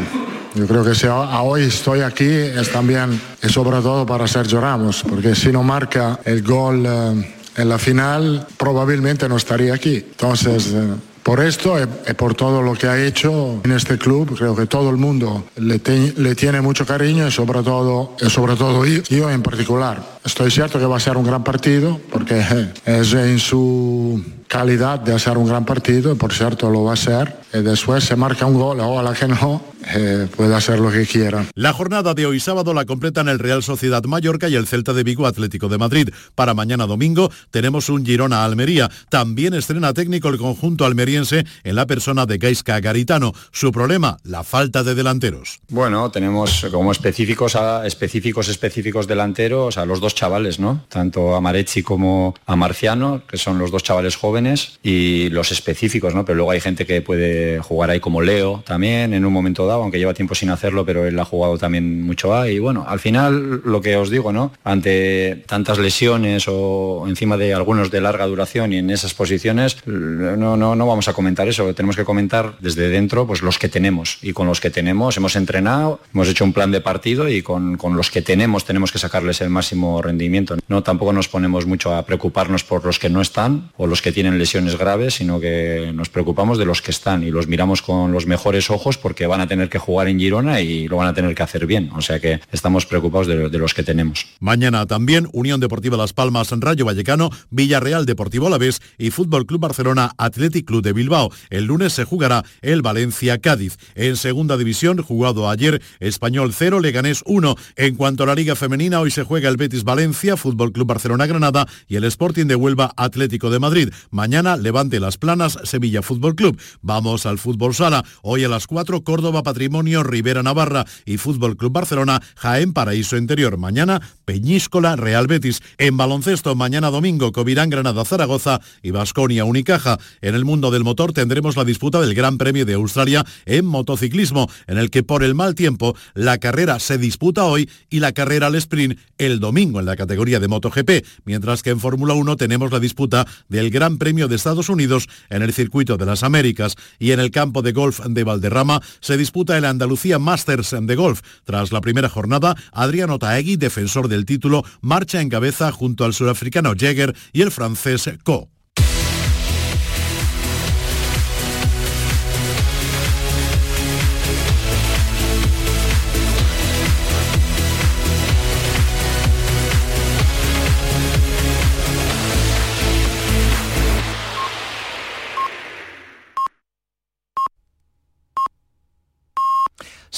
Yo 0.56 0.66
creo 0.66 0.84
que 0.84 0.96
si 0.96 1.08
hoy 1.08 1.64
estoy 1.64 2.02
aquí 2.02 2.28
es 2.28 2.72
también, 2.72 3.22
es 3.42 3.52
sobre 3.52 3.82
todo 3.82 4.06
para 4.06 4.28
Sergio 4.28 4.60
Ramos, 4.60 5.04
porque 5.08 5.36
si 5.36 5.52
no 5.52 5.64
marca 5.64 6.20
el 6.26 6.42
gol 6.42 6.86
eh, 6.86 7.36
en 7.56 7.70
la 7.70 7.78
final, 7.78 8.48
probablemente 8.58 9.30
no 9.30 9.38
estaría 9.38 9.74
aquí. 9.76 9.98
Entonces, 9.98 10.72
eh, 10.74 10.88
por 11.22 11.40
esto 11.42 11.76
y, 11.80 12.14
por 12.14 12.34
todo 12.34 12.62
lo 12.64 12.74
que 12.74 12.88
ha 12.88 13.00
hecho 13.06 13.62
en 13.64 13.72
este 13.72 13.98
club, 13.98 14.36
creo 14.36 14.56
que 14.56 14.66
todo 14.66 14.90
el 14.90 14.98
mundo 14.98 15.46
le, 15.58 15.80
le 16.18 16.36
tiene 16.36 16.62
mucho 16.62 16.86
cariño 16.86 17.28
y 17.28 17.32
sobre 17.32 17.62
todo, 17.62 18.16
y 18.20 18.30
sobre 18.30 18.56
todo 18.56 18.86
yo, 18.86 19.04
yo 19.04 19.30
en 19.30 19.44
particular. 19.44 20.19
Estoy 20.24 20.52
cierto 20.52 20.80
que 20.80 20.86
va 20.86 20.98
a 20.98 21.00
ser 21.00 21.18
un 21.18 21.24
gran 21.24 21.44
partido 21.44 22.00
porque 22.12 22.44
es 22.86 23.14
en 23.14 23.40
su 23.40 24.24
calidad 24.50 25.00
de 25.00 25.14
hacer 25.14 25.38
un 25.38 25.48
gran 25.48 25.64
partido, 25.64 26.12
y 26.12 26.16
por 26.16 26.34
cierto 26.34 26.70
lo 26.70 26.84
va 26.84 26.92
a 26.92 26.94
hacer. 26.96 27.38
Y 27.54 27.60
después 27.60 28.04
se 28.04 28.16
marca 28.16 28.46
un 28.46 28.56
gol, 28.56 28.80
ojalá 28.80 29.14
que 29.14 29.28
no, 29.28 29.64
eh, 29.96 30.28
puede 30.36 30.56
hacer 30.56 30.80
lo 30.80 30.92
que 30.92 31.06
quiera. 31.06 31.46
La 31.56 31.72
jornada 31.72 32.14
de 32.14 32.26
hoy 32.26 32.40
sábado 32.40 32.74
la 32.74 32.86
completan 32.86 33.28
el 33.28 33.40
Real 33.40 33.64
Sociedad 33.64 34.04
Mallorca 34.04 34.50
y 34.50 34.56
el 34.56 34.68
Celta 34.68 34.94
de 34.94 35.04
Vigo 35.04 35.26
Atlético 35.26 35.70
de 35.70 35.78
Madrid. 35.78 36.10
Para 36.36 36.54
mañana 36.54 36.86
domingo 36.86 37.32
tenemos 37.52 37.90
un 37.90 38.06
Girona 38.06 38.44
Almería. 38.44 38.90
También 39.10 39.54
estrena 39.54 39.94
técnico 39.94 40.30
el 40.30 40.38
conjunto 40.38 40.86
almeriense 40.86 41.46
en 41.64 41.76
la 41.76 41.86
persona 41.86 42.26
de 42.26 42.38
Gaisca 42.38 42.80
Garitano. 42.80 43.34
Su 43.52 43.72
problema, 43.72 44.18
la 44.24 44.44
falta 44.44 44.84
de 44.84 44.96
delanteros. 44.96 45.60
Bueno, 45.70 46.10
tenemos 46.12 46.68
como 46.72 46.92
específicos 46.92 47.56
a 47.56 47.86
específicos 47.86 48.48
específicos 48.50 49.08
delanteros 49.08 49.78
a 49.78 49.86
los 49.86 50.00
dos 50.00 50.09
chavales, 50.16 50.60
¿no? 50.60 50.84
Tanto 50.90 51.36
a 51.36 51.42
Marechi 51.42 51.84
como 51.84 52.36
a 52.46 52.56
Marciano, 52.56 53.22
que 53.28 53.38
son 53.38 53.60
los 53.60 53.72
dos 53.72 53.84
chavales 53.84 54.16
jóvenes, 54.16 54.80
y 54.84 55.30
los 55.30 55.52
específicos, 55.52 56.14
¿no? 56.16 56.26
Pero 56.26 56.38
luego 56.38 56.52
hay 56.52 56.62
gente 56.62 56.86
que 56.86 57.02
puede 57.02 57.60
jugar 57.60 57.90
ahí 57.90 58.00
como 58.00 58.22
Leo 58.22 58.64
también 58.66 59.14
en 59.14 59.26
un 59.26 59.34
momento 59.34 59.68
dado, 59.68 59.84
aunque 59.84 60.00
lleva 60.00 60.14
tiempo 60.14 60.36
sin 60.36 60.50
hacerlo, 60.50 60.86
pero 60.86 61.06
él 61.06 61.18
ha 61.20 61.26
jugado 61.26 61.58
también 61.58 62.04
mucho 62.04 62.36
ahí. 62.36 62.56
Y 62.56 62.60
bueno, 62.60 62.86
al 62.88 63.00
final 63.00 63.62
lo 63.64 63.82
que 63.82 63.96
os 63.96 64.10
digo, 64.10 64.32
¿no? 64.32 64.52
Ante 64.64 65.44
tantas 65.48 65.78
lesiones 65.78 66.46
o 66.48 67.06
encima 67.08 67.38
de 67.38 67.54
algunos 67.54 67.92
de 67.92 68.02
larga 68.02 68.26
duración 68.26 68.74
y 68.74 68.78
en 68.78 68.90
esas 68.90 69.14
posiciones, 69.14 69.78
no, 69.86 70.58
no, 70.58 70.76
no 70.76 70.88
vamos 70.88 71.08
a 71.08 71.14
comentar 71.14 71.48
eso. 71.48 71.74
Tenemos 71.74 71.96
que 71.96 72.06
comentar 72.06 72.56
desde 72.60 72.90
dentro 72.90 73.28
pues 73.28 73.42
los 73.42 73.60
que 73.60 73.70
tenemos. 73.70 74.18
Y 74.22 74.34
con 74.34 74.48
los 74.48 74.60
que 74.60 74.70
tenemos 74.70 75.18
hemos 75.18 75.36
entrenado, 75.36 76.00
hemos 76.14 76.28
hecho 76.28 76.44
un 76.44 76.54
plan 76.54 76.72
de 76.72 76.82
partido 76.82 77.30
y 77.30 77.42
con, 77.42 77.78
con 77.78 77.96
los 77.96 78.12
que 78.12 78.22
tenemos 78.22 78.66
tenemos 78.66 78.92
que 78.92 79.00
sacarles 79.00 79.42
el 79.42 79.50
máximo 79.50 79.99
rendimiento. 80.02 80.56
No 80.68 80.84
tampoco 80.84 81.14
nos 81.14 81.28
ponemos 81.28 81.66
mucho 81.66 81.96
a 81.96 82.06
preocuparnos 82.06 82.64
por 82.64 82.86
los 82.86 83.00
que 83.00 83.10
no 83.10 83.22
están 83.22 83.72
o 83.78 83.88
los 83.88 84.02
que 84.02 84.12
tienen 84.12 84.38
lesiones 84.38 84.78
graves, 84.78 85.16
sino 85.16 85.40
que 85.40 85.92
nos 85.94 86.10
preocupamos 86.10 86.58
de 86.58 86.66
los 86.66 86.82
que 86.82 86.92
están 86.92 87.24
y 87.24 87.32
los 87.32 87.48
miramos 87.48 87.82
con 87.82 88.12
los 88.12 88.26
mejores 88.26 88.70
ojos 88.70 88.98
porque 88.98 89.28
van 89.28 89.42
a 89.42 89.48
tener 89.48 89.70
que 89.70 89.80
jugar 89.80 90.08
en 90.08 90.20
Girona 90.20 90.62
y 90.62 90.88
lo 90.88 90.98
van 90.98 91.08
a 91.08 91.14
tener 91.14 91.34
que 91.36 91.44
hacer 91.44 91.66
bien. 91.66 91.92
O 91.96 92.02
sea 92.02 92.20
que 92.20 92.40
estamos 92.52 92.86
preocupados 92.86 93.28
de, 93.28 93.60
los 93.60 93.74
que 93.74 93.84
tenemos. 93.84 94.26
Mañana 94.40 94.86
también 94.86 95.28
Unión 95.34 95.60
Deportiva 95.60 95.98
Las 95.98 96.14
Palmas, 96.14 96.52
Rayo 96.52 96.86
Vallecano, 96.86 97.30
Villarreal 97.50 98.06
Deportivo 98.06 98.48
Alavés 98.48 98.82
y 98.98 99.12
Fútbol 99.12 99.46
Club 99.46 99.62
Barcelona 99.62 100.12
Athletic 100.18 100.66
Club 100.66 100.84
de 100.84 100.94
Bilbao. 100.94 101.32
El 101.50 101.66
lunes 101.66 101.94
se 101.94 102.06
jugará 102.06 102.44
el 102.62 102.82
Valencia 102.82 103.40
Cádiz. 103.40 103.78
En 103.96 104.16
segunda 104.16 104.58
división, 104.58 105.02
jugado 105.02 105.50
ayer, 105.50 105.82
Español 106.00 106.54
0, 106.54 106.80
Leganés 106.80 107.24
1. 107.26 107.56
En 107.76 107.96
cuanto 107.96 108.24
a 108.24 108.28
la 108.28 108.36
Liga 108.36 108.56
Femenina, 108.56 109.00
hoy 109.00 109.12
se 109.12 109.24
juega 109.24 109.50
el 109.50 109.58
Betis 109.58 109.84
Valencia, 109.90 110.38
Fútbol 110.38 110.72
Club 110.72 110.86
Barcelona 110.86 111.26
Granada 111.26 111.66
y 111.88 111.96
el 111.96 112.04
Sporting 112.04 112.46
de 112.46 112.54
Huelva 112.54 112.94
Atlético 112.96 113.50
de 113.50 113.58
Madrid. 113.58 113.90
Mañana 114.12 114.56
Levante 114.56 115.00
Las 115.00 115.18
Planas, 115.18 115.58
Sevilla 115.64 116.04
Fútbol 116.04 116.36
Club. 116.36 116.62
Vamos 116.84 117.26
al 117.26 117.40
fútbol 117.40 117.74
sala. 117.74 118.06
Hoy 118.22 118.44
a 118.44 118.50
las 118.50 118.68
4, 118.68 119.04
Córdoba 119.04 119.42
Patrimonio, 119.42 120.04
Rivera 120.04 120.44
Navarra 120.44 120.86
y 121.06 121.18
Fútbol 121.18 121.58
Club 121.58 121.74
Barcelona, 121.74 122.22
Jaén 122.36 122.72
Paraíso 122.72 123.18
Interior. 123.18 123.58
Mañana, 123.58 124.00
Peñíscola, 124.30 124.96
Real 124.96 125.26
Betis. 125.26 125.60
En 125.80 125.98
baloncesto, 125.98 126.54
mañana 126.54 126.92
domingo, 126.92 127.32
Covirán 127.32 127.72
Granada 127.72 128.06
Zaragoza 128.06 128.62
y 128.84 128.92
Basconia 128.92 129.44
Unicaja. 129.44 129.98
En 130.22 130.36
el 130.36 130.46
mundo 130.46 130.70
del 130.70 130.84
motor 130.84 131.14
tendremos 131.14 131.58
la 131.58 131.66
disputa 131.66 132.00
del 132.00 132.14
Gran 132.14 132.38
Premio 132.38 132.64
de 132.64 132.76
Australia 132.76 133.26
en 133.48 133.66
motociclismo, 133.66 134.48
en 134.68 134.78
el 134.78 134.92
que 134.92 135.02
por 135.02 135.24
el 135.24 135.34
mal 135.34 135.56
tiempo 135.56 135.96
la 136.14 136.38
carrera 136.38 136.78
se 136.78 137.00
disputa 137.00 137.46
hoy 137.46 137.72
y 137.90 138.02
la 138.02 138.12
carrera 138.12 138.46
al 138.46 138.56
sprint 138.56 139.00
el 139.18 139.40
domingo 139.40 139.80
en 139.80 139.88
la 139.88 139.96
categoría 139.96 140.40
de 140.40 140.48
MotoGP, 140.48 141.04
mientras 141.26 141.64
que 141.64 141.72
en 141.72 141.80
Fórmula 141.80 142.14
1 142.14 142.38
tenemos 142.38 142.72
la 142.72 142.80
disputa 142.80 143.26
del 143.48 143.72
Gran 143.72 143.98
Premio 143.98 144.28
de 144.28 144.36
Estados 144.36 144.70
Unidos 144.70 145.10
en 145.32 145.42
el 145.42 145.54
circuito 145.54 145.98
de 145.98 146.06
las 146.06 146.22
Américas 146.22 146.76
y 147.00 147.14
en 147.14 147.20
el 147.20 147.32
campo 147.32 147.64
de 147.64 147.72
golf 147.72 148.00
de 148.06 148.24
Valderrama 148.24 148.80
se 149.00 149.18
disputa 149.18 149.58
el 149.58 149.66
Andalucía 149.66 150.20
Masters 150.20 150.76
de 150.80 150.96
golf. 150.96 151.22
Tras 151.46 151.72
la 151.72 151.82
primera 151.82 152.10
jornada, 152.10 152.56
Adriano 152.72 153.18
Taegui, 153.18 153.56
defensor 153.56 154.08
del 154.08 154.19
título, 154.26 154.64
marcha 154.82 155.22
en 155.22 155.30
cabeza 155.30 155.72
junto 155.72 156.06
al 156.06 156.14
surafricano 156.14 156.74
Jäger 156.76 157.16
y 157.34 157.42
el 157.42 157.52
francés 157.52 158.10
Co. 158.24 158.50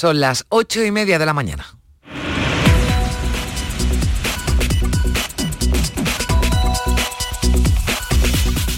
Son 0.02 0.18
las 0.18 0.46
ocho 0.48 0.82
y 0.82 0.90
media 0.90 1.18
de 1.18 1.26
la 1.26 1.32
mañana. 1.32 1.81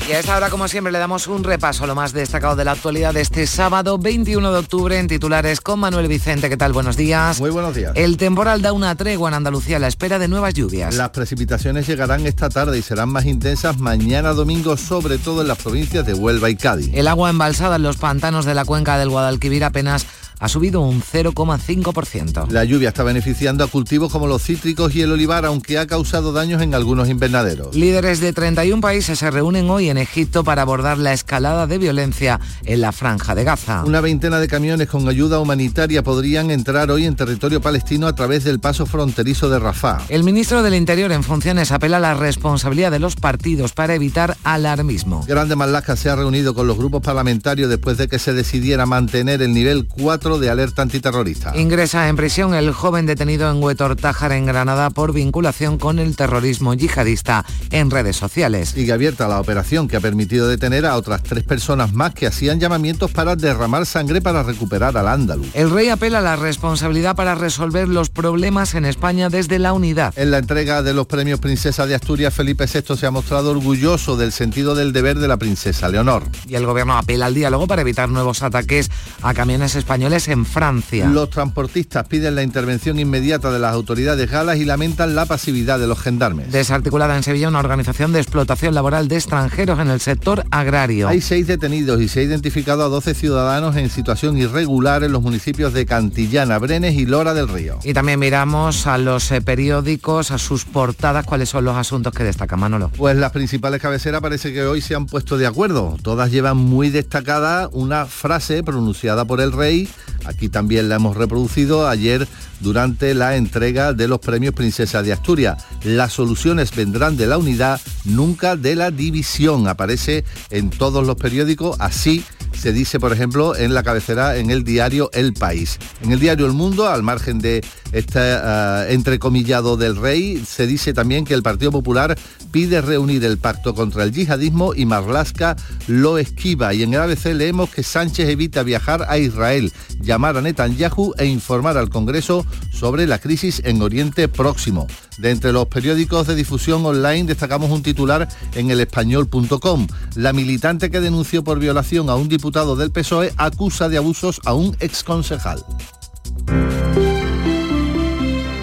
Y 0.07 0.13
a 0.13 0.19
esta 0.19 0.37
hora, 0.37 0.51
como 0.51 0.69
siempre, 0.69 0.93
le 0.93 0.99
damos 0.99 1.29
un 1.29 1.45
repaso 1.45 1.85
a 1.85 1.87
lo 1.87 1.95
más 1.95 2.13
destacado 2.13 2.57
de 2.57 2.65
la 2.67 2.73
actualidad 2.73 3.15
de 3.15 3.23
este 3.23 3.47
sábado 3.47 3.97
21 3.97 4.53
de 4.53 4.59
octubre 4.59 4.99
en 4.99 5.09
titulares 5.09 5.63
con 5.63 5.81
Manuel 5.81 6.09
Vicente. 6.09 6.51
¿Qué 6.51 6.59
tal? 6.59 6.75
Buenos 6.75 6.99
días. 6.99 7.41
Muy 7.41 7.49
buenos 7.49 7.75
días. 7.75 7.93
El 7.95 8.19
temporal 8.19 8.61
da 8.61 8.75
una 8.75 8.95
tregua 8.97 9.31
en 9.31 9.35
Andalucía 9.37 9.79
a 9.79 9.81
la 9.81 9.89
espera 9.89 10.19
de 10.19 10.29
nuevas 10.29 10.53
lluvias. 10.53 10.95
Las 10.95 11.09
precipitaciones 11.09 11.87
llegarán 11.87 12.27
esta 12.27 12.51
tarde 12.51 12.79
y 12.79 12.83
serán 12.83 13.09
más 13.09 13.25
intensas 13.25 13.79
mañana 13.79 14.35
domingo, 14.35 14.77
sobre 14.77 15.17
todo 15.17 15.41
en 15.41 15.49
las 15.49 15.57
provincias 15.57 16.05
de 16.05 16.13
Huelva 16.13 16.51
y 16.51 16.57
Cádiz. 16.57 16.91
El 16.93 17.09
agua 17.09 17.31
embalsada 17.31 17.77
en 17.77 17.83
los 17.83 17.97
pantanos 17.97 18.45
de 18.45 18.55
la 18.55 18.67
cuenca 18.67 18.99
del 18.99 19.09
Guadalquivir 19.09 19.65
apenas 19.65 20.07
ha 20.45 20.49
subido 20.49 20.83
un 20.83 21.01
0,5%. 21.01 22.51
La 22.51 22.65
lluvia 22.65 22.91
está 22.91 23.03
beneficiando 23.03 23.65
a 23.65 23.67
cultivos 23.67 24.13
como 24.13 24.27
los 24.27 24.43
cítricos 24.43 24.95
y 24.95 25.01
el 25.01 25.11
olivar, 25.11 25.47
aunque 25.47 25.79
ha 25.79 25.87
causado 25.87 26.35
daños 26.35 26.61
en 26.61 26.75
algunos 26.75 27.09
invernaderos. 27.09 27.75
Líderes 27.75 28.21
de 28.21 28.35
31 28.35 28.83
países 28.83 29.19
se 29.19 29.31
reúnen 29.31 29.71
hoy 29.71 29.89
en 29.89 29.97
Egipto 29.97 30.45
para 30.45 30.61
abordar 30.61 30.99
la 30.99 31.15
escalada 31.15 31.67
de 31.67 31.79
violencia 31.79 32.41
en 32.67 32.83
la 32.83 32.93
franja 32.93 33.35
de 33.35 33.45
Gaza. 33.45 33.85
Una 33.87 34.03
veintena 34.03 34.39
de 34.39 34.47
camiones 34.47 34.87
con 34.87 35.09
ayuda 35.09 35.41
humanitaria 35.41 36.03
podrían 36.03 36.51
entrar 36.51 36.91
hoy 36.91 37.07
en 37.07 37.17
territorio 37.17 37.63
palestino 37.63 38.07
a 38.07 38.15
través 38.15 38.45
del 38.45 38.61
paso 38.61 38.85
fronterizo 38.85 39.49
de 39.49 39.59
Rafah. 39.59 40.03
El 40.11 40.25
ministro 40.25 40.63
del 40.63 40.75
Interior 40.75 41.11
en 41.13 41.23
funciones 41.23 41.73
apela 41.73 41.97
a 41.97 42.01
la 42.01 42.13
responsabilidad 42.13 42.91
de 42.91 42.99
los 42.99 43.17
partidos 43.17 43.73
para 43.73 43.95
evitar 43.95 44.37
alarmismo. 44.45 45.25
Grande 45.27 45.57
Malaca 45.57 45.97
se 45.97 46.11
ha 46.11 46.17
reunido 46.17 46.55
con 46.55 46.67
los 46.67 46.77
grupos 46.77 47.01
parlamentarios 47.01 47.71
después 47.71 47.97
de 47.97 48.09
que 48.09 48.19
se 48.19 48.35
decidiera 48.35 48.85
mantener 48.85 49.41
el 49.41 49.55
nivel 49.55 49.89
4 49.89 50.34
de 50.39 50.51
alerta 50.51 50.83
antiterrorista. 50.83 51.57
Ingresa 51.57 52.09
en 52.09 52.17
prisión 52.17 52.55
el 52.55 52.73
joven 52.73 53.07
detenido 53.07 53.51
en 53.51 53.63
Huetor 53.63 53.97
Tájar, 53.97 54.33
en 54.33 54.47
Granada, 54.47 54.91
por 54.91 55.13
vinculación 55.13 55.79
con 55.79 55.99
el 55.99 56.17
terrorismo 56.17 56.75
yihadista 56.75 57.45
en 57.71 57.91
redes 57.91 58.17
sociales. 58.17 58.71
Sigue 58.71 58.93
abierta 58.93 59.29
la 59.29 59.41
operación 59.41 59.89
que 59.89 59.97
ha 59.97 60.01
permitido 60.01 60.49
detener 60.49 60.87
a 60.87 60.97
otras 60.97 61.23
tres 61.23 61.45
personas 61.45 61.93
más 61.93 62.15
que 62.15 62.27
hacían 62.27 62.61
llamamientos 62.61 63.11
para 63.11 63.37
derramar 63.37 63.87
sangre 63.87 64.21
para 64.21 64.43
recuperar 64.43 64.97
al 64.97 65.09
ándalus. 65.09 65.49
El 65.55 65.71
rey 65.71 65.89
apela 65.89 66.19
a 66.19 66.23
la 66.23 66.37
responsabilidad 66.37 67.17
para 67.17 67.35
resolver 67.35 67.89
los 67.89 68.11
problemas 68.11 68.75
en 68.75 68.85
España 68.85 69.29
desde 69.29 69.59
la 69.59 69.73
unidad. 69.73 70.13
En 70.17 70.31
la 70.31 70.39
entrega 70.39 70.83
de 70.83 70.95
los 70.95 71.07
premios 71.07 71.41
Princesa 71.41 71.87
de 71.87 71.95
Asturias, 71.95 72.35
Felipe 72.35 72.67
VI 72.67 72.97
se 72.97 73.07
ha 73.07 73.11
mostrado 73.11 73.51
orgulloso 73.51 74.17
del 74.17 74.33
sentido 74.33 74.75
del 74.75 74.93
deber 74.93 75.19
de 75.19 75.29
la 75.29 75.37
princesa 75.37 75.89
Leonor. 75.89 76.25
Y 76.49 76.55
el 76.55 76.67
gobierno 76.67 76.97
apela 76.97 77.27
al 77.27 77.35
diálogo 77.35 77.67
para 77.67 77.83
evitar 77.83 78.09
nuevos 78.09 78.43
ataques 78.43 78.91
a 79.23 79.35
camiones 79.35 79.75
españoles 79.75 80.24
en 80.29 80.47
Francia. 80.47 81.07
Los 81.09 81.31
transportistas 81.31 82.07
piden 82.07 82.35
la 82.35 82.43
intervención 82.43 82.99
inmediata 82.99 83.51
de 83.51 83.59
las 83.59 83.73
autoridades 83.73 84.31
galas 84.31 84.59
y 84.59 84.65
lamentan 84.65 85.15
la 85.15 85.27
pasividad 85.27 85.79
de 85.79 85.87
los 85.87 85.99
gendarmes. 86.01 86.53
Desarticulada 86.53 87.17
en 87.17 87.23
Sevilla 87.23 87.49
una 87.49 87.59
organización 87.61 88.13
de 88.13 88.21
explotación 88.21 88.75
laboral 88.75 89.09
de 89.09 89.17
extranjeros 89.17 89.79
en 89.81 89.89
el 89.89 90.01
sector 90.01 90.45
agrario. 90.51 91.09
Hay 91.09 91.21
seis 91.21 91.47
detenidos 91.47 92.01
y 92.01 92.09
se 92.09 92.21
ha 92.21 92.23
identificado 92.23 92.85
a 92.85 92.89
12 92.89 93.15
ciudadanos 93.15 93.77
en 93.77 93.91
situación 93.91 94.37
irregular 94.37 95.05
en 95.05 95.13
los 95.13 95.23
municipios 95.23 95.73
de 95.73 95.87
Cantillana, 95.87 96.59
Brenes 96.59 96.95
y 96.95 97.07
Lora 97.07 97.35
del 97.35 97.49
Río. 97.49 97.79
Y 97.85 97.93
también 97.93 98.19
miramos 98.19 98.87
a 98.87 98.99
los 98.99 99.31
eh, 99.31 99.41
periódicos, 99.41 100.31
a 100.31 100.39
sus 100.39 100.65
portadas, 100.65 101.27
cuáles 101.27 101.49
son 101.49 101.65
los 101.65 101.77
asuntos 101.77 102.13
que 102.13 102.25
destaca 102.25 102.57
Manolo. 102.57 102.91
Pues 102.97 103.17
las 103.17 103.33
principales 103.33 103.81
cabeceras 103.81 104.21
parece 104.21 104.53
que 104.53 104.63
hoy 104.63 104.81
se 104.81 104.95
han 104.95 105.07
puesto 105.07 105.39
de 105.39 105.47
acuerdo. 105.47 105.97
Todas 106.03 106.31
llevan 106.31 106.57
muy 106.57 106.91
destacada 106.91 107.69
una 107.73 108.07
frase 108.07 108.63
pronunciada 108.63 109.25
por 109.25 109.41
el 109.41 109.53
rey 109.53 109.89
Aquí 110.25 110.49
también 110.49 110.89
la 110.89 110.97
hemos 110.97 111.17
reproducido 111.17 111.89
ayer 111.89 112.27
durante 112.61 113.15
la 113.15 113.37
entrega 113.37 113.93
de 113.93 114.09
los 114.09 114.21
premios 114.21 114.55
Princesa 114.55 115.03
de 115.03 115.13
Asturias. 115.13 115.65
Las 115.83 116.13
soluciones 116.13 116.75
vendrán 116.75 117.17
de 117.17 117.27
la 117.27 117.39
unidad, 117.39 117.81
nunca 118.05 118.57
de 118.57 118.75
la 118.77 118.91
división. 118.91 119.69
Aparece 119.69 120.25
en 120.51 120.71
todos 120.71 121.07
los 121.07 121.17
periódicos 121.17 121.77
así 121.81 122.25
se 122.55 122.73
dice, 122.73 122.99
por 122.99 123.13
ejemplo, 123.13 123.57
en 123.57 123.75
la 123.75 123.83
cabecera 123.83 124.37
en 124.37 124.51
el 124.51 124.65
diario 124.65 125.11
El 125.13 125.35
País. 125.35 125.79
En 126.03 126.13
el 126.13 126.21
diario 126.21 126.47
El 126.47 126.53
Mundo, 126.53 126.89
al 126.89 127.03
margen 127.03 127.39
de 127.39 127.63
este 127.93 128.19
uh, 128.19 128.91
entrecomillado 128.91 129.77
del 129.77 129.97
rey, 129.97 130.43
se 130.47 130.67
dice 130.67 130.93
también 130.93 131.25
que 131.25 131.35
el 131.35 131.43
Partido 131.43 131.71
Popular 131.71 132.17
pide 132.55 132.81
reunir 132.81 133.25
el 133.25 133.37
pacto 133.37 133.75
contra 133.75 134.05
el 134.05 134.13
yihadismo 134.13 134.75
y 134.77 134.87
Marlaska 134.87 135.57
lo 135.89 136.19
esquiva. 136.19 136.73
Y 136.73 136.85
en 136.85 136.95
el 136.95 137.01
ABC 137.01 137.35
leemos 137.35 137.69
que 137.69 137.83
Sánchez 137.83 138.29
evita 138.29 138.63
viajar 138.63 139.07
a 139.09 139.19
Israel, 139.19 139.73
llamar 140.01 140.37
a 140.37 140.41
Netanyahu 140.41 141.15
e 141.19 141.27
informar 141.27 141.77
al 141.77 141.91
Congreso 141.91 142.47
sobre 142.73 143.09
la 143.09 143.19
crisis 143.19 143.61
en 143.65 143.83
Oriente 143.83 144.29
Próximo. 144.29 144.87
De 145.19 145.33
entre 145.33 145.51
los 145.51 145.67
periódicos 145.67 146.29
de 146.29 146.37
difusión 146.37 146.87
online 146.87 147.25
destacamos 147.25 147.73
un 147.73 147.83
titular 147.83 148.29
en 148.55 148.71
el 148.71 148.79
español.com. 148.79 149.89
La 150.15 150.33
militante 150.33 150.93
que 150.93 151.01
denunció 151.01 151.43
por 151.43 151.59
violación 151.59 152.09
a 152.09 152.15
un 152.15 152.29
diputado 152.29 152.77
del 152.77 152.93
PSOE 152.93 153.35
acusa 153.37 153.89
de 153.89 153.97
abusos 153.97 154.41
a 154.45 154.55
un 154.55 154.77
exconcejal. 154.79 155.65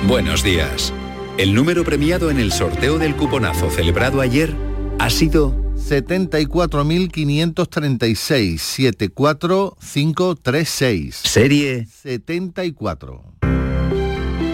Buenos 0.08 0.44
días. 0.44 0.94
El 1.38 1.56
número 1.56 1.84
premiado 1.84 2.30
en 2.30 2.40
el 2.40 2.52
sorteo 2.52 3.00
del 3.00 3.16
cuponazo 3.16 3.70
celebrado 3.70 4.20
ayer 4.22 4.54
ha 5.00 5.10
sido 5.10 5.56
74.536 5.76 8.60
74536. 8.60 11.16
Serie 11.16 11.88
74. 11.88 13.24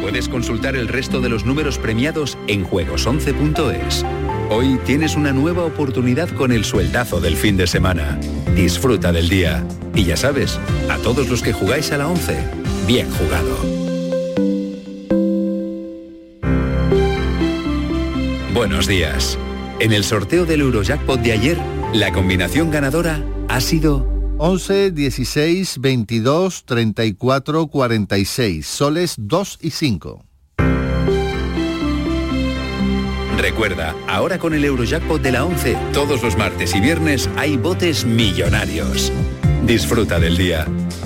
Puedes 0.01 0.29
consultar 0.29 0.77
el 0.77 0.87
resto 0.87 1.19
de 1.19 1.29
los 1.29 1.45
números 1.45 1.79
premiados 1.79 2.37
en 2.47 2.65
juegos11.es. 2.65 4.05
Hoy 4.49 4.79
tienes 4.85 5.17
una 5.17 5.33
nueva 5.33 5.65
oportunidad 5.65 6.29
con 6.29 6.53
el 6.53 6.63
sueldazo 6.63 7.19
del 7.19 7.35
fin 7.35 7.57
de 7.57 7.67
semana. 7.67 8.17
Disfruta 8.55 9.11
del 9.11 9.27
día. 9.27 9.67
Y 9.93 10.05
ya 10.05 10.15
sabes, 10.15 10.57
a 10.89 10.95
todos 10.99 11.27
los 11.27 11.41
que 11.41 11.51
jugáis 11.51 11.91
a 11.91 11.97
la 11.97 12.07
11, 12.07 12.37
bien 12.87 13.11
jugado. 13.11 13.86
Buenos 18.57 18.87
días. 18.87 19.37
En 19.79 19.93
el 19.93 20.03
sorteo 20.03 20.47
del 20.47 20.61
Eurojackpot 20.61 21.19
de 21.19 21.31
ayer, 21.31 21.59
la 21.93 22.11
combinación 22.11 22.71
ganadora 22.71 23.23
ha 23.49 23.61
sido 23.61 24.07
11, 24.39 24.89
16, 24.93 25.79
22, 25.79 26.65
34, 26.65 27.67
46, 27.67 28.65
soles 28.65 29.13
2 29.19 29.59
y 29.61 29.69
5. 29.69 30.25
Recuerda, 33.37 33.95
ahora 34.07 34.39
con 34.39 34.55
el 34.55 34.65
Eurojackpot 34.65 35.21
de 35.21 35.33
la 35.33 35.45
11, 35.45 35.77
todos 35.93 36.23
los 36.23 36.35
martes 36.35 36.73
y 36.73 36.79
viernes 36.79 37.29
hay 37.37 37.57
botes 37.57 38.05
millonarios. 38.05 39.13
Disfruta 39.67 40.19
del 40.19 40.35
día. 40.35 40.65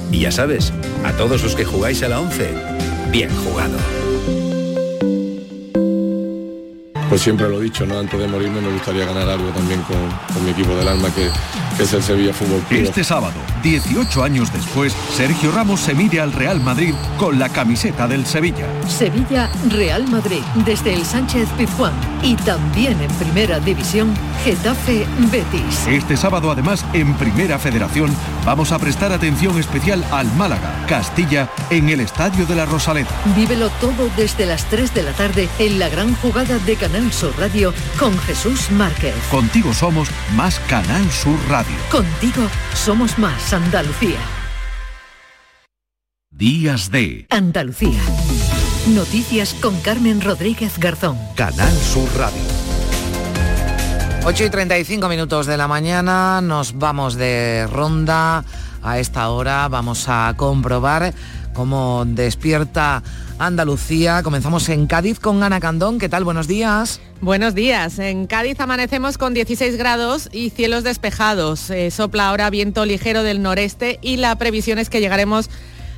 Y 0.09 0.21
ya 0.21 0.31
sabes, 0.31 0.71
a 1.03 1.11
todos 1.17 1.43
los 1.43 1.53
que 1.55 1.65
jugáis 1.65 2.01
a 2.01 2.07
la 2.07 2.21
11, 2.21 2.49
bien 3.11 3.29
jugado. 3.43 3.77
Pues 7.12 7.24
siempre 7.24 7.50
lo 7.50 7.60
he 7.60 7.65
dicho, 7.65 7.86
¿no? 7.86 8.00
Antes 8.00 8.17
de 8.17 8.26
morirme 8.26 8.62
me 8.62 8.71
gustaría 8.71 9.04
ganar 9.04 9.28
algo 9.28 9.50
también 9.50 9.82
con, 9.82 9.97
con 10.34 10.45
mi 10.45 10.52
equipo 10.52 10.74
del 10.78 10.88
alma 10.88 11.10
que, 11.13 11.28
es 11.84 11.91
el 11.91 12.02
Sevilla 12.02 12.34
Fútbol 12.34 12.62
Club. 12.69 12.84
Este 12.84 13.04
sábado, 13.04 13.34
18 13.63 14.24
años 14.24 14.54
después, 14.54 14.93
Sergio 15.13 15.52
Ramos 15.52 15.82
se 15.82 15.93
mide 15.93 16.21
al 16.21 16.32
Real 16.32 16.62
Madrid 16.62 16.93
con 17.17 17.38
la 17.38 17.50
camiseta 17.50 18.08
del 18.08 18.26
Sevilla. 18.26 18.65
Sevilla 18.88 19.50
Real 19.67 20.08
Madrid 20.08 20.41
desde 20.63 20.93
el 20.93 21.04
Sánchez 21.04 21.50
Pizjuán 21.58 21.91
y 22.23 22.36
también 22.36 23.01
en 23.01 23.12
Primera 23.15 23.60
División 23.60 24.13
Getafe 24.43 25.05
Betis. 25.31 25.88
Este 25.88 26.17
sábado 26.17 26.51
además 26.51 26.86
en 26.93 27.13
Primera 27.15 27.60
Federación 27.60 28.15
vamos 28.46 28.71
a 28.71 28.79
prestar 28.79 29.12
atención 29.12 29.60
especial 29.60 30.04
al 30.12 30.31
Málaga, 30.33 30.85
Castilla 30.87 31.50
en 31.69 31.89
el 31.89 32.00
Estadio 32.00 32.46
de 32.46 32.56
la 32.56 32.65
Rosaleta. 32.65 33.13
Vívelo 33.35 33.69
todo 33.81 34.10
desde 34.15 34.46
las 34.46 34.65
3 34.65 34.93
de 34.93 35.04
la 35.04 35.13
tarde 35.13 35.50
en 35.60 35.79
la 35.79 35.89
gran 35.89 36.15
jugada 36.15 36.60
de 36.60 36.75
Canal 36.75 37.12
Sur 37.12 37.33
Radio 37.37 37.73
con 38.00 38.17
Jesús 38.19 38.71
Márquez. 38.71 39.15
Contigo 39.29 39.73
somos 39.73 40.10
más 40.35 40.60
Canal 40.62 41.10
Sur 41.12 41.37
Radio. 41.50 41.75
Contigo 41.89 42.48
somos 42.73 43.17
más 43.17 43.54
Andalucía. 43.54 44.40
Días 46.42 46.89
de 46.89 47.27
Andalucía. 47.29 48.02
Noticias 48.96 49.54
con 49.62 49.79
Carmen 49.81 50.21
Rodríguez 50.21 50.79
Garzón. 50.79 51.15
Canal 51.35 51.71
Sur 51.71 52.10
Radio. 52.17 52.42
8 54.25 54.46
y 54.46 54.50
35 54.50 55.08
minutos 55.08 55.46
de 55.46 55.56
la 55.56 55.67
mañana, 55.67 56.42
nos 56.42 56.79
vamos 56.79 57.13
de 57.13 57.67
ronda. 57.71 58.44
A 58.81 58.98
esta 58.98 59.29
hora 59.29 59.67
vamos 59.67 60.06
a 60.08 60.33
comprobar 60.35 61.13
cómo 61.54 62.06
despierta 62.08 63.04
Andalucía. 63.37 64.23
Comenzamos 64.23 64.67
en 64.69 64.87
Cádiz 64.87 65.19
con 65.19 65.44
Ana 65.44 65.60
Candón. 65.60 66.00
¿Qué 66.00 66.10
tal? 66.10 66.23
Buenos 66.23 66.48
días. 66.48 67.02
Buenos 67.21 67.54
días. 67.54 68.00
En 68.00 68.25
Cádiz 68.25 68.60
amanecemos 68.60 69.19
con 69.19 69.35
16 69.35 69.77
grados 69.77 70.27
y 70.31 70.50
cielos 70.50 70.83
despejados. 70.83 71.69
Eh, 71.69 71.92
sopla 71.92 72.29
ahora 72.29 72.50
viento 72.50 72.83
ligero 72.85 73.21
del 73.21 73.44
noreste 73.44 74.00
y 74.02 74.17
la 74.17 74.35
previsión 74.37 74.79
es 74.79 74.89
que 74.89 75.02
llegaremos 75.02 75.52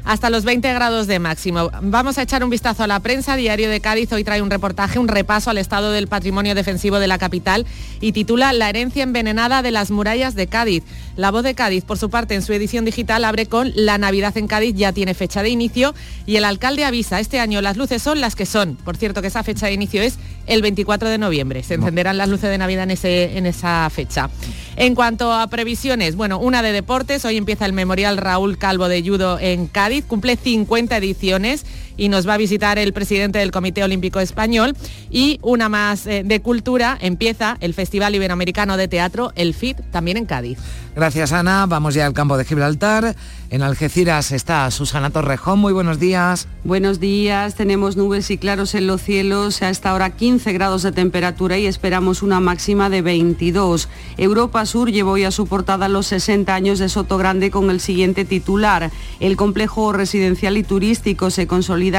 hasta 0.06 0.30
los 0.30 0.44
20 0.44 0.74
grados 0.74 1.08
de 1.08 1.20
máximo. 1.20 1.72
Vamos 1.82 2.18
a 2.18 2.24
echar 2.24 2.44
un 2.44 2.50
vistazo 2.50 2.84
a 2.84 2.88
la 2.88 3.00
prensa. 3.00 3.36
Diario 3.36 3.70
de 3.70 3.80
Cádiz 3.80 4.12
hoy 4.12 4.24
trae 4.24 4.42
un 4.42 4.50
reportaje, 4.50 5.00
un 5.00 5.08
repaso 5.08 5.50
al 5.50 5.58
estado 5.58 5.92
del 5.92 6.08
patrimonio 6.08 6.56
defensivo 6.56 7.00
de 7.00 7.08
la 7.08 7.18
capital 7.18 7.66
y 8.02 8.12
titula 8.12 8.54
La 8.54 8.70
herencia 8.70 9.04
envenenada 9.04 9.62
de 9.62 9.72
las 9.72 9.92
murallas 9.92 10.36
de 10.36 10.48
Cádiz. 10.48 10.84
La 11.16 11.32
voz 11.32 11.44
de 11.44 11.56
Cádiz, 11.56 11.86
por 11.86 11.98
su 11.98 12.10
parte, 12.10 12.36
en 12.36 12.42
su 12.42 12.54
edición 12.54 12.86
digital 12.86 13.24
abre 13.24 13.46
con 13.46 13.72
La 13.76 13.98
Navidad 13.98 14.36
en 14.38 14.48
Cádiz 14.48 14.76
ya 14.76 14.92
tiene 14.94 15.14
fecha 15.14 15.44
de 15.44 15.50
inicio 15.50 15.94
y 16.26 16.36
el 16.38 16.46
alcalde 16.46 16.86
avisa, 16.86 17.20
este 17.20 17.40
año 17.40 17.62
las 17.62 17.78
luces 17.78 18.02
son 18.02 18.20
las 18.20 18.36
que 18.36 18.46
son. 18.46 18.76
Por 18.76 18.98
cierto 18.98 19.22
que 19.22 19.28
esa 19.28 19.44
fecha 19.44 19.68
de 19.68 19.74
inicio 19.74 20.02
es 20.02 20.18
el 20.48 20.62
24 20.62 21.10
de 21.10 21.18
noviembre. 21.18 21.64
Se 21.64 21.76
encenderán 21.76 22.18
las 22.18 22.30
luces 22.30 22.50
de 22.50 22.58
Navidad 22.58 22.84
en, 22.84 22.92
ese, 22.92 23.38
en 23.38 23.46
esa 23.46 23.90
fecha. 23.90 24.30
En 24.76 24.96
cuanto 24.96 25.32
a 25.32 25.46
previsiones, 25.48 26.16
bueno, 26.16 26.40
una 26.40 26.64
de 26.64 26.72
deportes, 26.72 27.24
hoy 27.26 27.38
empieza 27.38 27.66
el 27.66 27.74
Memorial 27.74 28.18
Raúl 28.18 28.58
Calvo 28.58 28.88
de 28.88 29.04
Judo 29.04 29.38
en 29.40 29.68
Cádiz, 29.68 30.04
cumple 30.06 30.36
50 30.36 30.98
ediciones 30.98 31.64
y 31.98 32.10
nos 32.10 32.28
va 32.28 32.36
a 32.36 32.38
visitar 32.38 32.78
el 32.80 32.94
presidente 32.94 33.40
del 33.40 33.52
Comité 33.52 33.84
Olímpico 33.84 34.20
Español 34.20 34.76
y 35.10 35.40
una 35.42 35.70
más 35.70 36.08
eh, 36.08 36.24
de 36.26 36.42
cultura, 36.42 36.98
empieza 37.02 37.58
el 37.60 37.74
Festival 37.74 38.16
Iberoamericano 38.16 38.78
de 38.78 38.88
Teatro, 38.88 39.32
el 39.36 39.54
FIT, 39.54 39.80
también 39.92 40.18
en 40.18 40.26
Cádiz. 40.26 40.60
Gracias 40.96 41.32
Ana, 41.32 41.66
vamos 41.66 41.96
ya 41.96 42.06
al 42.06 42.14
campo 42.14 42.38
de 42.38 42.46
Gibraltar. 42.46 43.16
En 43.50 43.62
Algeciras 43.62 44.32
está 44.32 44.70
Susana 44.72 45.10
Torrejón, 45.10 45.60
muy 45.60 45.74
buenos 45.74 46.00
días. 46.00 46.48
Buenos 46.64 47.00
días, 47.00 47.56
tenemos 47.56 47.98
nubes 47.98 48.32
y 48.32 48.38
claros 48.38 48.74
en 48.74 48.88
los 48.88 49.02
cielos, 49.02 49.62
a 49.62 49.70
esta 49.70 49.94
hora 49.94 50.12
15 50.12 50.54
grados 50.54 50.84
de 50.84 50.92
temperatura 50.92 51.58
y 51.58 51.68
esperamos 51.68 52.24
una 52.24 52.40
máxima 52.40 52.90
de 52.90 53.02
22. 53.02 53.90
Europa 54.18 54.66
Sur 54.66 54.92
llevó 54.92 55.12
hoy 55.12 55.24
a 55.24 55.32
su 55.32 55.46
portada 55.48 55.88
los 55.88 56.08
60 56.08 56.54
años 56.54 56.80
de 56.80 56.90
Soto 56.90 57.18
Grande 57.18 57.52
con 57.52 57.70
el 57.70 57.80
siguiente 57.80 58.26
titular. 58.26 58.92
El 59.20 59.36
complejo 59.36 59.94
residencial 59.94 60.58
y 60.58 60.64
turístico 60.64 61.30
se 61.30 61.48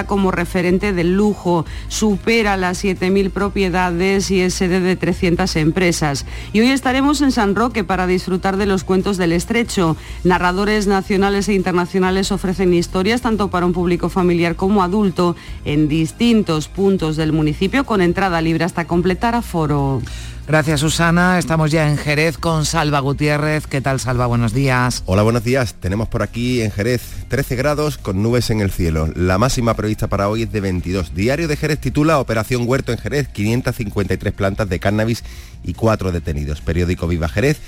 como 0.07 0.31
referente 0.31 0.93
del 0.93 1.15
lujo, 1.15 1.67
supera 1.89 2.57
las 2.57 2.83
7.000 2.83 3.31
propiedades 3.31 4.31
y 4.31 4.41
es 4.41 4.55
sede 4.55 4.81
de 4.81 4.97
300 4.97 5.57
empresas. 5.57 6.25
Y 6.53 6.61
hoy 6.61 6.71
estaremos 6.71 7.21
en 7.21 7.33
San 7.33 7.55
Roque 7.55 7.85
para 7.85 8.07
disfrutar 8.07 8.57
de 8.57 8.67
los 8.67 8.83
cuentos 8.83 9.19
del 9.19 9.33
estrecho. 9.33 9.97
Narradores 10.25 10.87
nacionales 10.87 11.49
e 11.49 11.55
internacionales 11.55 12.33
ofrecen 12.33 12.73
historias 12.73 13.21
tanto 13.21 13.49
para 13.49 13.67
un 13.67 13.73
público 13.73 14.09
familiar 14.09 14.57
como 14.57 14.83
adulto 14.83 15.37
en 15.67 15.87
distintos 15.89 16.69
puntos 16.69 17.17
del 17.17 17.33
municipio 17.33 17.85
con 17.85 18.01
entrada 18.01 18.41
libre 18.41 18.65
hasta 18.65 18.87
completar 18.87 19.35
aforo. 19.35 20.01
Gracias 20.47 20.81
Susana, 20.81 21.39
estamos 21.39 21.71
ya 21.71 21.89
en 21.89 21.97
Jerez 21.97 22.37
con 22.37 22.67
Salva 22.67 23.01
Gutiérrez. 23.01 23.67
¿Qué 23.67 23.81
tal 23.81 23.99
Salva? 23.99 24.27
Buenos 24.27 24.53
días. 24.53 25.03
Hola, 25.07 25.23
buenos 25.23 25.43
días. 25.43 25.75
Tenemos 25.81 26.07
por 26.07 26.23
aquí 26.23 26.61
en 26.61 26.71
Jerez 26.71 27.01
13 27.29 27.57
grados 27.57 27.97
con 27.97 28.23
nubes 28.23 28.51
en 28.51 28.61
el 28.61 28.71
cielo. 28.71 29.09
La 29.17 29.39
máxima 29.39 29.73
prevista 29.73 30.07
para 30.07 30.29
hoy 30.29 30.43
es 30.43 30.53
de 30.53 30.61
22. 30.61 31.15
Diario 31.15 31.49
de 31.49 31.57
Jerez 31.57 31.79
titula 31.79 32.19
Operación 32.19 32.65
Huerto 32.69 32.93
en 32.93 32.99
Jerez, 32.99 33.29
553 33.29 34.35
plantas 34.35 34.69
de 34.69 34.79
cannabis 34.79 35.25
y 35.63 35.73
4 35.73 36.13
detenidos. 36.13 36.61
Periódico 36.61 37.09
Viva 37.09 37.31
Jerez. 37.31 37.59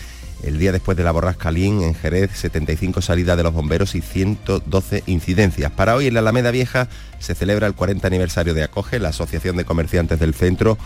El 0.43 0.59
día 0.59 0.71
después 0.71 0.99
de 0.99 1.03
la 1.03 1.13
borrasca 1.13 1.51
Lin 1.51 1.81
en 1.81 1.95
Jerez, 1.95 2.31
75 2.35 3.01
salidas 3.01 3.39
de 3.39 3.43
los 3.43 3.55
bomberos 3.55 3.95
y 3.95 4.03
112 4.03 5.03
incidencias. 5.07 5.73
Para 5.73 5.97
hoy 5.97 6.09
en 6.09 6.15
la 6.15 6.21
Alameda 6.21 6.51
Vieja 6.51 6.89
se 7.21 7.35
celebra 7.35 7.67
el 7.67 7.75
40 7.75 8.07
aniversario 8.07 8.53
de 8.53 8.63
Acoge, 8.63 8.99
la 8.99 9.09
Asociación 9.09 9.57
de 9.57 9.65
Comerciantes 9.65 10.21
del 10.21 10.35
Centro 10.35 10.77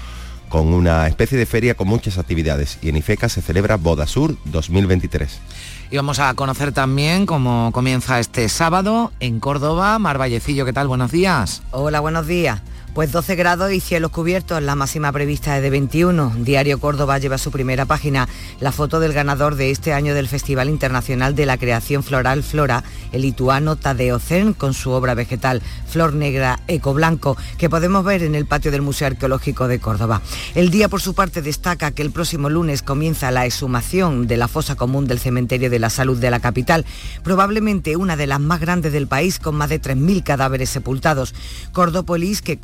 con 0.51 0.75
una 0.75 1.07
especie 1.07 1.39
de 1.39 1.47
feria 1.47 1.75
con 1.75 1.89
muchas 1.89 2.19
actividades 2.19 2.79
y 2.83 2.91
en 2.91 2.97
Ifeca 2.97 3.31
se 3.31 3.41
celebra 3.41 3.77
Boda 3.77 4.07
Sur 4.07 4.37
2023. 4.45 5.41
Y 5.91 5.97
vamos 5.97 6.19
a 6.19 6.35
conocer 6.35 6.73
también 6.73 7.25
cómo 7.25 7.71
comienza 7.73 8.21
este 8.21 8.49
sábado 8.49 9.13
en 9.21 9.41
Córdoba. 9.41 9.99
Mar 9.99 10.19
Vallecillo, 10.19 10.67
¿qué 10.67 10.73
tal? 10.73 10.89
Buenos 10.89 11.11
días. 11.11 11.63
Hola, 11.71 12.01
buenos 12.01 12.27
días. 12.27 12.61
Pues 12.95 13.13
12 13.13 13.37
grados 13.37 13.71
y 13.71 13.79
cielos 13.79 14.11
cubiertos, 14.11 14.61
la 14.61 14.75
máxima 14.75 15.13
prevista 15.13 15.57
es 15.57 15.63
de 15.63 15.71
21. 15.71 16.35
Diario 16.39 16.81
Córdoba 16.81 17.19
lleva 17.19 17.39
su 17.39 17.53
primera 17.53 17.87
página 17.87 18.29
la 18.59 18.73
foto 18.73 18.99
del 18.99 19.13
ganador 19.13 19.55
de 19.55 19.71
este 19.71 19.93
año 19.93 20.13
del 20.13 20.27
Festival 20.27 20.69
Internacional 20.69 21.37
de 21.37 21.47
la 21.47 21.57
Creación 21.57 22.03
Floral 22.03 22.43
Flora, 22.43 22.83
el 23.13 23.23
lituano 23.23 23.77
Tadeo 23.77 24.19
Zen, 24.19 24.55
con 24.55 24.75
su 24.75 24.91
obra 24.91 25.15
vegetal 25.15 25.63
Flor 25.87 26.15
Negra 26.15 26.59
Eco 26.67 26.93
Blanco, 26.93 27.37
que 27.59 27.71
podemos 27.71 28.05
ver 28.05 28.25
en 28.25 28.35
el 28.35 28.47
patio 28.47 28.73
del 28.73 28.83
Museo 28.83 29.07
Arqueológico 29.07 29.69
de 29.69 29.79
Córdoba. 29.79 30.21
El 30.57 30.71
día, 30.71 30.89
por 30.89 31.01
su 31.01 31.15
parte, 31.15 31.43
destaca 31.43 31.93
que 31.93 32.03
el 32.03 32.11
próximo 32.11 32.51
lunes 32.51 32.83
comienza 32.83 33.31
la 33.31 33.47
exhumación 33.47 34.27
de 34.27 34.37
la 34.37 34.49
fosa 34.49 34.75
común 34.75 35.07
del 35.07 35.21
Cementerio 35.21 35.71
de 35.71 35.79
la 35.79 35.91
Salud 35.91 36.19
de 36.19 36.33
la 36.33 36.41
capital, 36.41 36.85
probablemente 37.23 37.95
una 37.95 38.17
de 38.17 38.27
las 38.27 38.41
más 38.41 38.59
grandes 38.59 38.93
del 38.93 39.07
país, 39.07 39.39
con 39.39 39.55
más 39.55 39.69
de 39.69 39.81
3.000 39.81 40.25
cadáveres 40.25 40.71
sepultados. 40.71 41.35
Cordópolis, 41.73 42.43
que 42.43 42.59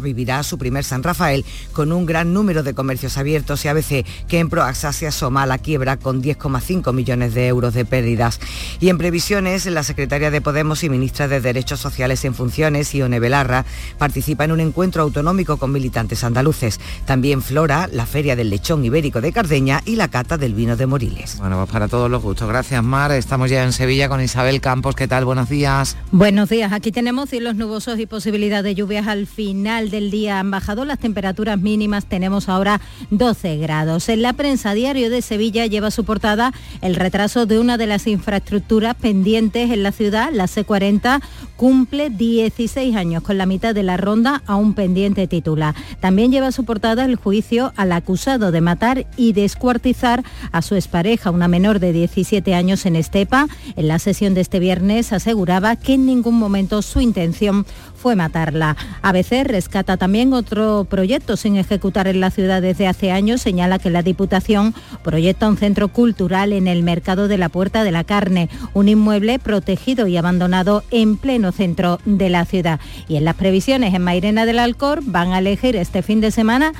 vivirá 0.00 0.42
su 0.42 0.58
primer 0.58 0.84
San 0.84 1.02
Rafael 1.02 1.44
con 1.72 1.92
un 1.92 2.06
gran 2.06 2.32
número 2.32 2.62
de 2.62 2.74
comercios 2.74 3.16
abiertos 3.18 3.64
y 3.64 3.68
ABC 3.68 4.04
que 4.28 4.38
en 4.38 4.48
Proaxa 4.48 4.92
se 4.92 5.06
asoma 5.06 5.42
a 5.42 5.46
la 5.46 5.58
quiebra 5.58 5.96
con 5.96 6.22
10,5 6.22 6.92
millones 6.92 7.34
de 7.34 7.46
euros 7.46 7.74
de 7.74 7.84
pérdidas. 7.84 8.40
Y 8.80 8.88
en 8.88 8.98
previsiones, 8.98 9.66
la 9.66 9.82
secretaria 9.82 10.30
de 10.30 10.40
Podemos 10.40 10.84
y 10.84 10.88
ministra 10.88 11.28
de 11.28 11.40
Derechos 11.40 11.80
Sociales 11.80 12.24
en 12.24 12.34
funciones, 12.34 12.94
Ione 12.94 13.20
Belarra, 13.20 13.64
participa 13.98 14.44
en 14.44 14.52
un 14.52 14.60
encuentro 14.60 15.02
autonómico 15.02 15.56
con 15.56 15.72
militantes 15.72 16.24
andaluces. 16.24 16.80
También 17.06 17.42
Flora, 17.42 17.88
la 17.92 18.06
Feria 18.06 18.36
del 18.36 18.50
Lechón 18.50 18.84
Ibérico 18.84 19.20
de 19.20 19.32
Cardeña 19.32 19.82
y 19.84 19.96
la 19.96 20.08
Cata 20.08 20.36
del 20.36 20.54
Vino 20.54 20.76
de 20.76 20.86
Moriles. 20.86 21.38
Bueno, 21.38 21.56
pues 21.56 21.70
para 21.70 21.88
todos 21.88 22.10
los 22.10 22.22
gustos. 22.22 22.48
Gracias, 22.48 22.82
Mar. 22.82 23.12
Estamos 23.12 23.50
ya 23.50 23.64
en 23.64 23.72
Sevilla 23.72 24.08
con 24.08 24.20
Isabel 24.20 24.60
Campos. 24.60 24.94
¿Qué 24.94 25.08
tal? 25.08 25.24
Buenos 25.24 25.48
días. 25.48 25.96
Buenos 26.10 26.48
días. 26.48 26.72
Aquí 26.72 26.92
tenemos 26.92 27.30
cielos 27.30 27.56
nubosos 27.56 27.98
y 27.98 28.06
posibilidad 28.06 28.62
de 28.62 28.74
lluvias 28.74 29.06
al 29.06 29.26
final 29.38 29.88
del 29.88 30.10
día 30.10 30.40
han 30.40 30.50
bajado 30.50 30.84
las 30.84 30.98
temperaturas 30.98 31.60
mínimas, 31.60 32.06
tenemos 32.06 32.48
ahora 32.48 32.80
12 33.10 33.58
grados. 33.58 34.08
En 34.08 34.20
la 34.20 34.32
prensa 34.32 34.74
diario 34.74 35.10
de 35.10 35.22
Sevilla 35.22 35.64
lleva 35.66 35.92
su 35.92 36.02
portada 36.02 36.52
el 36.80 36.96
retraso 36.96 37.46
de 37.46 37.60
una 37.60 37.78
de 37.78 37.86
las 37.86 38.08
infraestructuras 38.08 38.96
pendientes 38.96 39.70
en 39.70 39.84
la 39.84 39.92
ciudad, 39.92 40.30
la 40.32 40.46
C40, 40.46 41.22
cumple 41.54 42.10
16 42.10 42.96
años 42.96 43.22
con 43.22 43.38
la 43.38 43.46
mitad 43.46 43.76
de 43.76 43.84
la 43.84 43.96
ronda 43.96 44.42
a 44.44 44.56
un 44.56 44.74
pendiente 44.74 45.28
titular. 45.28 45.72
También 46.00 46.32
lleva 46.32 46.50
su 46.50 46.64
portada 46.64 47.04
el 47.04 47.14
juicio 47.14 47.72
al 47.76 47.92
acusado 47.92 48.50
de 48.50 48.60
matar 48.60 49.06
y 49.16 49.34
descuartizar 49.34 50.24
a 50.50 50.62
su 50.62 50.74
expareja, 50.74 51.30
una 51.30 51.46
menor 51.46 51.78
de 51.78 51.92
17 51.92 52.56
años 52.56 52.86
en 52.86 52.96
Estepa. 52.96 53.46
En 53.76 53.86
la 53.86 54.00
sesión 54.00 54.34
de 54.34 54.40
este 54.40 54.58
viernes 54.58 55.12
aseguraba 55.12 55.76
que 55.76 55.94
en 55.94 56.06
ningún 56.06 56.36
momento 56.40 56.82
su 56.82 57.00
intención 57.00 57.66
fue 57.98 58.16
matarla. 58.16 58.76
ABC 59.02 59.44
rescata 59.44 59.96
también 59.96 60.32
otro 60.32 60.86
proyecto 60.88 61.36
sin 61.36 61.56
ejecutar 61.56 62.08
en 62.08 62.20
la 62.20 62.30
ciudad 62.30 62.62
desde 62.62 62.86
hace 62.86 63.10
años. 63.10 63.42
Señala 63.42 63.78
que 63.78 63.90
la 63.90 64.02
Diputación 64.02 64.74
proyecta 65.02 65.48
un 65.48 65.58
centro 65.58 65.88
cultural 65.88 66.52
en 66.52 66.68
el 66.68 66.82
mercado 66.82 67.28
de 67.28 67.36
la 67.36 67.48
Puerta 67.48 67.84
de 67.84 67.92
la 67.92 68.04
Carne, 68.04 68.48
un 68.72 68.88
inmueble 68.88 69.38
protegido 69.38 70.06
y 70.06 70.16
abandonado 70.16 70.84
en 70.90 71.16
pleno 71.16 71.52
centro 71.52 71.98
de 72.04 72.30
la 72.30 72.44
ciudad. 72.44 72.80
Y 73.08 73.16
en 73.16 73.24
las 73.24 73.34
previsiones 73.34 73.92
en 73.94 74.02
Mairena 74.02 74.46
del 74.46 74.60
Alcor 74.60 75.00
van 75.04 75.32
a 75.32 75.40
elegir 75.40 75.76
este 75.76 76.02
fin 76.02 76.20
de 76.20 76.30
semana 76.30 76.72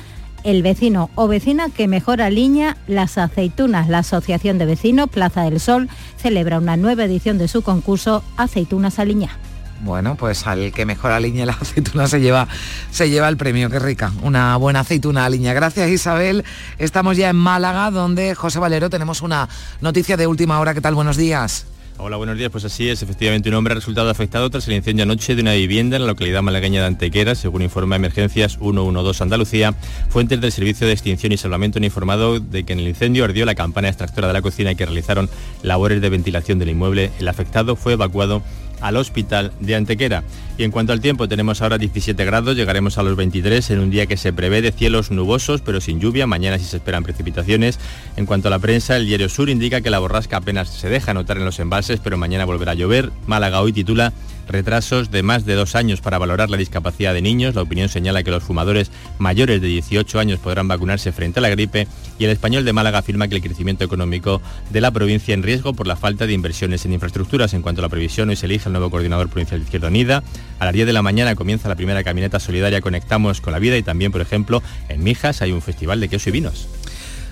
el 0.43 0.63
vecino 0.63 1.09
o 1.15 1.27
vecina 1.27 1.69
que 1.69 1.87
mejora 1.87 2.27
aliña 2.27 2.77
las 2.87 3.17
aceitunas. 3.17 3.89
La 3.89 3.99
Asociación 3.99 4.57
de 4.57 4.65
Vecinos 4.65 5.09
Plaza 5.09 5.43
del 5.43 5.59
Sol 5.59 5.89
celebra 6.17 6.59
una 6.59 6.77
nueva 6.77 7.03
edición 7.03 7.37
de 7.37 7.47
su 7.47 7.61
concurso 7.61 8.23
Aceitunas 8.37 8.99
Aliña. 8.99 9.37
Bueno, 9.81 10.15
pues 10.15 10.45
al 10.45 10.71
que 10.71 10.85
mejor 10.85 11.11
aliñe 11.11 11.45
la 11.45 11.53
aceituna 11.61 12.07
se 12.07 12.19
lleva, 12.19 12.47
se 12.91 13.09
lleva 13.09 13.29
el 13.29 13.37
premio, 13.37 13.69
qué 13.69 13.79
rica. 13.79 14.11
Una 14.23 14.57
buena 14.57 14.81
aceituna 14.81 15.25
aliña. 15.25 15.53
Gracias 15.53 15.89
Isabel. 15.89 16.43
Estamos 16.77 17.17
ya 17.17 17.29
en 17.29 17.35
Málaga, 17.35 17.91
donde 17.91 18.35
José 18.35 18.59
Valero 18.59 18.89
tenemos 18.89 19.21
una 19.21 19.47
noticia 19.81 20.17
de 20.17 20.27
última 20.27 20.59
hora. 20.59 20.73
¿Qué 20.73 20.81
tal? 20.81 20.95
Buenos 20.95 21.17
días. 21.17 21.65
Hola, 22.01 22.15
buenos 22.15 22.37
días. 22.37 22.49
Pues 22.49 22.63
así 22.63 22.87
es, 22.87 23.03
efectivamente 23.03 23.49
un 23.49 23.55
hombre 23.55 23.73
ha 23.73 23.75
resultado 23.75 24.09
afectado 24.09 24.49
tras 24.49 24.65
el 24.69 24.73
incendio 24.73 25.03
anoche 25.03 25.35
de 25.35 25.41
una 25.41 25.51
vivienda 25.51 25.97
en 25.97 26.03
la 26.03 26.07
localidad 26.07 26.41
malagueña 26.41 26.79
de 26.79 26.87
Antequera, 26.87 27.35
según 27.35 27.61
informa 27.61 27.97
Emergencias 27.97 28.57
112 28.57 29.21
Andalucía. 29.21 29.75
Fuentes 30.07 30.39
del 30.39 30.53
Servicio 30.53 30.87
de 30.87 30.93
Extinción 30.93 31.33
y 31.33 31.37
Salvamento 31.37 31.77
han 31.77 31.83
informado 31.83 32.39
de 32.39 32.63
que 32.63 32.71
en 32.71 32.79
el 32.79 32.87
incendio 32.87 33.25
ardió 33.25 33.45
la 33.45 33.53
campana 33.53 33.89
extractora 33.89 34.27
de 34.27 34.33
la 34.33 34.41
cocina 34.41 34.71
y 34.71 34.77
que 34.77 34.85
realizaron 34.85 35.29
labores 35.61 35.99
de 35.99 36.09
ventilación 36.09 36.57
del 36.57 36.69
inmueble. 36.69 37.11
El 37.19 37.27
afectado 37.27 37.75
fue 37.75 37.93
evacuado 37.93 38.43
al 38.81 38.97
hospital 38.97 39.51
de 39.59 39.75
Antequera. 39.75 40.23
Y 40.57 40.63
en 40.63 40.71
cuanto 40.71 40.91
al 40.91 40.99
tiempo, 40.99 41.27
tenemos 41.27 41.61
ahora 41.61 41.77
17 41.77 42.25
grados, 42.25 42.55
llegaremos 42.55 42.97
a 42.97 43.03
los 43.03 43.15
23 43.15 43.69
en 43.71 43.79
un 43.79 43.89
día 43.89 44.07
que 44.07 44.17
se 44.17 44.33
prevé 44.33 44.61
de 44.61 44.71
cielos 44.71 45.09
nubosos, 45.09 45.61
pero 45.61 45.79
sin 45.79 45.99
lluvia. 45.99 46.27
Mañana 46.27 46.57
sí 46.57 46.65
se 46.65 46.77
esperan 46.77 47.03
precipitaciones. 47.03 47.79
En 48.17 48.25
cuanto 48.25 48.49
a 48.49 48.51
la 48.51 48.59
prensa, 48.59 48.97
el 48.97 49.05
diario 49.05 49.29
Sur 49.29 49.49
indica 49.49 49.81
que 49.81 49.89
la 49.89 49.99
borrasca 49.99 50.37
apenas 50.37 50.69
se 50.69 50.89
deja 50.89 51.13
notar 51.13 51.37
en 51.37 51.45
los 51.45 51.59
embalses, 51.59 51.99
pero 52.03 52.17
mañana 52.17 52.45
volverá 52.45 52.73
a 52.73 52.75
llover. 52.75 53.11
Málaga 53.25 53.61
hoy 53.61 53.71
titula 53.71 54.13
retrasos 54.49 55.11
de 55.11 55.23
más 55.23 55.45
de 55.45 55.55
dos 55.55 55.75
años 55.75 56.01
para 56.01 56.17
valorar 56.17 56.49
la 56.49 56.57
discapacidad 56.57 57.13
de 57.13 57.21
niños. 57.21 57.55
La 57.55 57.61
opinión 57.61 57.87
señala 57.87 58.23
que 58.23 58.31
los 58.31 58.43
fumadores 58.43 58.91
mayores 59.17 59.61
de 59.61 59.67
18 59.67 60.19
años 60.19 60.39
podrán 60.39 60.67
vacunarse 60.67 61.11
frente 61.11 61.39
a 61.39 61.41
la 61.41 61.49
gripe 61.49 61.87
y 62.17 62.25
el 62.25 62.31
español 62.31 62.65
de 62.65 62.73
Málaga 62.73 62.99
afirma 62.99 63.27
que 63.27 63.35
el 63.35 63.41
crecimiento 63.41 63.83
económico 63.83 64.41
de 64.69 64.81
la 64.81 64.91
provincia 64.91 65.33
en 65.33 65.43
riesgo 65.43 65.73
por 65.73 65.87
la 65.87 65.95
falta 65.95 66.25
de 66.25 66.33
inversiones 66.33 66.85
en 66.85 66.93
infraestructuras. 66.93 67.53
En 67.53 67.61
cuanto 67.61 67.81
a 67.81 67.83
la 67.83 67.89
previsión, 67.89 68.29
hoy 68.29 68.35
se 68.35 68.47
elige 68.47 68.67
el 68.67 68.73
nuevo 68.73 68.89
coordinador 68.89 69.29
provincial 69.29 69.59
de 69.59 69.65
Izquierda 69.65 69.87
Unida. 69.87 70.23
A 70.59 70.65
las 70.65 70.73
10 70.73 70.87
de 70.87 70.93
la 70.93 71.01
mañana 71.01 71.35
comienza 71.35 71.69
la 71.69 71.75
primera 71.75 72.03
caminata 72.03 72.39
solidaria 72.39 72.81
Conectamos 72.81 73.41
con 73.41 73.53
la 73.53 73.59
Vida 73.59 73.77
y 73.77 73.83
también, 73.83 74.11
por 74.11 74.21
ejemplo, 74.21 74.61
en 74.89 75.03
Mijas 75.03 75.41
hay 75.41 75.51
un 75.51 75.61
festival 75.61 75.99
de 75.99 76.09
queso 76.09 76.29
y 76.29 76.33
vinos. 76.33 76.67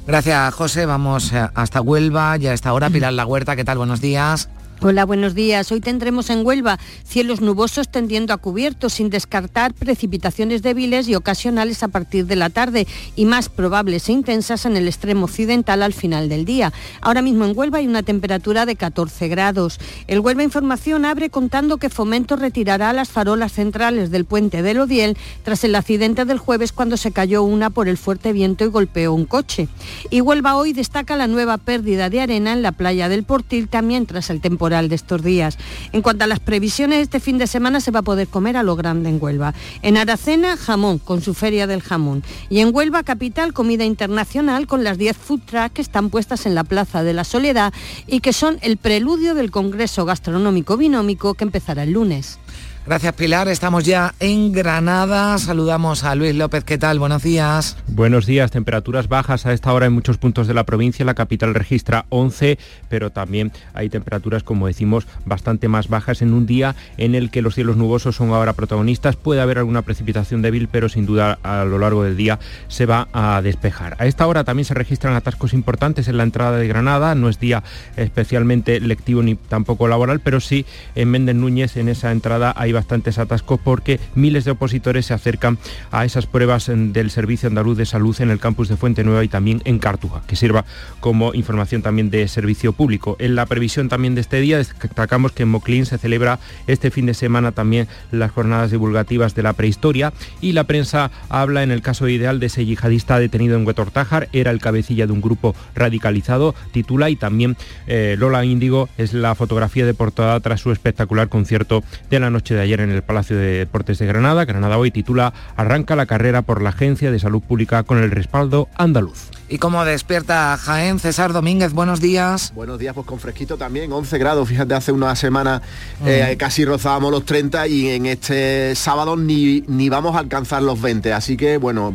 Gracias, 0.05 0.53
José. 0.53 0.85
Vamos 0.85 1.33
eh, 1.33 1.49
hasta 1.53 1.81
Huelva. 1.81 2.37
Ya 2.37 2.53
está 2.53 2.69
ahora 2.69 2.89
Pilar 2.89 3.11
La 3.11 3.25
Huerta. 3.25 3.57
¿Qué 3.57 3.65
tal? 3.65 3.77
Buenos 3.77 3.99
días. 3.99 4.49
Hola, 4.79 5.05
buenos 5.05 5.33
días. 5.33 5.71
Hoy 5.71 5.81
tendremos 5.81 6.29
en 6.29 6.45
Huelva 6.45 6.77
cielos 7.03 7.41
nubosos 7.41 7.89
tendiendo 7.89 8.31
a 8.31 8.37
cubiertos, 8.37 8.93
sin 8.93 9.09
descartar 9.09 9.73
precipitaciones 9.73 10.61
débiles 10.61 11.07
y 11.07 11.15
ocasionales 11.15 11.81
a 11.81 11.87
partir 11.87 12.27
de 12.27 12.35
la 12.35 12.51
tarde 12.51 12.85
y 13.15 13.25
más 13.25 13.49
probables 13.49 14.07
e 14.07 14.11
intensas 14.11 14.67
en 14.67 14.77
el 14.77 14.87
extremo 14.87 15.25
occidental 15.25 15.81
al 15.81 15.93
final 15.93 16.29
del 16.29 16.45
día. 16.45 16.73
Ahora 17.01 17.23
mismo 17.23 17.45
en 17.45 17.57
Huelva 17.57 17.79
hay 17.79 17.87
una 17.87 18.03
temperatura 18.03 18.67
de 18.67 18.75
14 18.75 19.27
grados. 19.29 19.79
El 20.05 20.19
Huelva 20.19 20.43
Información 20.43 21.05
abre 21.05 21.31
contando 21.31 21.77
que 21.77 21.89
Fomento 21.89 22.35
retirará 22.35 22.93
las 22.93 23.09
farolas 23.09 23.53
centrales 23.53 24.11
del 24.11 24.25
puente 24.25 24.61
del 24.61 24.79
Odiel 24.79 25.17
tras 25.41 25.63
el 25.63 25.73
accidente 25.73 26.23
del 26.23 26.37
jueves 26.37 26.71
cuando 26.71 26.97
se 26.97 27.11
cayó 27.11 27.41
una 27.41 27.71
por 27.71 27.87
el 27.87 27.97
fuerte 27.97 28.31
viento 28.31 28.63
y 28.63 28.67
golpeó 28.67 29.11
un 29.11 29.25
coche. 29.25 29.69
Y 30.11 30.21
Huelva 30.21 30.55
hoy 30.55 30.73
destaca 30.73 31.15
la 31.15 31.25
nueva 31.25 31.57
pérdida 31.57 32.11
de 32.11 32.21
arena 32.21 32.53
en 32.53 32.61
la 32.61 32.73
playa 32.73 33.09
del 33.09 33.23
Portil 33.23 33.69
también 33.69 34.05
tras 34.05 34.29
el 34.29 34.39
temporal 34.39 34.66
de 34.67 34.95
estos 34.95 35.23
días. 35.23 35.57
En 35.93 36.01
cuanto 36.01 36.25
a 36.25 36.27
las 36.27 36.41
previsiones, 36.41 36.99
este 36.99 37.21
fin 37.21 37.37
de 37.37 37.47
semana 37.47 37.79
se 37.79 37.91
va 37.91 37.99
a 37.99 38.03
poder 38.03 38.27
comer 38.27 38.57
a 38.57 38.63
lo 38.63 38.75
grande 38.75 39.09
en 39.09 39.17
Huelva. 39.21 39.53
En 39.81 39.95
Aracena, 39.95 40.57
jamón, 40.57 40.99
con 40.99 41.21
su 41.21 41.33
feria 41.33 41.67
del 41.67 41.81
jamón. 41.81 42.21
Y 42.49 42.59
en 42.59 42.75
Huelva, 42.75 43.03
capital, 43.03 43.53
comida 43.53 43.85
internacional 43.85 44.67
con 44.67 44.83
las 44.83 44.97
10 44.97 45.15
food 45.15 45.41
trucks 45.45 45.71
que 45.71 45.81
están 45.81 46.09
puestas 46.09 46.45
en 46.45 46.53
la 46.53 46.65
Plaza 46.65 47.03
de 47.03 47.13
la 47.13 47.23
Soledad 47.23 47.73
y 48.07 48.19
que 48.19 48.33
son 48.33 48.57
el 48.61 48.75
preludio 48.75 49.35
del 49.35 49.51
Congreso 49.51 50.03
Gastronómico 50.03 50.75
Binómico 50.75 51.33
que 51.33 51.45
empezará 51.45 51.83
el 51.83 51.93
lunes. 51.93 52.39
Gracias 52.87 53.15
Pilar, 53.15 53.49
estamos 53.49 53.83
ya 53.83 54.13
en 54.21 54.53
Granada. 54.53 55.37
Saludamos 55.39 56.05
a 56.05 56.15
Luis 56.15 56.33
López, 56.33 56.63
¿qué 56.63 56.77
tal? 56.77 56.99
Buenos 56.99 57.21
días. 57.21 57.75
Buenos 57.87 58.25
días, 58.25 58.49
temperaturas 58.49 59.09
bajas 59.09 59.45
a 59.45 59.51
esta 59.51 59.73
hora 59.73 59.87
en 59.87 59.91
muchos 59.91 60.17
puntos 60.17 60.47
de 60.47 60.53
la 60.53 60.63
provincia. 60.65 61.03
La 61.03 61.13
capital 61.13 61.53
registra 61.53 62.05
11, 62.07 62.57
pero 62.87 63.09
también 63.09 63.51
hay 63.73 63.89
temperaturas, 63.89 64.43
como 64.43 64.67
decimos, 64.67 65.05
bastante 65.25 65.67
más 65.67 65.89
bajas 65.89 66.21
en 66.21 66.31
un 66.31 66.45
día 66.45 66.77
en 66.95 67.13
el 67.13 67.29
que 67.29 67.41
los 67.41 67.55
cielos 67.55 67.75
nubosos 67.75 68.15
son 68.15 68.29
ahora 68.29 68.53
protagonistas. 68.53 69.17
Puede 69.17 69.41
haber 69.41 69.57
alguna 69.57 69.81
precipitación 69.81 70.41
débil, 70.41 70.69
pero 70.71 70.87
sin 70.87 71.05
duda 71.05 71.39
a 71.43 71.65
lo 71.65 71.79
largo 71.79 72.05
del 72.05 72.15
día 72.15 72.39
se 72.69 72.85
va 72.85 73.09
a 73.11 73.41
despejar. 73.41 73.97
A 73.99 74.05
esta 74.05 74.25
hora 74.27 74.45
también 74.45 74.63
se 74.63 74.73
registran 74.73 75.13
atascos 75.13 75.53
importantes 75.53 76.07
en 76.07 76.15
la 76.15 76.23
entrada 76.23 76.57
de 76.57 76.69
Granada. 76.69 77.15
No 77.15 77.27
es 77.27 77.37
día 77.37 77.63
especialmente 77.97 78.79
lectivo 78.79 79.21
ni 79.23 79.35
tampoco 79.35 79.89
laboral, 79.89 80.21
pero 80.21 80.39
sí 80.39 80.65
en 80.95 81.11
Méndez 81.11 81.35
Núñez 81.35 81.75
en 81.75 81.89
esa 81.89 82.13
entrada 82.13 82.53
hay 82.55 82.76
bastantes 82.77 83.17
atascos 83.17 83.59
porque 83.59 83.99
miles 84.13 84.45
de 84.45 84.51
opositores 84.51 85.07
se 85.07 85.15
acercan 85.15 85.57
a 85.91 86.05
esas 86.05 86.27
pruebas 86.27 86.67
del 86.67 87.09
Servicio 87.09 87.49
Andaluz 87.49 87.75
de 87.75 87.87
Salud 87.87 88.15
en 88.19 88.29
el 88.29 88.39
campus 88.39 88.69
de 88.69 88.77
Fuente 88.77 89.03
Nueva 89.03 89.23
y 89.23 89.27
también 89.27 89.61
en 89.65 89.79
Cartuja, 89.79 90.21
que 90.27 90.35
sirva 90.35 90.63
como 90.99 91.33
información 91.33 91.81
también 91.81 92.11
de 92.11 92.27
servicio 92.27 92.73
público. 92.73 93.15
En 93.19 93.33
la 93.33 93.47
previsión 93.47 93.89
también 93.89 94.13
de 94.13 94.21
este 94.21 94.39
día 94.39 94.57
destacamos 94.59 95.31
que 95.31 95.43
en 95.43 95.49
Moclín 95.49 95.87
se 95.87 95.97
celebra 95.97 96.39
este 96.67 96.91
fin 96.91 97.07
de 97.07 97.15
semana 97.15 97.51
también 97.51 97.87
las 98.11 98.31
jornadas 98.31 98.69
divulgativas 98.69 99.33
de 99.33 99.43
la 99.43 99.53
prehistoria 99.53 100.13
y 100.39 100.51
la 100.51 100.65
prensa 100.65 101.09
habla 101.29 101.63
en 101.63 101.71
el 101.71 101.81
caso 101.81 102.07
ideal 102.07 102.39
de 102.39 102.45
ese 102.45 102.65
yihadista 102.65 103.17
detenido 103.17 103.57
en 103.57 103.65
Huetortájar, 103.65 104.29
era 104.33 104.51
el 104.51 104.59
cabecilla 104.59 105.07
de 105.07 105.13
un 105.13 105.21
grupo 105.21 105.55
radicalizado, 105.73 106.53
titula 106.71 107.09
y 107.09 107.15
también 107.15 107.57
eh, 107.87 108.15
Lola 108.19 108.45
Índigo 108.45 108.89
es 108.97 109.13
la 109.13 109.33
fotografía 109.33 109.85
de 109.85 109.93
portada 109.93 110.39
tras 110.39 110.61
su 110.61 110.71
espectacular 110.71 111.29
concierto 111.29 111.83
de 112.09 112.19
la 112.19 112.29
noche 112.29 112.53
de 112.53 112.61
ayer 112.61 112.66
en 112.73 112.91
el 112.91 113.01
Palacio 113.01 113.37
de 113.37 113.59
Deportes 113.59 113.97
de 113.99 114.05
Granada. 114.05 114.45
Granada 114.45 114.77
hoy 114.77 114.91
titula 114.91 115.33
Arranca 115.55 115.95
la 115.95 116.05
carrera 116.05 116.41
por 116.41 116.61
la 116.61 116.69
Agencia 116.69 117.11
de 117.11 117.19
Salud 117.19 117.41
Pública 117.41 117.83
con 117.83 117.97
el 117.97 118.11
respaldo 118.11 118.67
andaluz. 118.75 119.29
¿Y 119.49 119.59
cómo 119.59 119.85
despierta 119.85 120.57
Jaén? 120.57 120.99
César 120.99 121.31
Domínguez, 121.31 121.71
buenos 121.71 122.01
días. 122.01 122.51
Buenos 122.53 122.79
días, 122.79 122.93
pues 122.93 123.07
con 123.07 123.17
fresquito 123.17 123.55
también, 123.57 123.89
11 123.93 124.17
grados, 124.17 124.49
fíjate, 124.49 124.73
hace 124.73 124.91
una 124.91 125.15
semana 125.15 125.61
eh, 126.05 126.33
Mm. 126.33 126.37
casi 126.37 126.65
rozábamos 126.65 127.11
los 127.11 127.23
30 127.23 127.65
y 127.67 127.87
en 127.87 128.07
este 128.07 128.75
sábado 128.75 129.15
ni, 129.15 129.63
ni 129.67 129.87
vamos 129.87 130.17
a 130.17 130.19
alcanzar 130.19 130.61
los 130.63 130.81
20, 130.81 131.13
así 131.13 131.37
que 131.37 131.55
bueno, 131.57 131.93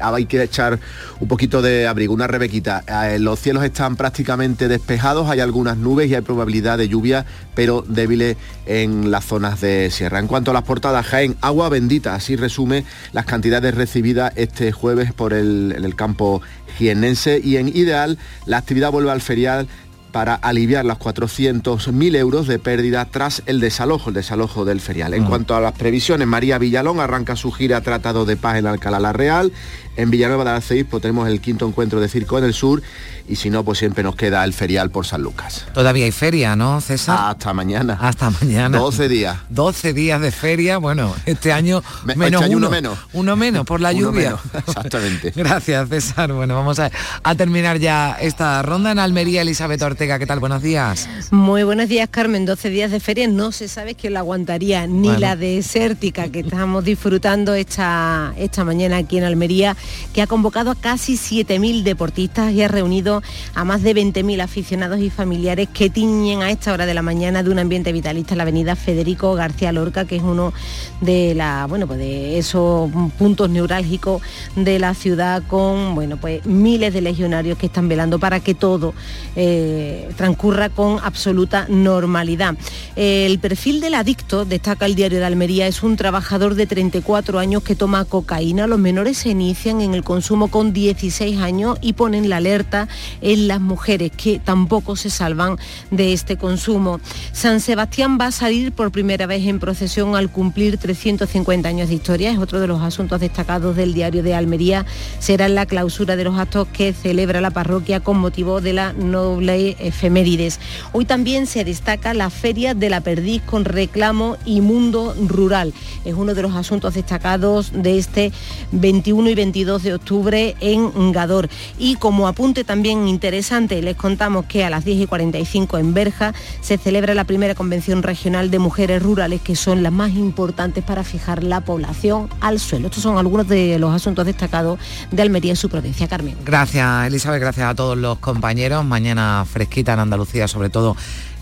hay 0.00 0.26
que 0.26 0.42
echar 0.44 0.78
un 1.18 1.26
poquito 1.26 1.60
de 1.60 1.88
abrigo, 1.88 2.14
una 2.14 2.28
rebequita. 2.28 2.84
Eh, 2.86 3.18
los 3.18 3.40
cielos 3.40 3.64
están 3.64 3.96
prácticamente 3.96 4.68
despejados, 4.68 5.28
hay 5.28 5.40
algunas 5.40 5.76
nubes 5.78 6.08
y 6.08 6.14
hay 6.14 6.20
probabilidad 6.20 6.78
de 6.78 6.88
lluvia, 6.88 7.26
pero 7.56 7.84
débiles 7.86 8.36
en 8.66 9.10
las 9.10 9.24
zonas 9.24 9.60
de 9.60 9.90
sierra. 9.90 10.11
En 10.18 10.26
cuanto 10.26 10.50
a 10.50 10.54
las 10.54 10.62
portadas, 10.62 11.06
Jaén, 11.06 11.36
agua 11.40 11.68
bendita, 11.68 12.14
así 12.14 12.36
resume 12.36 12.84
las 13.12 13.24
cantidades 13.24 13.74
recibidas 13.74 14.32
este 14.36 14.72
jueves 14.72 15.12
por 15.12 15.32
el, 15.32 15.74
en 15.76 15.84
el 15.84 15.96
campo 15.96 16.42
jiennense 16.76 17.40
y 17.42 17.56
en 17.56 17.68
ideal 17.68 18.18
la 18.46 18.58
actividad 18.58 18.90
vuelve 18.90 19.10
al 19.10 19.20
ferial 19.20 19.68
para 20.12 20.34
aliviar 20.34 20.84
los 20.84 20.98
400.000 20.98 22.16
euros 22.16 22.46
de 22.46 22.58
pérdida 22.58 23.06
tras 23.06 23.42
el 23.46 23.60
desalojo, 23.60 24.10
el 24.10 24.14
desalojo 24.14 24.64
del 24.64 24.80
ferial. 24.80 25.14
En 25.14 25.24
cuanto 25.24 25.56
a 25.56 25.60
las 25.60 25.72
previsiones, 25.72 26.28
María 26.28 26.58
Villalón 26.58 27.00
arranca 27.00 27.34
su 27.34 27.50
gira 27.50 27.80
Tratado 27.80 28.26
de 28.26 28.36
Paz 28.36 28.58
en 28.58 28.66
Alcalá 28.66 29.00
la 29.00 29.12
Real. 29.14 29.52
En 29.96 30.10
Villanueva 30.10 30.44
de 30.44 30.50
Arceispo 30.50 31.00
tenemos 31.00 31.28
el 31.28 31.40
quinto 31.40 31.66
encuentro 31.66 32.00
de 32.00 32.08
circo 32.08 32.38
en 32.38 32.44
el 32.44 32.54
sur 32.54 32.82
y 33.28 33.36
si 33.36 33.50
no, 33.50 33.62
pues 33.62 33.78
siempre 33.78 34.02
nos 34.02 34.16
queda 34.16 34.42
el 34.42 34.52
ferial 34.52 34.90
por 34.90 35.06
San 35.06 35.22
Lucas. 35.22 35.66
Todavía 35.74 36.06
hay 36.06 36.12
feria, 36.12 36.56
¿no, 36.56 36.80
César? 36.80 37.18
Hasta 37.30 37.52
mañana. 37.52 37.98
Hasta 38.00 38.30
mañana. 38.30 38.78
12 38.78 39.08
días. 39.08 39.36
12 39.50 39.92
días 39.92 40.20
de 40.20 40.32
feria, 40.32 40.78
bueno, 40.78 41.14
este 41.26 41.52
año 41.52 41.82
Me- 42.04 42.14
menos 42.16 42.40
este 42.40 42.44
año 42.46 42.56
uno, 42.56 42.66
uno 42.68 42.70
menos. 42.70 42.98
Uno 43.12 43.36
menos 43.36 43.66
por 43.66 43.80
la 43.80 43.92
lluvia. 43.92 44.36
Exactamente. 44.66 45.30
Gracias, 45.36 45.88
César. 45.88 46.32
Bueno, 46.32 46.54
vamos 46.56 46.78
a, 46.78 46.90
a 47.22 47.34
terminar 47.34 47.78
ya 47.78 48.16
esta 48.20 48.62
ronda 48.62 48.90
en 48.92 48.98
Almería. 48.98 49.42
Elizabeth 49.42 49.82
Ortega, 49.82 50.18
¿qué 50.18 50.26
tal? 50.26 50.40
Buenos 50.40 50.62
días. 50.62 51.08
Muy 51.32 51.62
buenos 51.62 51.88
días, 51.88 52.10
Carmen. 52.10 52.44
12 52.44 52.68
días 52.68 52.90
de 52.90 53.00
feria 53.00 53.26
no 53.26 53.52
se 53.52 53.66
sabe 53.66 53.94
quién 53.94 54.12
la 54.12 54.18
aguantaría, 54.18 54.86
ni 54.86 55.08
Bueno. 55.08 55.18
la 55.18 55.34
desértica 55.34 56.28
que 56.28 56.40
estamos 56.40 56.84
disfrutando 56.84 57.54
esta, 57.54 58.34
esta 58.36 58.66
mañana 58.66 58.98
aquí 58.98 59.16
en 59.16 59.24
Almería, 59.24 59.74
que 60.12 60.20
ha 60.20 60.26
convocado 60.26 60.70
a 60.70 60.74
casi 60.74 61.14
7.000 61.14 61.84
deportistas 61.84 62.52
y 62.52 62.60
ha 62.60 62.68
reunido 62.68 63.22
a 63.54 63.64
más 63.64 63.82
de 63.82 63.94
20.000 63.94 64.42
aficionados 64.42 65.00
y 65.00 65.08
familiares 65.08 65.70
que 65.72 65.88
tiñen 65.88 66.42
a 66.42 66.50
esta 66.50 66.70
hora 66.70 66.84
de 66.84 66.92
la 66.92 67.00
mañana 67.00 67.42
de 67.42 67.48
un 67.48 67.58
ambiente 67.58 67.94
vitalista 67.94 68.34
en 68.34 68.36
la 68.36 68.42
avenida 68.42 68.76
Federico 68.76 69.32
García 69.32 69.72
Lorca, 69.72 70.04
que 70.04 70.16
es 70.16 70.22
uno 70.22 70.52
de 71.00 71.34
la, 71.34 71.64
bueno, 71.66 71.86
pues 71.86 71.98
de 71.98 72.36
esos 72.36 72.90
puntos 73.16 73.48
neurálgicos 73.48 74.20
de 74.54 74.78
la 74.78 74.92
ciudad 74.92 75.42
con 75.48 75.94
bueno, 75.94 76.18
pues 76.18 76.44
miles 76.44 76.92
de 76.92 77.00
legionarios 77.00 77.56
que 77.56 77.64
están 77.64 77.88
velando 77.88 78.18
para 78.18 78.40
que 78.40 78.54
todo 78.54 78.92
eh, 79.34 80.10
transcurra 80.18 80.68
con 80.68 80.98
absoluta 81.02 81.21
normalidad. 81.26 82.56
El 82.96 83.38
perfil 83.38 83.80
del 83.80 83.94
adicto, 83.94 84.44
destaca 84.44 84.86
el 84.86 84.94
diario 84.94 85.18
de 85.18 85.24
Almería, 85.24 85.66
es 85.66 85.82
un 85.82 85.96
trabajador 85.96 86.54
de 86.54 86.66
34 86.66 87.38
años 87.38 87.62
que 87.62 87.76
toma 87.76 88.04
cocaína. 88.04 88.66
Los 88.66 88.78
menores 88.78 89.18
se 89.18 89.30
inician 89.30 89.80
en 89.80 89.94
el 89.94 90.04
consumo 90.04 90.48
con 90.48 90.72
16 90.72 91.38
años 91.38 91.78
y 91.80 91.94
ponen 91.94 92.28
la 92.28 92.38
alerta 92.38 92.88
en 93.20 93.48
las 93.48 93.60
mujeres 93.60 94.10
que 94.16 94.38
tampoco 94.38 94.96
se 94.96 95.10
salvan 95.10 95.58
de 95.90 96.12
este 96.12 96.36
consumo. 96.36 97.00
San 97.32 97.60
Sebastián 97.60 98.18
va 98.20 98.26
a 98.26 98.32
salir 98.32 98.72
por 98.72 98.90
primera 98.90 99.26
vez 99.26 99.46
en 99.46 99.58
procesión 99.58 100.16
al 100.16 100.30
cumplir 100.30 100.78
350 100.78 101.68
años 101.68 101.88
de 101.88 101.94
historia. 101.94 102.30
Es 102.30 102.38
otro 102.38 102.60
de 102.60 102.66
los 102.66 102.82
asuntos 102.82 103.20
destacados 103.20 103.76
del 103.76 103.94
diario 103.94 104.22
de 104.22 104.34
Almería. 104.34 104.86
Será 105.18 105.48
la 105.48 105.66
clausura 105.66 106.16
de 106.16 106.24
los 106.24 106.38
actos 106.38 106.68
que 106.72 106.92
celebra 106.92 107.40
la 107.40 107.50
parroquia 107.50 108.00
con 108.00 108.18
motivo 108.18 108.60
de 108.60 108.72
la 108.72 108.92
noble 108.92 109.76
efemérides. 109.78 110.60
Hoy 110.92 111.04
también 111.12 111.46
se 111.46 111.62
destaca 111.62 112.14
la 112.14 112.30
Feria 112.30 112.72
de 112.72 112.88
la 112.88 113.02
Perdiz 113.02 113.42
con 113.42 113.66
reclamo 113.66 114.38
y 114.46 114.62
mundo 114.62 115.14
rural. 115.28 115.74
Es 116.06 116.14
uno 116.14 116.32
de 116.32 116.40
los 116.40 116.54
asuntos 116.56 116.94
destacados 116.94 117.70
de 117.74 117.98
este 117.98 118.32
21 118.70 119.28
y 119.28 119.34
22 119.34 119.82
de 119.82 119.92
octubre 119.92 120.56
en 120.60 121.12
Gador. 121.12 121.50
Y 121.78 121.96
como 121.96 122.28
apunte 122.28 122.64
también 122.64 123.08
interesante, 123.08 123.82
les 123.82 123.94
contamos 123.94 124.46
que 124.46 124.64
a 124.64 124.70
las 124.70 124.86
10 124.86 125.02
y 125.02 125.06
45 125.06 125.76
en 125.76 125.92
Berja 125.92 126.32
se 126.62 126.78
celebra 126.78 127.12
la 127.12 127.24
primera 127.24 127.54
convención 127.54 128.02
regional 128.02 128.50
de 128.50 128.58
mujeres 128.58 129.02
rurales 129.02 129.42
que 129.42 129.54
son 129.54 129.82
las 129.82 129.92
más 129.92 130.12
importantes 130.12 130.82
para 130.82 131.04
fijar 131.04 131.44
la 131.44 131.60
población 131.60 132.30
al 132.40 132.58
suelo. 132.58 132.86
Estos 132.86 133.02
son 133.02 133.18
algunos 133.18 133.46
de 133.48 133.78
los 133.78 133.94
asuntos 133.94 134.24
destacados 134.24 134.78
de 135.10 135.20
Almería 135.20 135.52
en 135.52 135.56
su 135.56 135.68
provincia. 135.68 136.08
Carmen. 136.08 136.38
Gracias, 136.42 137.06
Elizabeth. 137.06 137.42
Gracias 137.42 137.68
a 137.68 137.74
todos 137.74 137.98
los 137.98 138.18
compañeros. 138.18 138.82
Mañana 138.82 139.44
fresquita 139.46 139.92
en 139.92 139.98
Andalucía, 139.98 140.48
sobre 140.48 140.70
todo 140.70 140.91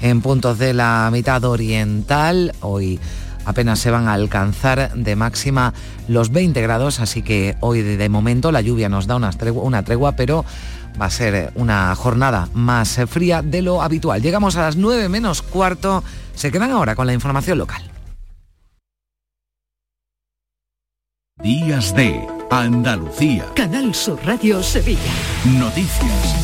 en 0.00 0.20
puntos 0.20 0.58
de 0.58 0.74
la 0.74 1.08
mitad 1.12 1.44
oriental. 1.44 2.52
Hoy 2.60 2.98
apenas 3.44 3.78
se 3.78 3.90
van 3.90 4.08
a 4.08 4.14
alcanzar 4.14 4.94
de 4.94 5.16
máxima 5.16 5.74
los 6.08 6.30
20 6.30 6.60
grados, 6.62 7.00
así 7.00 7.22
que 7.22 7.56
hoy 7.60 7.82
de 7.82 8.08
momento 8.08 8.52
la 8.52 8.60
lluvia 8.60 8.88
nos 8.88 9.06
da 9.06 9.16
una 9.16 9.30
tregua, 9.30 9.62
una 9.62 9.82
tregua 9.82 10.12
pero 10.12 10.44
va 11.00 11.06
a 11.06 11.10
ser 11.10 11.52
una 11.54 11.94
jornada 11.94 12.48
más 12.54 13.00
fría 13.08 13.42
de 13.42 13.62
lo 13.62 13.82
habitual. 13.82 14.22
Llegamos 14.22 14.56
a 14.56 14.62
las 14.62 14.76
9 14.76 15.08
menos 15.08 15.42
cuarto, 15.42 16.02
se 16.34 16.50
quedan 16.50 16.70
ahora 16.70 16.94
con 16.94 17.06
la 17.06 17.12
información 17.12 17.58
local. 17.58 17.82
Días 21.42 21.94
de 21.94 22.20
Andalucía. 22.50 23.46
Canal 23.54 23.94
Sur 23.94 24.20
Radio 24.26 24.62
Sevilla. 24.62 25.00
Noticias. 25.58 26.36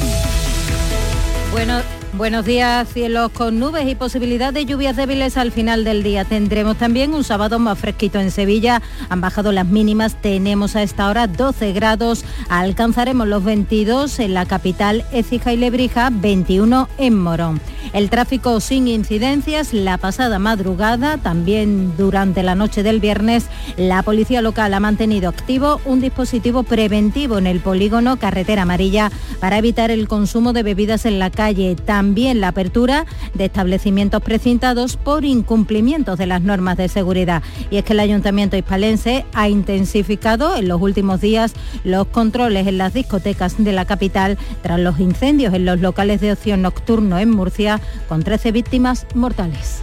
Bueno, 1.52 1.82
Buenos 2.16 2.46
días, 2.46 2.88
cielos 2.88 3.30
con 3.30 3.58
nubes 3.58 3.86
y 3.86 3.94
posibilidad 3.94 4.50
de 4.50 4.64
lluvias 4.64 4.96
débiles 4.96 5.36
al 5.36 5.52
final 5.52 5.84
del 5.84 6.02
día. 6.02 6.24
Tendremos 6.24 6.78
también 6.78 7.12
un 7.12 7.24
sábado 7.24 7.58
más 7.58 7.78
fresquito 7.78 8.18
en 8.18 8.30
Sevilla. 8.30 8.80
Han 9.10 9.20
bajado 9.20 9.52
las 9.52 9.66
mínimas, 9.66 10.14
tenemos 10.22 10.76
a 10.76 10.82
esta 10.82 11.10
hora 11.10 11.26
12 11.26 11.74
grados, 11.74 12.24
alcanzaremos 12.48 13.28
los 13.28 13.44
22 13.44 14.18
en 14.20 14.32
la 14.32 14.46
capital 14.46 15.04
Écija 15.12 15.52
y 15.52 15.58
Lebrija, 15.58 16.08
21 16.10 16.88
en 16.96 17.20
Morón. 17.20 17.60
El 17.92 18.08
tráfico 18.10 18.60
sin 18.60 18.88
incidencias 18.88 19.72
la 19.72 19.98
pasada 19.98 20.38
madrugada, 20.38 21.18
también 21.18 21.96
durante 21.96 22.42
la 22.42 22.54
noche 22.54 22.82
del 22.82 22.98
viernes, 22.98 23.46
la 23.76 24.02
policía 24.02 24.42
local 24.42 24.72
ha 24.74 24.80
mantenido 24.80 25.28
activo 25.28 25.80
un 25.84 26.00
dispositivo 26.00 26.62
preventivo 26.62 27.38
en 27.38 27.46
el 27.46 27.60
polígono 27.60 28.18
Carretera 28.18 28.62
Amarilla 28.62 29.12
para 29.38 29.58
evitar 29.58 29.90
el 29.90 30.08
consumo 30.08 30.52
de 30.52 30.62
bebidas 30.62 31.04
en 31.04 31.18
la 31.18 31.30
calle 31.30 31.76
también 31.76 32.05
la 32.14 32.48
apertura 32.48 33.04
de 33.34 33.46
establecimientos 33.46 34.22
precintados 34.22 34.96
por 34.96 35.24
incumplimientos 35.24 36.18
de 36.18 36.26
las 36.26 36.40
normas 36.40 36.76
de 36.76 36.88
seguridad. 36.88 37.42
Y 37.70 37.76
es 37.76 37.84
que 37.84 37.92
el 37.92 38.00
Ayuntamiento 38.00 38.56
hispalense 38.56 39.26
ha 39.34 39.48
intensificado 39.48 40.56
en 40.56 40.68
los 40.68 40.80
últimos 40.80 41.20
días 41.20 41.54
los 41.84 42.06
controles 42.06 42.66
en 42.66 42.78
las 42.78 42.94
discotecas 42.94 43.62
de 43.62 43.72
la 43.72 43.84
capital 43.84 44.38
tras 44.62 44.78
los 44.78 45.00
incendios 45.00 45.52
en 45.54 45.64
los 45.64 45.80
locales 45.80 46.20
de 46.20 46.32
ocio 46.32 46.56
nocturno 46.56 47.18
en 47.18 47.30
Murcia 47.30 47.80
con 48.08 48.22
13 48.22 48.52
víctimas 48.52 49.06
mortales. 49.14 49.82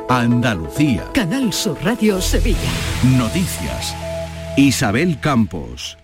Andalucía. 0.13 1.09
Canal 1.13 1.53
Sur 1.53 1.81
Radio 1.85 2.19
Sevilla. 2.19 2.57
Noticias. 3.17 3.95
Isabel 4.57 5.17
Campos. 5.21 6.00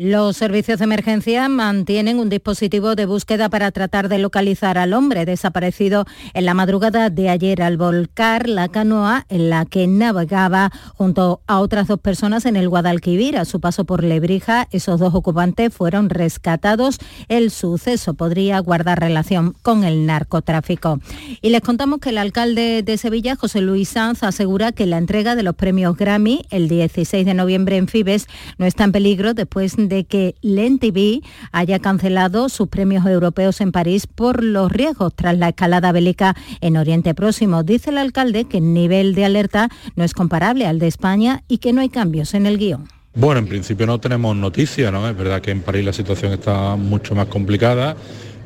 Los 0.00 0.36
servicios 0.36 0.78
de 0.78 0.84
emergencia 0.84 1.48
mantienen 1.48 2.20
un 2.20 2.28
dispositivo 2.28 2.94
de 2.94 3.04
búsqueda 3.04 3.48
para 3.48 3.72
tratar 3.72 4.08
de 4.08 4.20
localizar 4.20 4.78
al 4.78 4.92
hombre 4.92 5.24
desaparecido 5.24 6.04
en 6.34 6.44
la 6.44 6.54
madrugada 6.54 7.10
de 7.10 7.28
ayer 7.28 7.60
al 7.62 7.76
volcar 7.76 8.48
la 8.48 8.68
canoa 8.68 9.26
en 9.28 9.50
la 9.50 9.66
que 9.66 9.88
navegaba 9.88 10.70
junto 10.94 11.40
a 11.48 11.58
otras 11.58 11.88
dos 11.88 11.98
personas 11.98 12.46
en 12.46 12.54
el 12.54 12.68
Guadalquivir. 12.68 13.36
A 13.36 13.44
su 13.44 13.58
paso 13.58 13.86
por 13.86 14.04
Lebrija, 14.04 14.68
esos 14.70 15.00
dos 15.00 15.16
ocupantes 15.16 15.74
fueron 15.74 16.10
rescatados. 16.10 17.00
El 17.26 17.50
suceso 17.50 18.14
podría 18.14 18.60
guardar 18.60 19.00
relación 19.00 19.56
con 19.62 19.82
el 19.82 20.06
narcotráfico. 20.06 21.00
Y 21.42 21.50
les 21.50 21.62
contamos 21.62 21.98
que 21.98 22.10
el 22.10 22.18
alcalde 22.18 22.84
de 22.84 22.98
Sevilla, 22.98 23.34
José 23.34 23.62
Luis 23.62 23.88
Sanz, 23.88 24.22
asegura 24.22 24.70
que 24.70 24.86
la 24.86 24.98
entrega 24.98 25.34
de 25.34 25.42
los 25.42 25.56
premios 25.56 25.96
Grammy 25.96 26.46
el 26.50 26.68
16 26.68 27.26
de 27.26 27.34
noviembre 27.34 27.78
en 27.78 27.88
Fibes 27.88 28.28
no 28.58 28.64
está 28.64 28.84
en 28.84 28.92
peligro 28.92 29.34
después 29.34 29.74
de 29.76 29.87
de 29.88 30.04
que 30.04 30.34
LENTV 30.42 31.22
haya 31.52 31.78
cancelado 31.78 32.48
sus 32.48 32.68
premios 32.68 33.06
europeos 33.06 33.60
en 33.60 33.72
París 33.72 34.06
por 34.06 34.44
los 34.44 34.70
riesgos 34.70 35.14
tras 35.14 35.36
la 35.36 35.48
escalada 35.48 35.92
bélica 35.92 36.36
en 36.60 36.76
Oriente 36.76 37.14
Próximo. 37.14 37.62
Dice 37.62 37.90
el 37.90 37.98
alcalde 37.98 38.44
que 38.44 38.58
el 38.58 38.72
nivel 38.72 39.14
de 39.14 39.24
alerta 39.24 39.68
no 39.96 40.04
es 40.04 40.14
comparable 40.14 40.66
al 40.66 40.78
de 40.78 40.86
España 40.86 41.42
y 41.48 41.58
que 41.58 41.72
no 41.72 41.80
hay 41.80 41.88
cambios 41.88 42.34
en 42.34 42.46
el 42.46 42.58
guion. 42.58 42.88
Bueno, 43.14 43.40
en 43.40 43.48
principio 43.48 43.86
no 43.86 43.98
tenemos 43.98 44.36
noticias, 44.36 44.92
¿no? 44.92 45.08
Es 45.08 45.16
verdad 45.16 45.40
que 45.40 45.50
en 45.50 45.62
París 45.62 45.84
la 45.84 45.92
situación 45.92 46.32
está 46.32 46.76
mucho 46.76 47.14
más 47.16 47.26
complicada. 47.26 47.96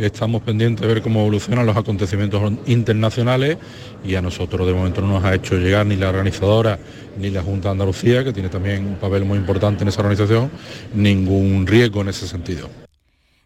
Estamos 0.02 0.42
pendientes 0.42 0.80
de 0.80 0.92
ver 0.92 1.00
cómo 1.00 1.20
evolucionan 1.20 1.64
los 1.64 1.76
acontecimientos 1.76 2.52
internacionales 2.66 3.56
y 4.04 4.16
a 4.16 4.20
nosotros 4.20 4.66
de 4.66 4.74
momento 4.74 5.00
no 5.00 5.06
nos 5.06 5.24
ha 5.24 5.32
hecho 5.32 5.56
llegar 5.56 5.86
ni 5.86 5.94
la 5.94 6.08
organizadora 6.08 6.76
ni 7.18 7.30
la 7.30 7.40
Junta 7.40 7.68
de 7.68 7.72
Andalucía, 7.72 8.24
que 8.24 8.32
tiene 8.32 8.48
también 8.48 8.84
un 8.84 8.96
papel 8.96 9.24
muy 9.24 9.38
importante 9.38 9.82
en 9.82 9.88
esa 9.88 10.00
organización, 10.00 10.50
ningún 10.92 11.66
riesgo 11.68 12.00
en 12.00 12.08
ese 12.08 12.26
sentido. 12.26 12.68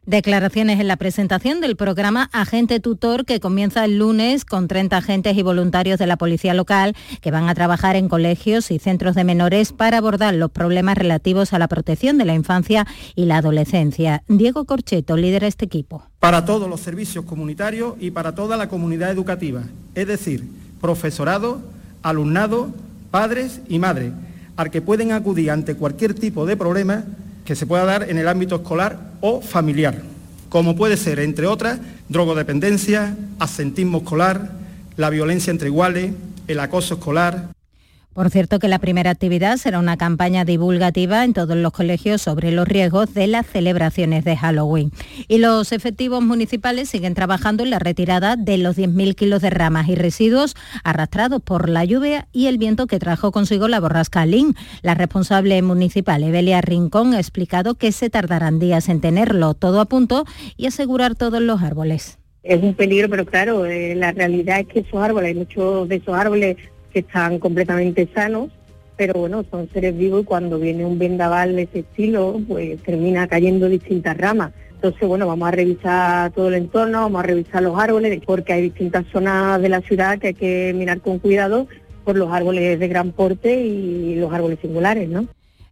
Declaraciones 0.07 0.79
en 0.79 0.87
la 0.87 0.95
presentación 0.95 1.61
del 1.61 1.75
programa 1.75 2.31
Agente 2.33 2.79
Tutor 2.79 3.25
que 3.25 3.41
comienza 3.41 3.85
el 3.85 3.99
lunes 3.99 4.45
con 4.45 4.69
30 4.69 4.99
agentes 4.99 5.37
y 5.37 5.43
voluntarios 5.43 5.99
de 5.99 6.07
la 6.07 6.17
policía 6.17 6.55
local 6.55 6.95
que 7.21 7.33
van 7.33 7.49
a 7.49 7.57
trabajar 7.57 7.97
en 7.97 8.09
colegios 8.09 8.71
y 8.71 8.79
centros 8.79 9.17
de 9.17 9.25
menores 9.25 9.73
para 9.73 9.99
abordar 9.99 10.33
los 10.35 10.53
problemas 10.53 10.97
relativos 10.97 11.53
a 11.53 11.59
la 11.59 11.67
protección 11.67 12.19
de 12.19 12.25
la 12.25 12.37
infancia 12.37 12.87
y 13.17 13.25
la 13.25 13.39
adolescencia. 13.39 14.23
Diego 14.29 14.65
Corcheto 14.65 15.17
lidera 15.17 15.49
este 15.49 15.65
equipo. 15.65 16.05
Para 16.21 16.45
todos 16.45 16.71
los 16.71 16.81
servicios 16.83 17.25
comunitarios 17.25 17.95
y 17.99 18.13
para 18.13 18.33
toda 18.33 18.57
la 18.57 18.69
comunidad 18.69 19.11
educativa, 19.11 19.65
es 19.97 20.07
decir, 20.07 20.45
profesorado, 20.81 21.63
alumnado, 22.05 22.73
padres 23.11 23.61
y 23.69 23.81
madres, 23.81 24.13
al 24.57 24.71
que 24.71 24.83
pueden 24.83 25.11
acudir 25.11 25.51
ante 25.51 25.75
cualquier 25.75 26.15
tipo 26.15 26.47
de 26.47 26.57
problema 26.57 27.03
que 27.47 27.55
se 27.55 27.67
pueda 27.67 27.87
dar 27.87 28.11
en 28.11 28.19
el 28.19 28.29
ámbito 28.29 28.57
escolar 28.57 28.99
o 29.23 29.41
familiar, 29.41 30.03
como 30.51 30.77
puede 30.77 30.99
ser, 30.99 31.21
entre 31.21 31.47
otras, 31.47 31.79
drogodependencia, 32.09 33.17
asentismo 33.39 33.99
escolar, 33.99 34.51
la 34.97 35.09
violencia 35.09 35.51
entre 35.51 35.69
iguales, 35.69 36.13
el 36.49 36.61
acoso 36.61 36.95
escolar, 36.95 37.49
Por 38.17 38.31
cierto 38.31 38.59
que 38.59 38.69
la 38.69 38.79
primera 38.79 39.11
actividad 39.11 39.59
será 39.59 39.79
una 39.79 39.99
campaña 39.99 40.47
divulgativa 40.47 41.23
en 41.23 41.35
todos 41.35 41.55
los 41.55 41.71
colegios 41.71 42.23
sobre 42.23 42.51
los 42.51 42.67
riesgos 42.67 43.13
de 43.13 43.27
las 43.27 43.45
celebraciones 43.45 44.25
de 44.25 44.39
Halloween. 44.39 44.91
Y 45.29 45.37
los 45.37 45.71
efectivos 45.71 46.25
municipales 46.25 46.89
siguen 46.89 47.13
trabajando 47.13 47.63
en 47.63 47.69
la 47.69 47.79
retirada 47.79 48.37
de 48.37 48.57
los 48.57 48.79
10.000 48.79 49.15
kilos 49.17 49.43
de 49.43 49.51
ramas 49.51 49.91
y 49.91 49.97
residuos 49.97 50.55
arrastrados 50.83 51.43
por 51.43 51.69
la 51.69 51.85
lluvia 51.85 52.27
y 52.33 52.47
el 52.47 52.57
viento 52.57 52.87
que 52.87 52.99
trajo 52.99 53.33
consigo 53.33 53.69
la 53.69 53.81
borrasca 53.81 54.25
Lin. 54.25 54.55
La 54.81 54.95
responsable 54.95 55.61
municipal, 55.61 56.25
Evelia 56.25 56.63
Rincón, 56.63 57.13
ha 57.13 57.19
explicado 57.19 57.75
que 57.75 57.93
se 57.93 58.09
tardarán 58.09 58.59
días 58.59 58.89
en 58.89 59.03
tenerlo 59.03 59.53
todo 59.53 59.79
a 59.79 59.85
punto 59.85 60.25
y 60.57 60.69
asegurar 60.69 61.17
todos 61.17 61.43
los 61.43 61.61
árboles. 61.61 62.19
Es 62.43 62.63
un 62.63 62.73
peligro, 62.73 63.11
pero 63.11 63.27
claro, 63.27 63.67
eh, 63.67 63.95
la 63.95 64.13
realidad 64.13 64.61
es 64.61 64.69
que 64.69 64.79
esos 64.79 65.03
árboles, 65.03 65.37
muchos 65.37 65.87
de 65.87 65.97
esos 65.97 66.15
árboles 66.15 66.57
que 66.97 67.01
están 67.01 67.39
completamente 67.39 68.09
sanos, 68.15 68.49
pero 68.97 69.21
bueno, 69.21 69.45
son 69.51 69.69
seres 69.69 69.95
vivos 69.95 70.23
y 70.23 70.25
cuando 70.25 70.59
viene 70.59 70.87
un 70.87 70.99
vendaval 70.99 71.55
de 71.55 71.65
ese 71.65 71.81
estilo, 71.81 72.41
pues 72.49 72.83
termina 72.85 73.29
cayendo 73.29 73.69
distintas 73.69 74.17
ramas. 74.17 74.53
Entonces, 74.77 75.07
bueno, 75.07 75.27
vamos 75.27 75.47
a 75.47 75.51
revisar 75.51 76.31
todo 76.33 76.49
el 76.49 76.55
entorno, 76.55 77.03
vamos 77.03 77.23
a 77.23 77.27
revisar 77.27 77.63
los 77.63 77.79
árboles, 77.79 78.19
porque 78.25 78.55
hay 78.55 78.63
distintas 78.63 79.05
zonas 79.13 79.61
de 79.61 79.69
la 79.69 79.83
ciudad 79.83 80.19
que 80.19 80.29
hay 80.29 80.35
que 80.35 80.73
mirar 80.75 81.03
con 81.03 81.19
cuidado 81.19 81.69
por 82.03 82.17
los 82.17 82.33
árboles 82.33 82.81
de 82.81 82.89
gran 82.89 83.13
porte 83.13 83.61
y 83.61 84.15
los 84.15 84.33
árboles 84.33 84.59
singulares, 84.63 85.07
¿no? 85.07 85.27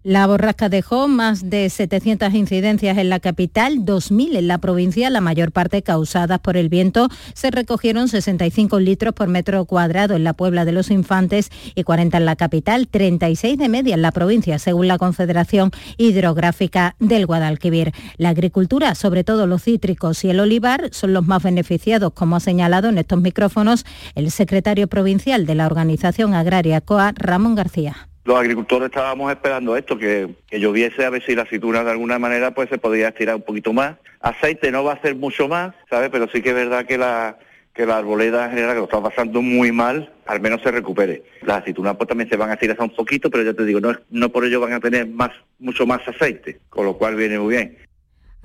La 0.07 0.26
borrasca 0.26 0.68
dejó 0.68 1.09
más 1.09 1.48
de 1.48 1.70
700 1.70 2.34
incidencias 2.34 2.98
en 2.98 3.09
la 3.09 3.20
capital, 3.20 3.86
2.000 3.86 4.36
en 4.36 4.48
la 4.48 4.59
provincia, 4.59 5.09
la 5.09 5.22
mayor 5.22 5.50
parte 5.50 5.80
causadas 5.80 6.40
por 6.40 6.59
el 6.59 6.68
viento. 6.68 7.09
Se 7.32 7.50
recogieron 7.50 8.09
65 8.09 8.80
litros 8.80 9.14
por 9.14 9.28
metro 9.28 9.64
cuadrado 9.64 10.14
en 10.14 10.22
la 10.22 10.34
Puebla 10.34 10.66
de 10.66 10.72
los 10.72 10.90
Infantes 10.90 11.48
y 11.74 11.84
40 11.84 12.18
en 12.18 12.26
la 12.26 12.36
capital, 12.36 12.86
36 12.86 13.57
de 13.57 13.68
media 13.70 13.94
en 13.94 14.02
la 14.02 14.12
provincia, 14.12 14.59
según 14.59 14.88
la 14.88 14.98
Confederación 14.98 15.70
Hidrográfica 15.96 16.96
del 16.98 17.24
Guadalquivir. 17.24 17.92
La 18.18 18.28
agricultura, 18.28 18.94
sobre 18.96 19.24
todo 19.24 19.46
los 19.46 19.62
cítricos 19.62 20.22
y 20.22 20.28
el 20.28 20.38
olivar, 20.38 20.90
son 20.92 21.14
los 21.14 21.26
más 21.26 21.42
beneficiados, 21.42 22.12
como 22.12 22.36
ha 22.36 22.40
señalado 22.40 22.90
en 22.90 22.98
estos 22.98 23.22
micrófonos 23.22 23.86
el 24.14 24.30
secretario 24.30 24.86
provincial 24.86 25.46
de 25.46 25.55
la 25.55 25.64
Organización 25.64 26.34
Agraria 26.34 26.82
COA, 26.82 27.14
Ramón 27.16 27.55
García 27.55 28.09
los 28.25 28.39
agricultores 28.39 28.87
estábamos 28.87 29.31
esperando 29.31 29.77
esto, 29.77 29.99
que, 29.99 30.35
lloviese 30.51 31.05
a 31.05 31.11
ver 31.11 31.22
si 31.25 31.35
la 31.35 31.43
aceituna 31.43 31.85
de 31.85 31.91
alguna 31.91 32.18
manera 32.18 32.53
pues 32.53 32.70
se 32.70 32.79
podría 32.79 33.09
estirar 33.09 33.37
un 33.37 33.43
poquito 33.43 33.72
más. 33.72 33.97
Aceite 34.20 34.70
no 34.70 34.83
va 34.83 34.95
a 34.95 35.03
ser 35.03 35.14
mucho 35.14 35.47
más, 35.47 35.75
¿sabes? 35.91 36.09
Pero 36.11 36.27
sí 36.33 36.41
que 36.41 36.51
es 36.51 36.55
verdad 36.55 36.87
que 36.87 36.97
la, 36.97 37.39
que 37.75 37.85
la 37.85 37.99
arboleda 37.99 38.47
en 38.47 38.53
general, 38.53 38.72
que 38.72 38.79
lo 38.79 38.85
está 38.85 39.03
pasando 39.03 39.43
muy 39.43 39.72
mal, 39.72 40.11
al 40.27 40.41
menos 40.41 40.62
se 40.62 40.70
recupere. 40.70 41.22
Las 41.43 41.59
aceitunas 41.59 41.97
pues 41.97 42.09
también 42.09 42.31
se 42.31 42.37
van 42.37 42.49
a 42.49 42.55
estirar 42.55 42.81
un 42.81 42.95
poquito, 42.95 43.29
pero 43.31 43.45
ya 43.45 43.53
te 43.53 43.64
digo, 43.66 43.81
no, 43.81 43.95
no 44.11 44.31
por 44.31 44.47
ello 44.47 44.61
van 44.61 44.72
a 44.72 44.81
tener 44.81 45.07
más, 45.07 45.31
mucho 45.59 45.87
más 45.87 46.01
aceite, 46.09 46.61
con 46.70 46.87
lo 46.87 46.97
cual 46.97 47.16
viene 47.16 47.39
muy 47.39 47.57
bien. 47.57 47.77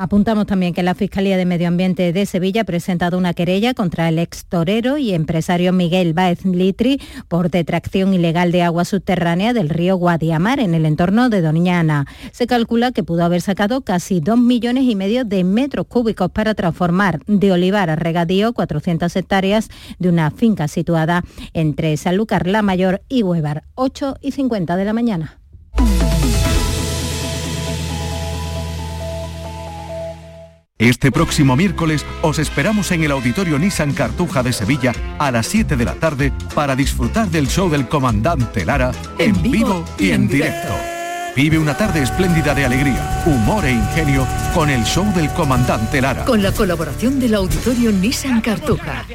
Apuntamos 0.02 0.46
también 0.46 0.74
que 0.74 0.82
la 0.82 0.96
Fiscalía 0.96 1.36
de 1.36 1.44
Medio 1.44 1.68
Ambiente 1.68 2.14
de 2.14 2.26
Sevilla 2.26 2.62
ha 2.62 2.64
presentado 2.64 3.18
una 3.18 3.34
querella 3.34 3.74
contra 3.74 4.08
el 4.08 4.18
ex 4.18 4.46
torero 4.46 4.98
y 4.98 5.14
empresario 5.14 5.74
Miguel 5.74 6.14
Baez 6.14 6.46
Litri 6.46 7.02
por 7.28 7.50
detracción 7.50 8.14
ilegal 8.14 8.54
de 8.54 8.62
agua 8.62 8.86
subterránea 8.86 9.52
del 9.52 9.68
río 9.68 9.98
Guadiamar 9.98 10.62
en 10.62 10.74
el 10.74 10.86
entorno 10.86 11.28
de 11.28 11.42
Doñana. 11.42 12.08
Se 12.32 12.48
calcula 12.48 12.94
que 12.94 13.04
pudo 13.04 13.26
haber 13.26 13.42
sacado 13.42 13.82
casi 13.82 14.22
dos 14.22 14.40
millones 14.40 14.86
y 14.86 14.96
medio 14.96 15.26
de 15.26 15.44
metros 15.44 15.86
cúbicos 15.88 16.32
para 16.32 16.56
transformar 16.56 17.20
de 17.28 17.52
olivar 17.52 17.90
a 17.90 17.98
regadío 17.98 18.54
400 18.54 19.14
hectáreas 19.14 19.68
de 19.98 20.08
una 20.08 20.32
finca 20.32 20.70
situada 20.70 21.26
entre 21.52 21.98
Sanlúcar 21.98 22.48
la 22.48 22.62
Mayor 22.62 23.02
y 23.10 23.24
Huevar, 23.24 23.66
8 23.76 24.16
y 24.22 24.32
50 24.32 24.78
de 24.78 24.86
la 24.86 24.94
mañana. 24.94 25.39
Este 30.80 31.12
próximo 31.12 31.58
miércoles 31.58 32.06
os 32.22 32.40
esperamos 32.40 32.94
en 32.94 33.04
el 33.04 33.12
Auditorio 33.12 33.60
Nissan 33.60 33.92
Cartuja 33.92 34.44
de 34.44 34.54
Sevilla 34.54 34.94
a 35.20 35.30
las 35.30 35.46
7 35.48 35.76
de 35.76 35.84
la 35.84 35.96
tarde 35.96 36.32
para 36.56 36.74
disfrutar 36.78 37.28
del 37.28 37.50
show 37.50 37.70
del 37.70 37.90
comandante 37.90 38.64
Lara 38.64 38.94
en, 39.18 39.42
vivo 39.42 39.84
y 39.98 40.12
en 40.12 40.30
directo. 40.30 40.74
Vive 41.36 41.58
una 41.58 41.76
tarde 41.76 42.02
espléndida 42.02 42.56
de 42.56 42.64
alegría, 42.64 43.24
humor 43.26 43.66
e 43.66 43.74
ingenio 43.74 44.26
con 44.54 44.70
el 44.70 44.86
show 44.86 45.06
del 45.14 45.30
comandante 45.34 46.00
Lara. 46.00 46.24
Con 46.24 46.42
la 46.42 46.54
colaboración 46.54 47.20
del 47.20 47.36
Auditorio 47.36 47.92
Nissan 47.92 48.40
Cartuja. 48.40 49.06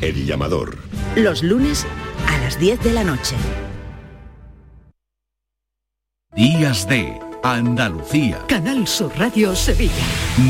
El 0.00 0.24
llamador. 0.24 0.78
Los 1.16 1.42
lunes 1.42 1.86
a 2.28 2.38
las 2.38 2.58
10 2.58 2.80
de 2.80 2.92
la 2.94 3.04
noche. 3.04 3.36
Días 6.34 6.88
de 6.88 7.12
Andalucía. 7.42 8.38
Canal 8.46 8.86
Sur 8.86 9.12
Radio 9.18 9.56
Sevilla. 9.56 9.92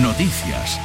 Noticias. 0.02 0.78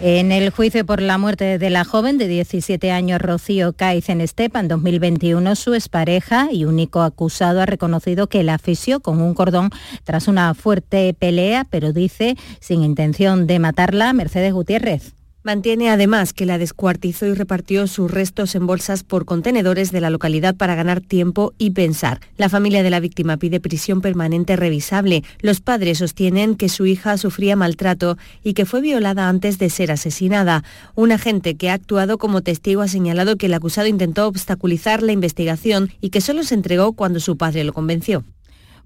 En 0.00 0.32
el 0.32 0.48
juicio 0.48 0.86
por 0.86 1.02
la 1.02 1.18
muerte 1.18 1.58
de 1.58 1.68
la 1.68 1.84
joven 1.84 2.16
de 2.16 2.26
17 2.26 2.90
años 2.90 3.20
Rocío 3.20 3.74
Caiz 3.74 4.08
en 4.08 4.22
Estepa 4.22 4.58
en 4.58 4.68
2021, 4.68 5.54
su 5.56 5.74
expareja 5.74 6.48
y 6.50 6.64
único 6.64 7.02
acusado 7.02 7.60
ha 7.60 7.66
reconocido 7.66 8.26
que 8.28 8.42
la 8.42 8.54
asfixió 8.54 9.00
con 9.00 9.20
un 9.20 9.34
cordón 9.34 9.68
tras 10.04 10.28
una 10.28 10.54
fuerte 10.54 11.12
pelea, 11.12 11.66
pero 11.68 11.92
dice 11.92 12.36
sin 12.60 12.82
intención 12.82 13.46
de 13.46 13.58
matarla, 13.58 14.14
Mercedes 14.14 14.54
Gutiérrez. 14.54 15.19
Mantiene 15.42 15.88
además 15.88 16.34
que 16.34 16.44
la 16.44 16.58
descuartizó 16.58 17.24
y 17.24 17.32
repartió 17.32 17.86
sus 17.86 18.10
restos 18.10 18.54
en 18.54 18.66
bolsas 18.66 19.04
por 19.04 19.24
contenedores 19.24 19.90
de 19.90 20.02
la 20.02 20.10
localidad 20.10 20.54
para 20.54 20.74
ganar 20.74 21.00
tiempo 21.00 21.54
y 21.56 21.70
pensar. 21.70 22.20
La 22.36 22.50
familia 22.50 22.82
de 22.82 22.90
la 22.90 23.00
víctima 23.00 23.38
pide 23.38 23.58
prisión 23.58 24.02
permanente 24.02 24.54
revisable. 24.56 25.24
Los 25.40 25.62
padres 25.62 25.96
sostienen 25.96 26.56
que 26.56 26.68
su 26.68 26.84
hija 26.84 27.16
sufría 27.16 27.56
maltrato 27.56 28.18
y 28.44 28.52
que 28.52 28.66
fue 28.66 28.82
violada 28.82 29.30
antes 29.30 29.58
de 29.58 29.70
ser 29.70 29.90
asesinada. 29.90 30.62
Un 30.94 31.10
agente 31.10 31.54
que 31.54 31.70
ha 31.70 31.74
actuado 31.74 32.18
como 32.18 32.42
testigo 32.42 32.82
ha 32.82 32.88
señalado 32.88 33.36
que 33.36 33.46
el 33.46 33.54
acusado 33.54 33.88
intentó 33.88 34.26
obstaculizar 34.26 35.02
la 35.02 35.12
investigación 35.12 35.90
y 36.02 36.10
que 36.10 36.20
solo 36.20 36.42
se 36.42 36.54
entregó 36.54 36.92
cuando 36.92 37.18
su 37.18 37.38
padre 37.38 37.64
lo 37.64 37.72
convenció. 37.72 38.24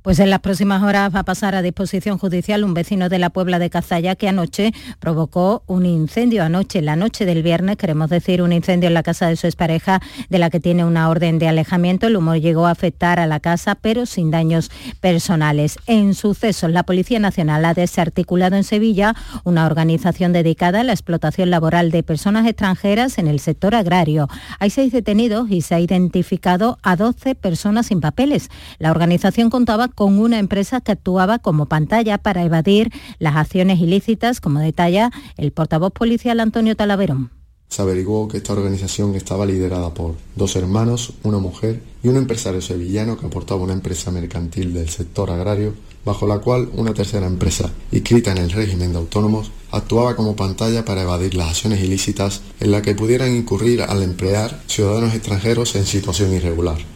Pues 0.05 0.19
en 0.19 0.29
las 0.29 0.41
próximas 0.41 0.83
horas 0.83 1.15
va 1.15 1.21
a 1.21 1.25
pasar 1.25 1.55
a 1.55 1.63
disposición 1.63 2.19
judicial 2.19 2.63
un 2.63 2.75
vecino 2.75 3.09
de 3.09 3.19
la 3.19 3.31
Puebla 3.31 3.59
de 3.59 3.71
Cazalla 3.71 4.17
que 4.17 4.29
anoche 4.29 4.75
provocó 5.01 5.63
un 5.67 5.87
incendio. 5.87 6.45
Anoche, 6.45 6.83
la 6.83 6.95
noche 6.95 7.25
del 7.25 7.43
viernes, 7.43 7.79
queremos 7.79 8.11
decir, 8.11 8.43
un 8.43 8.53
incendio 8.53 8.89
en 8.89 8.93
la 8.93 9.03
casa 9.03 9.29
de 9.29 9.37
su 9.37 9.47
expareja, 9.47 10.03
de 10.29 10.39
la 10.39 10.51
que 10.51 10.61
tiene 10.61 10.85
una 10.85 11.09
orden 11.09 11.39
de 11.39 11.49
alejamiento. 11.49 12.07
El 12.07 12.19
humo 12.19 12.37
llegó 12.37 12.67
a 12.67 12.73
afectar 12.73 13.19
a 13.19 13.27
la 13.27 13.41
casa, 13.41 13.77
pero 13.77 14.05
sin 14.05 14.31
daños 14.31 14.71
personales. 15.01 15.79
En 15.87 16.13
sucesos, 16.13 16.71
la 16.71 16.83
Policía 16.83 17.19
Nacional 17.19 17.65
ha 17.65 17.73
desarticulado 17.73 18.57
en 18.57 18.65
Sevilla 18.65 19.17
una 19.45 19.65
organización 19.65 20.35
dedicada 20.35 20.83
a 20.83 20.85
la 20.85 20.93
explotación 20.93 21.49
laboral 21.49 21.91
de 21.91 22.03
personas 22.03 22.47
extranjeras 22.47 23.17
en 23.17 23.27
el 23.27 23.41
sector 23.41 23.75
agrario. 23.75 24.29
Hay 24.59 24.69
seis 24.69 24.93
detenidos 24.93 25.51
y 25.51 25.63
se 25.63 25.77
ha 25.77 25.81
identificado 25.81 26.77
a 26.83 26.95
12 26.95 27.37
personas 27.37 27.87
sin 27.87 28.03
papeles. 28.03 28.51
La 28.79 28.91
organización 28.91 29.49
contaba 29.49 29.94
con 29.95 30.19
una 30.19 30.39
empresa 30.39 30.81
que 30.81 30.93
actuaba 30.93 31.39
como 31.39 31.67
pantalla 31.67 32.19
para 32.19 32.45
evadir 32.45 32.93
las 33.19 33.37
acciones 33.37 33.81
ilícitas, 33.81 34.41
como 34.41 34.61
detalla 34.61 35.11
el 35.37 35.53
portavoz 35.53 35.93
policial 35.93 36.41
Antonio 36.41 36.77
Talaverón. 36.77 37.31
Se 37.69 37.83
averiguó 37.83 38.29
que 38.29 38.37
esta 38.37 38.53
organización 38.53 39.17
estaba 39.17 39.47
liderada 39.47 39.93
por 39.93 40.15
dos 40.37 40.55
hermanos, 40.55 41.15
una 41.25 41.39
mujer 41.39 41.83
y 42.05 42.09
un 42.09 42.17
empresario 42.17 42.61
sevillano 42.61 43.19
que 43.19 43.27
aportaba 43.27 43.63
una 43.63 43.73
empresa 43.73 44.13
mercantil 44.13 44.73
del 44.73 44.89
sector 44.89 45.31
agrario, 45.31 45.75
bajo 46.05 46.27
la 46.27 46.39
cual 46.39 46.69
una 46.75 46.95
tercera 46.95 47.27
empresa, 47.27 47.73
inscrita 47.91 48.31
en 48.31 48.39
el 48.39 48.53
régimen 48.53 48.93
de 48.93 48.99
autónomos, 48.99 49.51
actuaba 49.73 50.15
como 50.15 50.37
pantalla 50.37 50.85
para 50.85 51.03
evadir 51.03 51.35
las 51.35 51.49
acciones 51.49 51.83
ilícitas 51.83 52.43
en 52.61 52.71
las 52.71 52.83
que 52.83 52.95
pudieran 52.95 53.35
incurrir 53.35 53.83
al 53.83 54.05
emplear 54.05 54.63
ciudadanos 54.69 55.13
extranjeros 55.13 55.75
en 55.75 55.85
situación 55.85 56.33
irregular. 56.33 56.94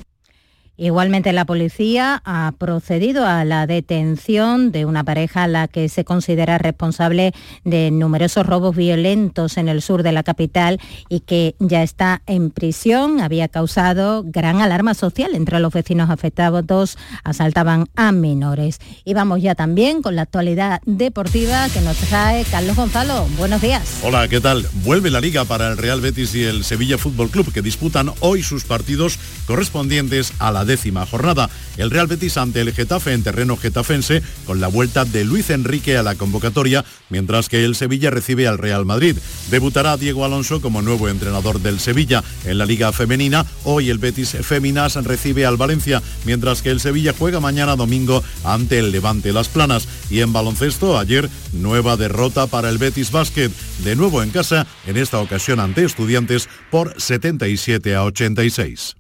Igualmente 0.81 1.33
la 1.33 1.45
policía 1.45 2.23
ha 2.25 2.53
procedido 2.57 3.27
a 3.27 3.45
la 3.45 3.67
detención 3.67 4.71
de 4.71 4.85
una 4.85 5.03
pareja 5.03 5.43
a 5.43 5.49
la 5.49 5.67
que 5.67 5.89
se 5.89 6.05
considera 6.05 6.57
responsable 6.57 7.33
de 7.65 7.91
numerosos 7.91 8.47
robos 8.47 8.77
violentos 8.77 9.57
en 9.57 9.69
el 9.69 9.83
sur 9.83 10.05
de 10.05 10.13
la 10.13 10.23
capital 10.23 10.79
y 11.09 11.19
que 11.19 11.57
ya 11.59 11.83
está 11.83 12.23
en 12.27 12.51
prisión. 12.51 13.21
Había 13.21 13.49
causado 13.49 14.23
gran 14.25 14.61
alarma 14.61 14.95
social 14.95 15.33
entre 15.35 15.59
los 15.59 15.73
vecinos 15.73 16.11
afectados. 16.11 16.65
Dos 16.65 16.97
asaltaban 17.25 17.89
a 17.97 18.13
menores. 18.13 18.79
Y 19.05 19.15
vamos 19.15 19.43
ya 19.43 19.57
también 19.57 20.01
con 20.01 20.15
la 20.15 20.23
actualidad 20.23 20.81
deportiva 20.87 21.69
que 21.71 21.81
nos 21.81 21.97
trae 21.97 22.45
Carlos 22.45 22.77
Gonzalo. 22.77 23.27
Buenos 23.37 23.61
días. 23.61 23.99
Hola, 24.05 24.29
¿qué 24.29 24.41
tal? 24.41 24.65
Vuelve 24.85 25.11
la 25.11 25.21
liga 25.21 25.45
para 25.45 25.67
el 25.73 25.77
Real 25.77 26.01
Betis 26.01 26.37
y 26.37 26.45
el 26.45 26.63
Sevilla 26.63 26.99
Fútbol 26.99 27.31
Club 27.31 27.53
que 27.53 27.63
disputan 27.63 28.13
hoy 28.21 28.45
sus 28.45 28.63
partidos 28.63 29.19
correspondientes 29.45 30.33
a 30.39 30.53
la 30.53 30.68
décima 30.69 31.05
jornada. 31.05 31.51
El 31.77 31.91
Real 31.91 32.07
Betis 32.07 32.37
ante 32.37 32.61
el 32.61 32.73
Getafe 32.73 33.13
en 33.13 33.25
terreno 33.25 33.57
getafense 33.57 34.23
con 34.47 34.61
la 34.61 34.69
vuelta 34.69 35.05
de 35.05 35.25
Luis 35.25 35.51
Enrique 35.51 35.97
a 35.97 36.05
la 36.05 36.15
convocatoria, 36.15 36.85
mientras 37.09 37.49
que 37.49 37.65
el 37.65 37.75
Sevilla 37.75 38.11
recibe 38.11 38.47
al 38.47 38.59
Real 38.59 38.85
Madrid. 38.85 39.17
Debutará 39.51 39.97
Diego 39.97 40.25
Alonso 40.25 40.61
como 40.61 40.83
nuevo 40.83 41.09
entrenador 41.09 41.61
del 41.61 41.81
Sevilla 41.81 42.23
en 42.45 42.59
la 42.59 42.67
Liga 42.67 42.93
Femenina. 42.93 43.45
Hoy 43.65 43.91
el 43.91 43.99
Betis 43.99 44.37
Féminas 44.43 44.95
recibe 45.05 45.47
al 45.47 45.57
Valencia, 45.57 46.03
mientras 46.25 46.63
que 46.63 46.71
el 46.71 46.81
Sevilla 46.81 47.15
juega 47.19 47.41
mañana 47.41 47.75
domingo 47.75 48.23
ante 48.45 48.79
el 48.79 48.93
Levante 48.93 49.33
Las 49.33 49.49
Planas. 49.49 49.89
Y 50.11 50.21
en 50.21 50.33
baloncesto, 50.33 50.99
ayer 50.99 51.29
nueva 51.53 51.97
derrota 51.97 52.47
para 52.47 52.69
el 52.69 52.79
Betis 52.79 53.11
Basket, 53.11 53.51
de 53.85 53.97
nuevo 53.97 54.23
en 54.23 54.31
casa, 54.31 54.67
en 54.87 54.99
esta 54.99 55.19
ocasión 55.19 55.61
ante 55.61 55.85
estudiantes 55.85 56.49
por 56.71 56.95
77 57.01 57.95
a 57.95 58.05
86. 58.05 58.98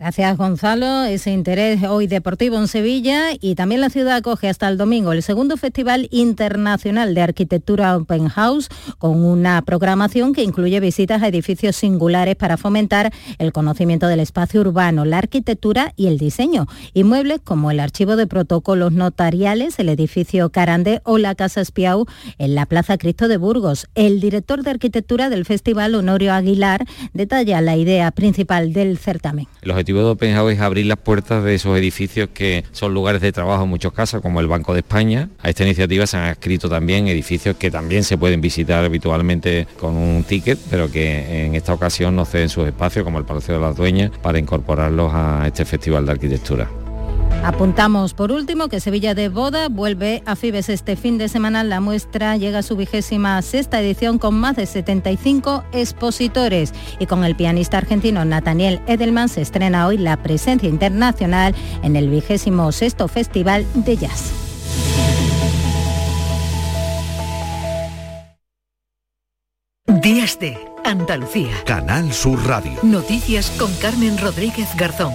Gracias 0.00 0.38
Gonzalo. 0.38 1.04
Ese 1.04 1.30
interés 1.30 1.82
hoy 1.84 2.06
deportivo 2.06 2.56
en 2.56 2.68
Sevilla 2.68 3.32
y 3.38 3.54
también 3.54 3.82
la 3.82 3.90
ciudad 3.90 4.16
acoge 4.16 4.48
hasta 4.48 4.66
el 4.66 4.78
domingo 4.78 5.12
el 5.12 5.22
segundo 5.22 5.58
Festival 5.58 6.08
Internacional 6.10 7.14
de 7.14 7.20
Arquitectura 7.20 7.94
Open 7.94 8.28
House 8.28 8.70
con 8.96 9.22
una 9.22 9.60
programación 9.60 10.32
que 10.32 10.42
incluye 10.42 10.80
visitas 10.80 11.22
a 11.22 11.28
edificios 11.28 11.76
singulares 11.76 12.34
para 12.34 12.56
fomentar 12.56 13.12
el 13.36 13.52
conocimiento 13.52 14.06
del 14.06 14.20
espacio 14.20 14.62
urbano, 14.62 15.04
la 15.04 15.18
arquitectura 15.18 15.92
y 15.96 16.06
el 16.06 16.16
diseño. 16.16 16.66
Inmuebles 16.94 17.40
como 17.44 17.70
el 17.70 17.78
archivo 17.78 18.16
de 18.16 18.26
protocolos 18.26 18.92
notariales, 18.92 19.78
el 19.78 19.90
edificio 19.90 20.48
Carande 20.48 21.02
o 21.04 21.18
la 21.18 21.34
Casa 21.34 21.60
Espiau 21.60 22.06
en 22.38 22.54
la 22.54 22.64
Plaza 22.64 22.96
Cristo 22.96 23.28
de 23.28 23.36
Burgos. 23.36 23.86
El 23.94 24.20
director 24.20 24.62
de 24.62 24.70
arquitectura 24.70 25.28
del 25.28 25.44
festival, 25.44 25.94
Honorio 25.94 26.32
Aguilar, 26.32 26.86
detalla 27.12 27.60
la 27.60 27.76
idea 27.76 28.10
principal 28.12 28.72
del 28.72 28.96
certamen 28.96 29.46
objetivo 29.90 30.04
de 30.04 30.10
Open 30.10 30.50
es 30.50 30.60
abrir 30.60 30.86
las 30.86 30.98
puertas 30.98 31.42
de 31.44 31.54
esos 31.54 31.76
edificios 31.76 32.28
que 32.32 32.64
son 32.72 32.94
lugares 32.94 33.20
de 33.20 33.32
trabajo 33.32 33.64
en 33.64 33.70
muchos 33.70 33.92
casos, 33.92 34.20
como 34.20 34.40
el 34.40 34.46
Banco 34.46 34.72
de 34.72 34.80
España. 34.80 35.28
A 35.42 35.48
esta 35.48 35.64
iniciativa 35.64 36.06
se 36.06 36.16
han 36.16 36.30
escrito 36.30 36.68
también 36.68 37.08
edificios 37.08 37.56
que 37.56 37.70
también 37.70 38.04
se 38.04 38.16
pueden 38.16 38.40
visitar 38.40 38.84
habitualmente 38.84 39.66
con 39.78 39.96
un 39.96 40.24
ticket, 40.24 40.58
pero 40.70 40.90
que 40.90 41.46
en 41.46 41.54
esta 41.54 41.74
ocasión 41.74 42.14
no 42.16 42.24
ceden 42.24 42.48
sus 42.48 42.66
espacios, 42.66 43.04
como 43.04 43.18
el 43.18 43.24
Palacio 43.24 43.54
de 43.54 43.60
las 43.60 43.76
Dueñas, 43.76 44.10
para 44.22 44.38
incorporarlos 44.38 45.12
a 45.12 45.44
este 45.46 45.64
Festival 45.64 46.06
de 46.06 46.12
Arquitectura. 46.12 46.68
Apuntamos 47.42 48.14
por 48.14 48.32
último 48.32 48.68
que 48.68 48.80
Sevilla 48.80 49.14
de 49.14 49.28
Boda 49.28 49.68
vuelve 49.68 50.22
a 50.26 50.36
Fibes 50.36 50.68
este 50.68 50.96
fin 50.96 51.18
de 51.18 51.28
semana. 51.28 51.64
La 51.64 51.80
muestra 51.80 52.36
llega 52.36 52.58
a 52.58 52.62
su 52.62 52.76
vigésima 52.76 53.40
sexta 53.42 53.80
edición 53.80 54.18
con 54.18 54.34
más 54.34 54.56
de 54.56 54.66
75 54.66 55.64
expositores 55.72 56.74
y 56.98 57.06
con 57.06 57.24
el 57.24 57.36
pianista 57.36 57.78
argentino 57.78 58.24
Nathaniel 58.24 58.80
Edelman 58.86 59.28
se 59.28 59.40
estrena 59.40 59.86
hoy 59.86 59.96
la 59.96 60.16
presencia 60.22 60.68
internacional 60.68 61.54
en 61.82 61.96
el 61.96 62.10
vigésimo 62.10 62.72
sexto 62.72 63.08
Festival 63.08 63.66
de 63.74 63.96
Jazz. 63.96 64.32
Días 70.02 70.38
de 70.38 70.56
Andalucía. 70.84 71.52
Canal 71.66 72.12
Sur 72.12 72.46
Radio. 72.46 72.72
Noticias 72.82 73.50
con 73.58 73.72
Carmen 73.74 74.16
Rodríguez 74.18 74.68
Garzón. 74.76 75.12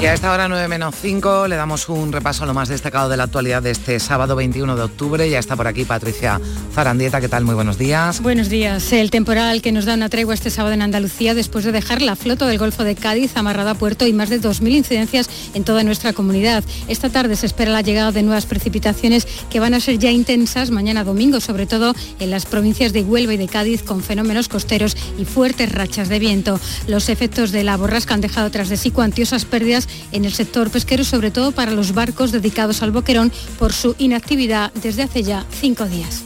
Y 0.00 0.06
a 0.06 0.14
esta 0.14 0.32
hora 0.32 0.48
9 0.48 0.66
menos 0.66 0.94
5 0.98 1.46
le 1.46 1.56
damos 1.56 1.90
un 1.90 2.10
repaso 2.10 2.44
a 2.44 2.46
lo 2.46 2.54
más 2.54 2.70
destacado 2.70 3.10
de 3.10 3.18
la 3.18 3.24
actualidad 3.24 3.62
de 3.62 3.70
este 3.70 4.00
sábado 4.00 4.34
21 4.34 4.74
de 4.74 4.82
octubre. 4.82 5.28
Ya 5.28 5.38
está 5.38 5.56
por 5.56 5.66
aquí 5.66 5.84
Patricia 5.84 6.40
Zarandieta. 6.72 7.20
¿Qué 7.20 7.28
tal? 7.28 7.44
Muy 7.44 7.54
buenos 7.54 7.76
días. 7.76 8.22
Buenos 8.22 8.48
días. 8.48 8.94
El 8.94 9.10
temporal 9.10 9.60
que 9.60 9.72
nos 9.72 9.84
da 9.84 9.92
una 9.92 10.08
tregua 10.08 10.32
este 10.32 10.48
sábado 10.48 10.72
en 10.72 10.80
Andalucía 10.80 11.34
después 11.34 11.66
de 11.66 11.72
dejar 11.72 12.00
la 12.00 12.16
flota 12.16 12.46
del 12.46 12.56
Golfo 12.56 12.82
de 12.82 12.94
Cádiz 12.94 13.36
amarrada 13.36 13.72
a 13.72 13.74
puerto 13.74 14.06
y 14.06 14.14
más 14.14 14.30
de 14.30 14.40
2.000 14.40 14.70
incidencias 14.70 15.28
en 15.52 15.64
toda 15.64 15.84
nuestra 15.84 16.14
comunidad. 16.14 16.64
Esta 16.88 17.10
tarde 17.10 17.36
se 17.36 17.44
espera 17.44 17.70
la 17.70 17.82
llegada 17.82 18.10
de 18.10 18.22
nuevas 18.22 18.46
precipitaciones 18.46 19.28
que 19.50 19.60
van 19.60 19.74
a 19.74 19.80
ser 19.80 19.98
ya 19.98 20.10
intensas 20.10 20.70
mañana 20.70 21.04
domingo, 21.04 21.40
sobre 21.40 21.66
todo 21.66 21.94
en 22.20 22.30
las 22.30 22.46
provincias 22.46 22.94
de 22.94 23.02
Huelva 23.02 23.34
y 23.34 23.36
de 23.36 23.48
Cádiz 23.48 23.82
con 23.82 24.02
fenómenos 24.02 24.48
costeros 24.48 24.96
y 25.18 25.26
fuertes 25.26 25.70
rachas 25.70 26.08
de 26.08 26.18
viento. 26.18 26.58
Los 26.86 27.10
efectos 27.10 27.52
de 27.52 27.64
la 27.64 27.76
borrasca 27.76 28.14
han 28.14 28.22
dejado 28.22 28.50
tras 28.50 28.70
de 28.70 28.78
sí 28.78 28.90
cuantiosas 28.90 29.44
pérdidas 29.44 29.89
en 30.12 30.24
el 30.24 30.32
sector 30.32 30.70
pesquero, 30.70 31.04
sobre 31.04 31.30
todo 31.30 31.52
para 31.52 31.70
los 31.70 31.92
barcos 31.92 32.32
dedicados 32.32 32.82
al 32.82 32.90
boquerón 32.90 33.32
por 33.58 33.72
su 33.72 33.94
inactividad 33.98 34.72
desde 34.74 35.02
hace 35.02 35.22
ya 35.22 35.44
cinco 35.50 35.86
días. 35.86 36.22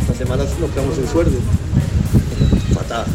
Esta 0.00 0.14
semana 0.14 0.44
nos 0.44 0.70
quedamos 0.70 0.94
sin 0.94 1.08
sueldo. 1.08 1.38
Fatal. 2.74 3.06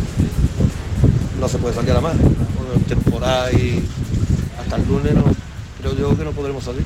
No 1.40 1.48
se 1.48 1.58
puede 1.58 1.76
salir 1.76 1.92
a 1.92 1.96
la 1.96 2.02
mar. 2.02 2.16
Con 2.18 2.80
el 2.80 2.86
temporal 2.86 3.54
y 3.54 3.84
hasta 4.60 4.76
el 4.78 4.88
lunes 4.88 5.14
no, 5.14 5.24
creo 5.82 5.96
yo 5.98 6.18
que 6.18 6.24
no 6.24 6.32
podremos 6.32 6.64
salir. 6.64 6.84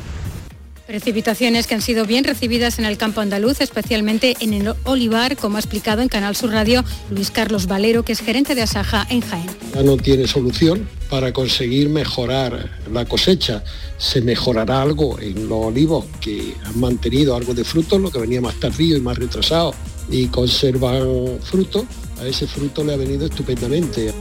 Precipitaciones 0.90 1.68
que 1.68 1.76
han 1.76 1.84
sido 1.84 2.08
bien 2.08 2.24
recibidas 2.24 2.80
en 2.80 2.86
el 2.86 2.98
campo 2.98 3.22
andaluz, 3.22 3.62
especialmente 3.62 4.36
en 4.40 4.56
el 4.56 4.74
olivar, 4.86 5.38
como 5.38 5.58
ha 5.58 5.60
explicado 5.60 6.02
en 6.02 6.08
Canal 6.08 6.36
Sur 6.36 6.50
Radio 6.50 6.84
Luis 7.12 7.30
Carlos 7.30 7.68
Valero, 7.68 8.02
que 8.02 8.14
es 8.14 8.22
gerente 8.22 8.56
de 8.56 8.64
Asaja 8.64 9.06
en 9.12 9.22
Jaén. 9.22 9.46
Ya 9.76 9.84
no 9.84 9.98
tiene 9.98 10.26
solución 10.26 10.90
para 11.08 11.32
conseguir 11.32 11.90
mejorar 11.90 12.72
la 12.92 13.06
cosecha. 13.06 13.64
Se 14.00 14.22
mejorará 14.22 14.82
algo 14.82 15.20
en 15.20 15.48
los 15.48 15.66
olivos 15.68 16.06
que 16.20 16.56
han 16.66 16.80
mantenido 16.80 17.36
algo 17.36 17.54
de 17.54 17.64
fruto, 17.64 18.00
lo 18.00 18.10
que 18.10 18.18
venía 18.18 18.42
más 18.42 18.56
tardío 18.56 18.98
y 18.98 19.02
más 19.02 19.16
retrasado, 19.20 19.76
y 20.10 20.26
conservan 20.26 21.38
fruto. 21.44 21.86
A 22.20 22.26
ese 22.26 22.48
fruto 22.48 22.84
le 22.84 22.96
ha 22.96 22.98
venido 22.98 23.28
estupendamente. 23.28 24.12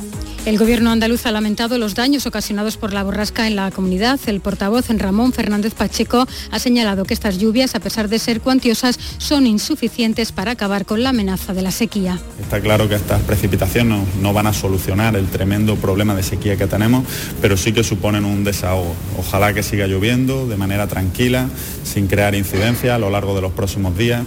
El 0.48 0.56
gobierno 0.56 0.90
andaluz 0.90 1.26
ha 1.26 1.30
lamentado 1.30 1.76
los 1.76 1.94
daños 1.94 2.24
ocasionados 2.24 2.78
por 2.78 2.94
la 2.94 3.04
borrasca 3.04 3.46
en 3.46 3.54
la 3.54 3.70
comunidad. 3.70 4.18
El 4.28 4.40
portavoz 4.40 4.88
en 4.88 4.98
Ramón 4.98 5.34
Fernández 5.34 5.74
Pacheco 5.74 6.26
ha 6.50 6.58
señalado 6.58 7.04
que 7.04 7.12
estas 7.12 7.36
lluvias, 7.36 7.74
a 7.74 7.80
pesar 7.80 8.08
de 8.08 8.18
ser 8.18 8.40
cuantiosas, 8.40 8.98
son 9.18 9.46
insuficientes 9.46 10.32
para 10.32 10.52
acabar 10.52 10.86
con 10.86 11.02
la 11.02 11.10
amenaza 11.10 11.52
de 11.52 11.60
la 11.60 11.70
sequía. 11.70 12.18
Está 12.40 12.62
claro 12.62 12.88
que 12.88 12.94
estas 12.94 13.20
precipitaciones 13.24 14.08
no, 14.22 14.32
van 14.32 14.46
a 14.46 14.54
solucionar 14.54 15.16
el 15.16 15.26
tremendo 15.26 15.76
problema 15.76 16.14
de 16.14 16.22
sequía 16.22 16.56
que 16.56 16.66
tenemos, 16.66 17.04
pero 17.42 17.58
sí 17.58 17.74
que 17.74 17.84
suponen 17.84 18.24
un 18.24 18.42
desahogo. 18.42 18.94
Ojalá 19.18 19.52
que 19.52 19.62
siga 19.62 19.86
lloviendo 19.86 20.46
de 20.46 20.56
manera 20.56 20.86
tranquila, 20.86 21.50
sin 21.84 22.06
crear 22.06 22.34
incidencia 22.34 22.94
a 22.94 22.98
lo 22.98 23.10
largo 23.10 23.34
de 23.34 23.42
los 23.42 23.52
próximos 23.52 23.98
días 23.98 24.22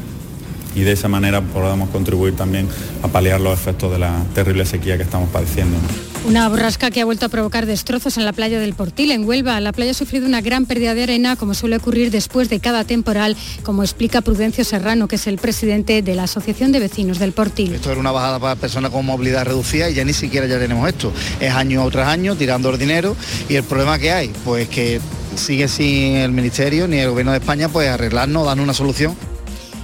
y 0.75 0.81
de 0.81 0.91
esa 0.91 1.07
manera 1.07 1.41
podamos 1.41 1.89
contribuir 1.89 2.35
también 2.35 2.67
a 3.03 3.07
paliar 3.07 3.41
los 3.41 3.53
efectos 3.53 3.91
de 3.91 3.99
la 3.99 4.23
terrible 4.33 4.65
sequía 4.65 4.97
que 4.97 5.03
estamos 5.03 5.29
padeciendo. 5.29 5.77
Una 6.23 6.47
borrasca 6.49 6.91
que 6.91 7.01
ha 7.01 7.05
vuelto 7.05 7.25
a 7.25 7.29
provocar 7.29 7.65
destrozos 7.65 8.17
en 8.17 8.25
la 8.25 8.33
playa 8.33 8.59
del 8.59 8.75
Portil, 8.75 9.11
en 9.11 9.27
Huelva. 9.27 9.59
La 9.59 9.71
playa 9.71 9.91
ha 9.91 9.95
sufrido 9.95 10.27
una 10.27 10.41
gran 10.41 10.67
pérdida 10.67 10.93
de 10.93 11.01
arena, 11.01 11.35
como 11.35 11.55
suele 11.55 11.77
ocurrir 11.77 12.11
después 12.11 12.47
de 12.47 12.59
cada 12.59 12.83
temporal, 12.83 13.35
como 13.63 13.81
explica 13.81 14.21
Prudencio 14.21 14.63
Serrano, 14.63 15.07
que 15.07 15.15
es 15.15 15.25
el 15.25 15.39
presidente 15.39 16.03
de 16.03 16.15
la 16.15 16.23
Asociación 16.23 16.71
de 16.71 16.79
Vecinos 16.79 17.17
del 17.17 17.31
Portil. 17.31 17.73
Esto 17.73 17.89
era 17.91 17.99
una 17.99 18.11
bajada 18.11 18.39
para 18.39 18.55
personas 18.55 18.91
con 18.91 19.03
movilidad 19.03 19.45
reducida 19.45 19.89
y 19.89 19.95
ya 19.95 20.05
ni 20.05 20.13
siquiera 20.13 20.45
ya 20.45 20.59
tenemos 20.59 20.87
esto. 20.87 21.11
Es 21.39 21.51
año 21.53 21.89
tras 21.89 22.07
año 22.07 22.35
tirando 22.35 22.69
el 22.69 22.77
dinero 22.77 23.15
y 23.49 23.55
el 23.55 23.63
problema 23.63 23.97
que 23.97 24.11
hay, 24.11 24.31
pues 24.45 24.69
que 24.69 25.01
sigue 25.35 25.67
sin 25.67 26.17
el 26.17 26.31
Ministerio 26.31 26.87
ni 26.87 26.97
el 26.97 27.09
Gobierno 27.09 27.31
de 27.31 27.39
España 27.39 27.67
pues 27.67 27.89
arreglarnos, 27.89 28.45
darnos 28.45 28.63
una 28.63 28.73
solución. 28.75 29.15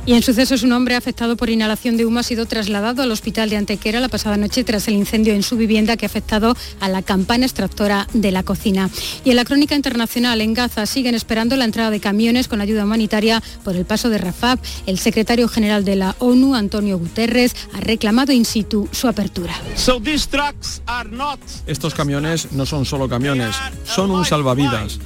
Y 0.07 0.13
en 0.13 0.23
sucesos 0.23 0.63
un 0.63 0.71
hombre 0.71 0.95
afectado 0.95 1.35
por 1.35 1.49
inhalación 1.49 1.97
de 1.97 2.05
humo 2.05 2.19
ha 2.19 2.23
sido 2.23 2.45
trasladado 2.45 3.03
al 3.03 3.11
hospital 3.11 3.49
de 3.49 3.57
Antequera 3.57 3.99
la 3.99 4.07
pasada 4.07 4.37
noche 4.37 4.63
tras 4.63 4.87
el 4.87 4.93
incendio 4.93 5.33
en 5.33 5.43
su 5.43 5.57
vivienda 5.57 5.97
que 5.97 6.05
ha 6.05 6.07
afectado 6.07 6.55
a 6.79 6.87
la 6.87 7.01
campana 7.01 7.45
extractora 7.45 8.07
de 8.13 8.31
la 8.31 8.43
cocina. 8.43 8.89
Y 9.25 9.31
en 9.31 9.35
la 9.35 9.43
crónica 9.43 9.75
internacional 9.75 10.39
en 10.39 10.53
Gaza 10.53 10.85
siguen 10.85 11.13
esperando 11.13 11.57
la 11.57 11.65
entrada 11.65 11.91
de 11.91 11.99
camiones 11.99 12.47
con 12.47 12.61
ayuda 12.61 12.85
humanitaria 12.85 13.43
por 13.65 13.75
el 13.75 13.83
paso 13.83 14.07
de 14.07 14.17
Rafah. 14.17 14.55
El 14.85 14.97
secretario 14.97 15.49
general 15.49 15.83
de 15.83 15.97
la 15.97 16.15
ONU, 16.19 16.55
Antonio 16.55 16.97
Guterres, 16.97 17.53
ha 17.73 17.81
reclamado 17.81 18.31
in 18.31 18.45
situ 18.45 18.87
su 18.93 19.09
apertura. 19.09 19.55
Estos 21.67 21.93
camiones 21.93 22.53
no 22.53 22.65
son 22.65 22.85
solo 22.85 23.09
camiones, 23.09 23.57
son 23.83 24.11
un 24.11 24.23
salvavidas. 24.23 24.99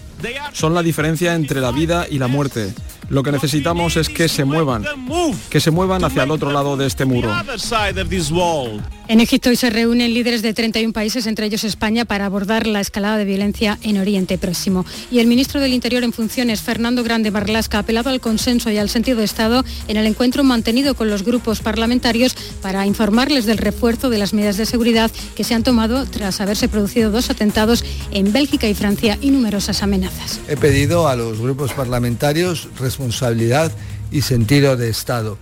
Son 0.54 0.74
la 0.74 0.84
diferencia 0.84 1.36
entre 1.36 1.62
la 1.62 1.72
vida 1.72 2.06
y 2.10 2.20
la 2.20 2.28
muerte. 2.28 2.74
Lo 3.10 3.24
que 3.24 3.32
necesitamos 3.32 3.98
es 3.98 4.08
que 4.10 4.28
se 4.30 4.46
muevan, 4.46 4.86
que 5.50 5.60
se 5.60 5.72
muevan 5.72 6.04
hacia 6.04 6.24
el 6.24 6.32
otro 6.32 6.52
lado 6.52 6.78
de 6.78 6.88
este 6.88 7.06
muro. 7.06 7.30
En 9.12 9.20
Egipto 9.20 9.50
hoy 9.50 9.58
se 9.58 9.70
reúnen 9.70 10.14
líderes 10.14 10.42
de 10.42 10.54
31 10.54 10.94
países, 10.94 11.28
entre 11.28 11.46
ellos 11.46 11.66
España, 11.66 12.06
para 12.06 12.26
abordar 12.26 12.66
la 12.66 12.80
escalada 12.80 13.18
de 13.18 13.26
violencia 13.26 13.78
en 13.82 13.98
Oriente 13.98 14.38
Próximo. 14.38 14.86
Y 15.12 15.20
el 15.20 15.28
ministro 15.28 15.60
del 15.60 15.74
Interior 15.74 16.06
en 16.06 16.14
funciones, 16.14 16.62
Fernando 16.62 17.04
Grande 17.04 17.30
Marlasca, 17.30 17.76
ha 17.76 17.82
apelado 17.82 18.10
al 18.10 18.22
consenso 18.22 18.72
y 18.72 18.78
al 18.78 18.88
sentido 18.88 19.18
de 19.18 19.26
Estado 19.26 19.66
en 19.90 19.98
el 19.98 20.06
encuentro 20.06 20.46
mantenido 20.46 20.96
con 20.96 21.10
los 21.10 21.26
grupos 21.26 21.60
parlamentarios 21.60 22.38
para 22.62 22.86
informarles 22.86 23.46
del 23.46 23.58
refuerzo 23.58 24.10
de 24.10 24.18
las 24.18 24.34
medidas 24.34 24.56
de 24.56 24.66
seguridad 24.66 25.12
que 25.36 25.44
se 25.44 25.56
han 25.56 25.64
tomado 25.64 26.06
tras 26.06 26.40
haberse 26.40 26.70
producido 26.70 27.12
dos 27.12 27.30
atentados 27.30 27.84
en 28.12 28.32
Bélgica 28.32 28.70
y 28.70 28.76
Francia 28.76 29.18
y 29.20 29.32
numerosas 29.32 29.84
amenazas. 29.84 30.40
He 30.48 30.56
pedido 30.56 31.10
a 31.10 31.18
los 31.18 31.42
grupos 31.42 31.74
parlamentarios 31.74 32.70
responsabilidad 32.80 33.74
y 34.10 34.22
sentido 34.22 34.78
de 34.78 34.88
Estado. 34.88 35.38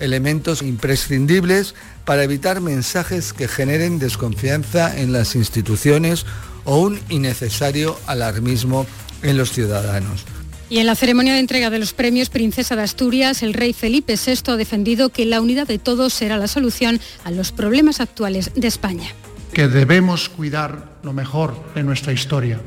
Elementos 0.00 0.62
imprescindibles 0.62 1.74
para 2.04 2.24
evitar 2.24 2.60
mensajes 2.60 3.32
que 3.32 3.48
generen 3.48 3.98
desconfianza 3.98 4.98
en 4.98 5.12
las 5.12 5.34
instituciones 5.34 6.26
o 6.64 6.78
un 6.78 7.00
innecesario 7.08 7.98
alarmismo 8.06 8.86
en 9.22 9.36
los 9.36 9.52
ciudadanos. 9.52 10.24
Y 10.70 10.78
en 10.78 10.86
la 10.86 10.94
ceremonia 10.94 11.32
de 11.32 11.40
entrega 11.40 11.70
de 11.70 11.78
los 11.78 11.94
premios 11.94 12.28
Princesa 12.28 12.76
de 12.76 12.82
Asturias, 12.82 13.42
el 13.42 13.54
rey 13.54 13.72
Felipe 13.72 14.16
VI 14.16 14.52
ha 14.52 14.56
defendido 14.56 15.08
que 15.08 15.24
la 15.24 15.40
unidad 15.40 15.66
de 15.66 15.78
todos 15.78 16.12
será 16.12 16.36
la 16.36 16.46
solución 16.46 17.00
a 17.24 17.30
los 17.30 17.52
problemas 17.52 18.00
actuales 18.00 18.50
de 18.54 18.68
España. 18.68 19.08
Que 19.54 19.66
debemos 19.66 20.28
cuidar 20.28 20.98
lo 21.02 21.14
mejor 21.14 21.54
de 21.74 21.82
nuestra 21.82 22.12
historia. 22.12 22.60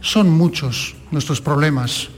Son 0.00 0.28
muchos 0.28 0.96
nuestros 1.12 1.40
problemas 1.40 2.08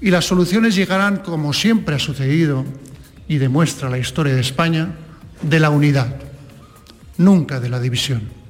y 0.00 0.10
las 0.10 0.24
soluciones 0.24 0.74
llegarán, 0.74 1.18
como 1.18 1.52
siempre 1.52 1.94
ha 1.94 1.98
sucedido 1.98 2.64
y 3.28 3.38
demuestra 3.38 3.90
la 3.90 3.98
historia 3.98 4.34
de 4.34 4.40
España, 4.40 4.94
de 5.42 5.60
la 5.60 5.70
unidad, 5.70 6.16
nunca 7.16 7.60
de 7.60 7.68
la 7.68 7.80
división. 7.80 8.43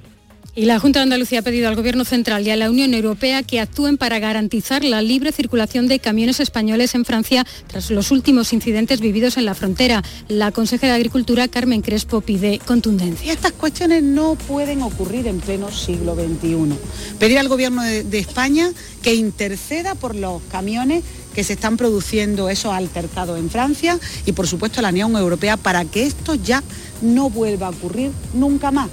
Y 0.57 0.67
la 0.67 0.79
Junta 0.79 1.01
de 1.01 1.05
Andalucía 1.05 1.41
ha 1.41 1.43
pedido 1.43 1.67
al 1.67 1.75
Gobierno 1.75 2.05
Central 2.05 2.47
y 2.47 2.51
a 2.51 2.57
la 2.57 2.71
Unión 2.71 2.95
Europea 2.95 3.43
que 3.43 3.59
actúen 3.59 3.97
para 3.97 4.21
garantizar 4.21 4.85
la 4.85 5.03
libre 5.03 5.33
circulación 5.33 5.89
de 5.89 5.99
camiones 5.99 6.39
españoles 6.39 6.95
en 6.95 7.05
Francia 7.05 7.45
tras 7.67 7.91
los 7.91 8.13
últimos 8.13 8.53
incidentes 8.53 9.01
vividos 9.01 9.37
en 9.37 9.47
la 9.47 9.55
frontera. 9.55 10.05
La 10.29 10.53
consejera 10.53 10.93
de 10.93 10.99
Agricultura, 10.99 11.49
Carmen 11.49 11.83
Crespo, 11.83 12.21
pide 12.21 12.61
contundencia. 12.61 13.33
Estas 13.33 13.51
cuestiones 13.51 14.05
no 14.05 14.37
pueden 14.37 14.83
ocurrir 14.83 15.27
en 15.27 15.41
pleno 15.41 15.73
siglo 15.73 16.15
XXI. 16.15 16.79
Pedir 17.19 17.41
al 17.41 17.49
Gobierno 17.49 17.83
de, 17.83 18.19
España 18.21 18.71
que 19.03 19.17
interceda 19.17 19.97
por 19.97 20.15
los 20.15 20.41
camiones 20.53 21.03
que 21.35 21.43
se 21.43 21.55
están 21.55 21.77
produciendo 21.77 22.49
esos 22.49 22.73
altercados 22.73 23.41
en 23.41 23.51
Francia 23.51 23.99
y 24.25 24.31
por 24.31 24.47
supuesto 24.47 24.79
a 24.79 24.83
la 24.83 24.91
Unión 24.91 25.17
Europea 25.17 25.57
para 25.57 25.85
que 25.85 26.07
esto 26.07 26.37
ya 26.37 26.63
no 27.03 27.29
vuelva 27.29 27.67
a 27.67 27.71
ocurrir 27.71 28.13
nunca 28.35 28.71
más. 28.71 28.89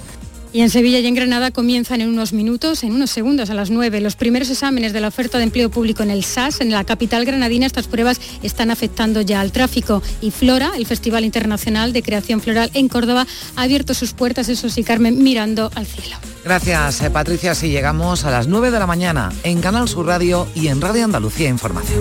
Y 0.52 0.60
en 0.60 0.68
Sevilla 0.68 0.98
y 0.98 1.06
en 1.06 1.14
Granada 1.14 1.50
comienzan 1.50 2.02
en 2.02 2.08
unos 2.08 2.34
minutos, 2.34 2.84
en 2.84 2.92
unos 2.92 3.10
segundos 3.10 3.48
a 3.48 3.54
las 3.54 3.70
9, 3.70 4.00
los 4.02 4.16
primeros 4.16 4.50
exámenes 4.50 4.92
de 4.92 5.00
la 5.00 5.08
oferta 5.08 5.38
de 5.38 5.44
empleo 5.44 5.70
público 5.70 6.02
en 6.02 6.10
el 6.10 6.24
SAS. 6.24 6.60
En 6.60 6.70
la 6.70 6.84
capital 6.84 7.24
granadina 7.24 7.64
estas 7.64 7.86
pruebas 7.86 8.20
están 8.42 8.70
afectando 8.70 9.22
ya 9.22 9.40
al 9.40 9.50
tráfico. 9.50 10.02
Y 10.20 10.30
Flora, 10.30 10.72
el 10.76 10.84
Festival 10.84 11.24
Internacional 11.24 11.94
de 11.94 12.02
Creación 12.02 12.42
Floral 12.42 12.70
en 12.74 12.88
Córdoba, 12.88 13.26
ha 13.56 13.62
abierto 13.62 13.94
sus 13.94 14.12
puertas, 14.12 14.50
eso 14.50 14.68
sí, 14.68 14.84
Carmen, 14.84 15.22
mirando 15.22 15.70
al 15.74 15.86
cielo. 15.86 16.16
Gracias, 16.44 17.00
eh, 17.02 17.10
Patricia. 17.10 17.52
Así 17.52 17.70
llegamos 17.70 18.24
a 18.24 18.30
las 18.30 18.46
9 18.46 18.70
de 18.70 18.78
la 18.78 18.86
mañana 18.86 19.32
en 19.44 19.60
Canal 19.60 19.88
Sur 19.88 20.06
Radio 20.06 20.46
y 20.54 20.68
en 20.68 20.80
Radio 20.80 21.04
Andalucía 21.04 21.48
Información. 21.48 21.98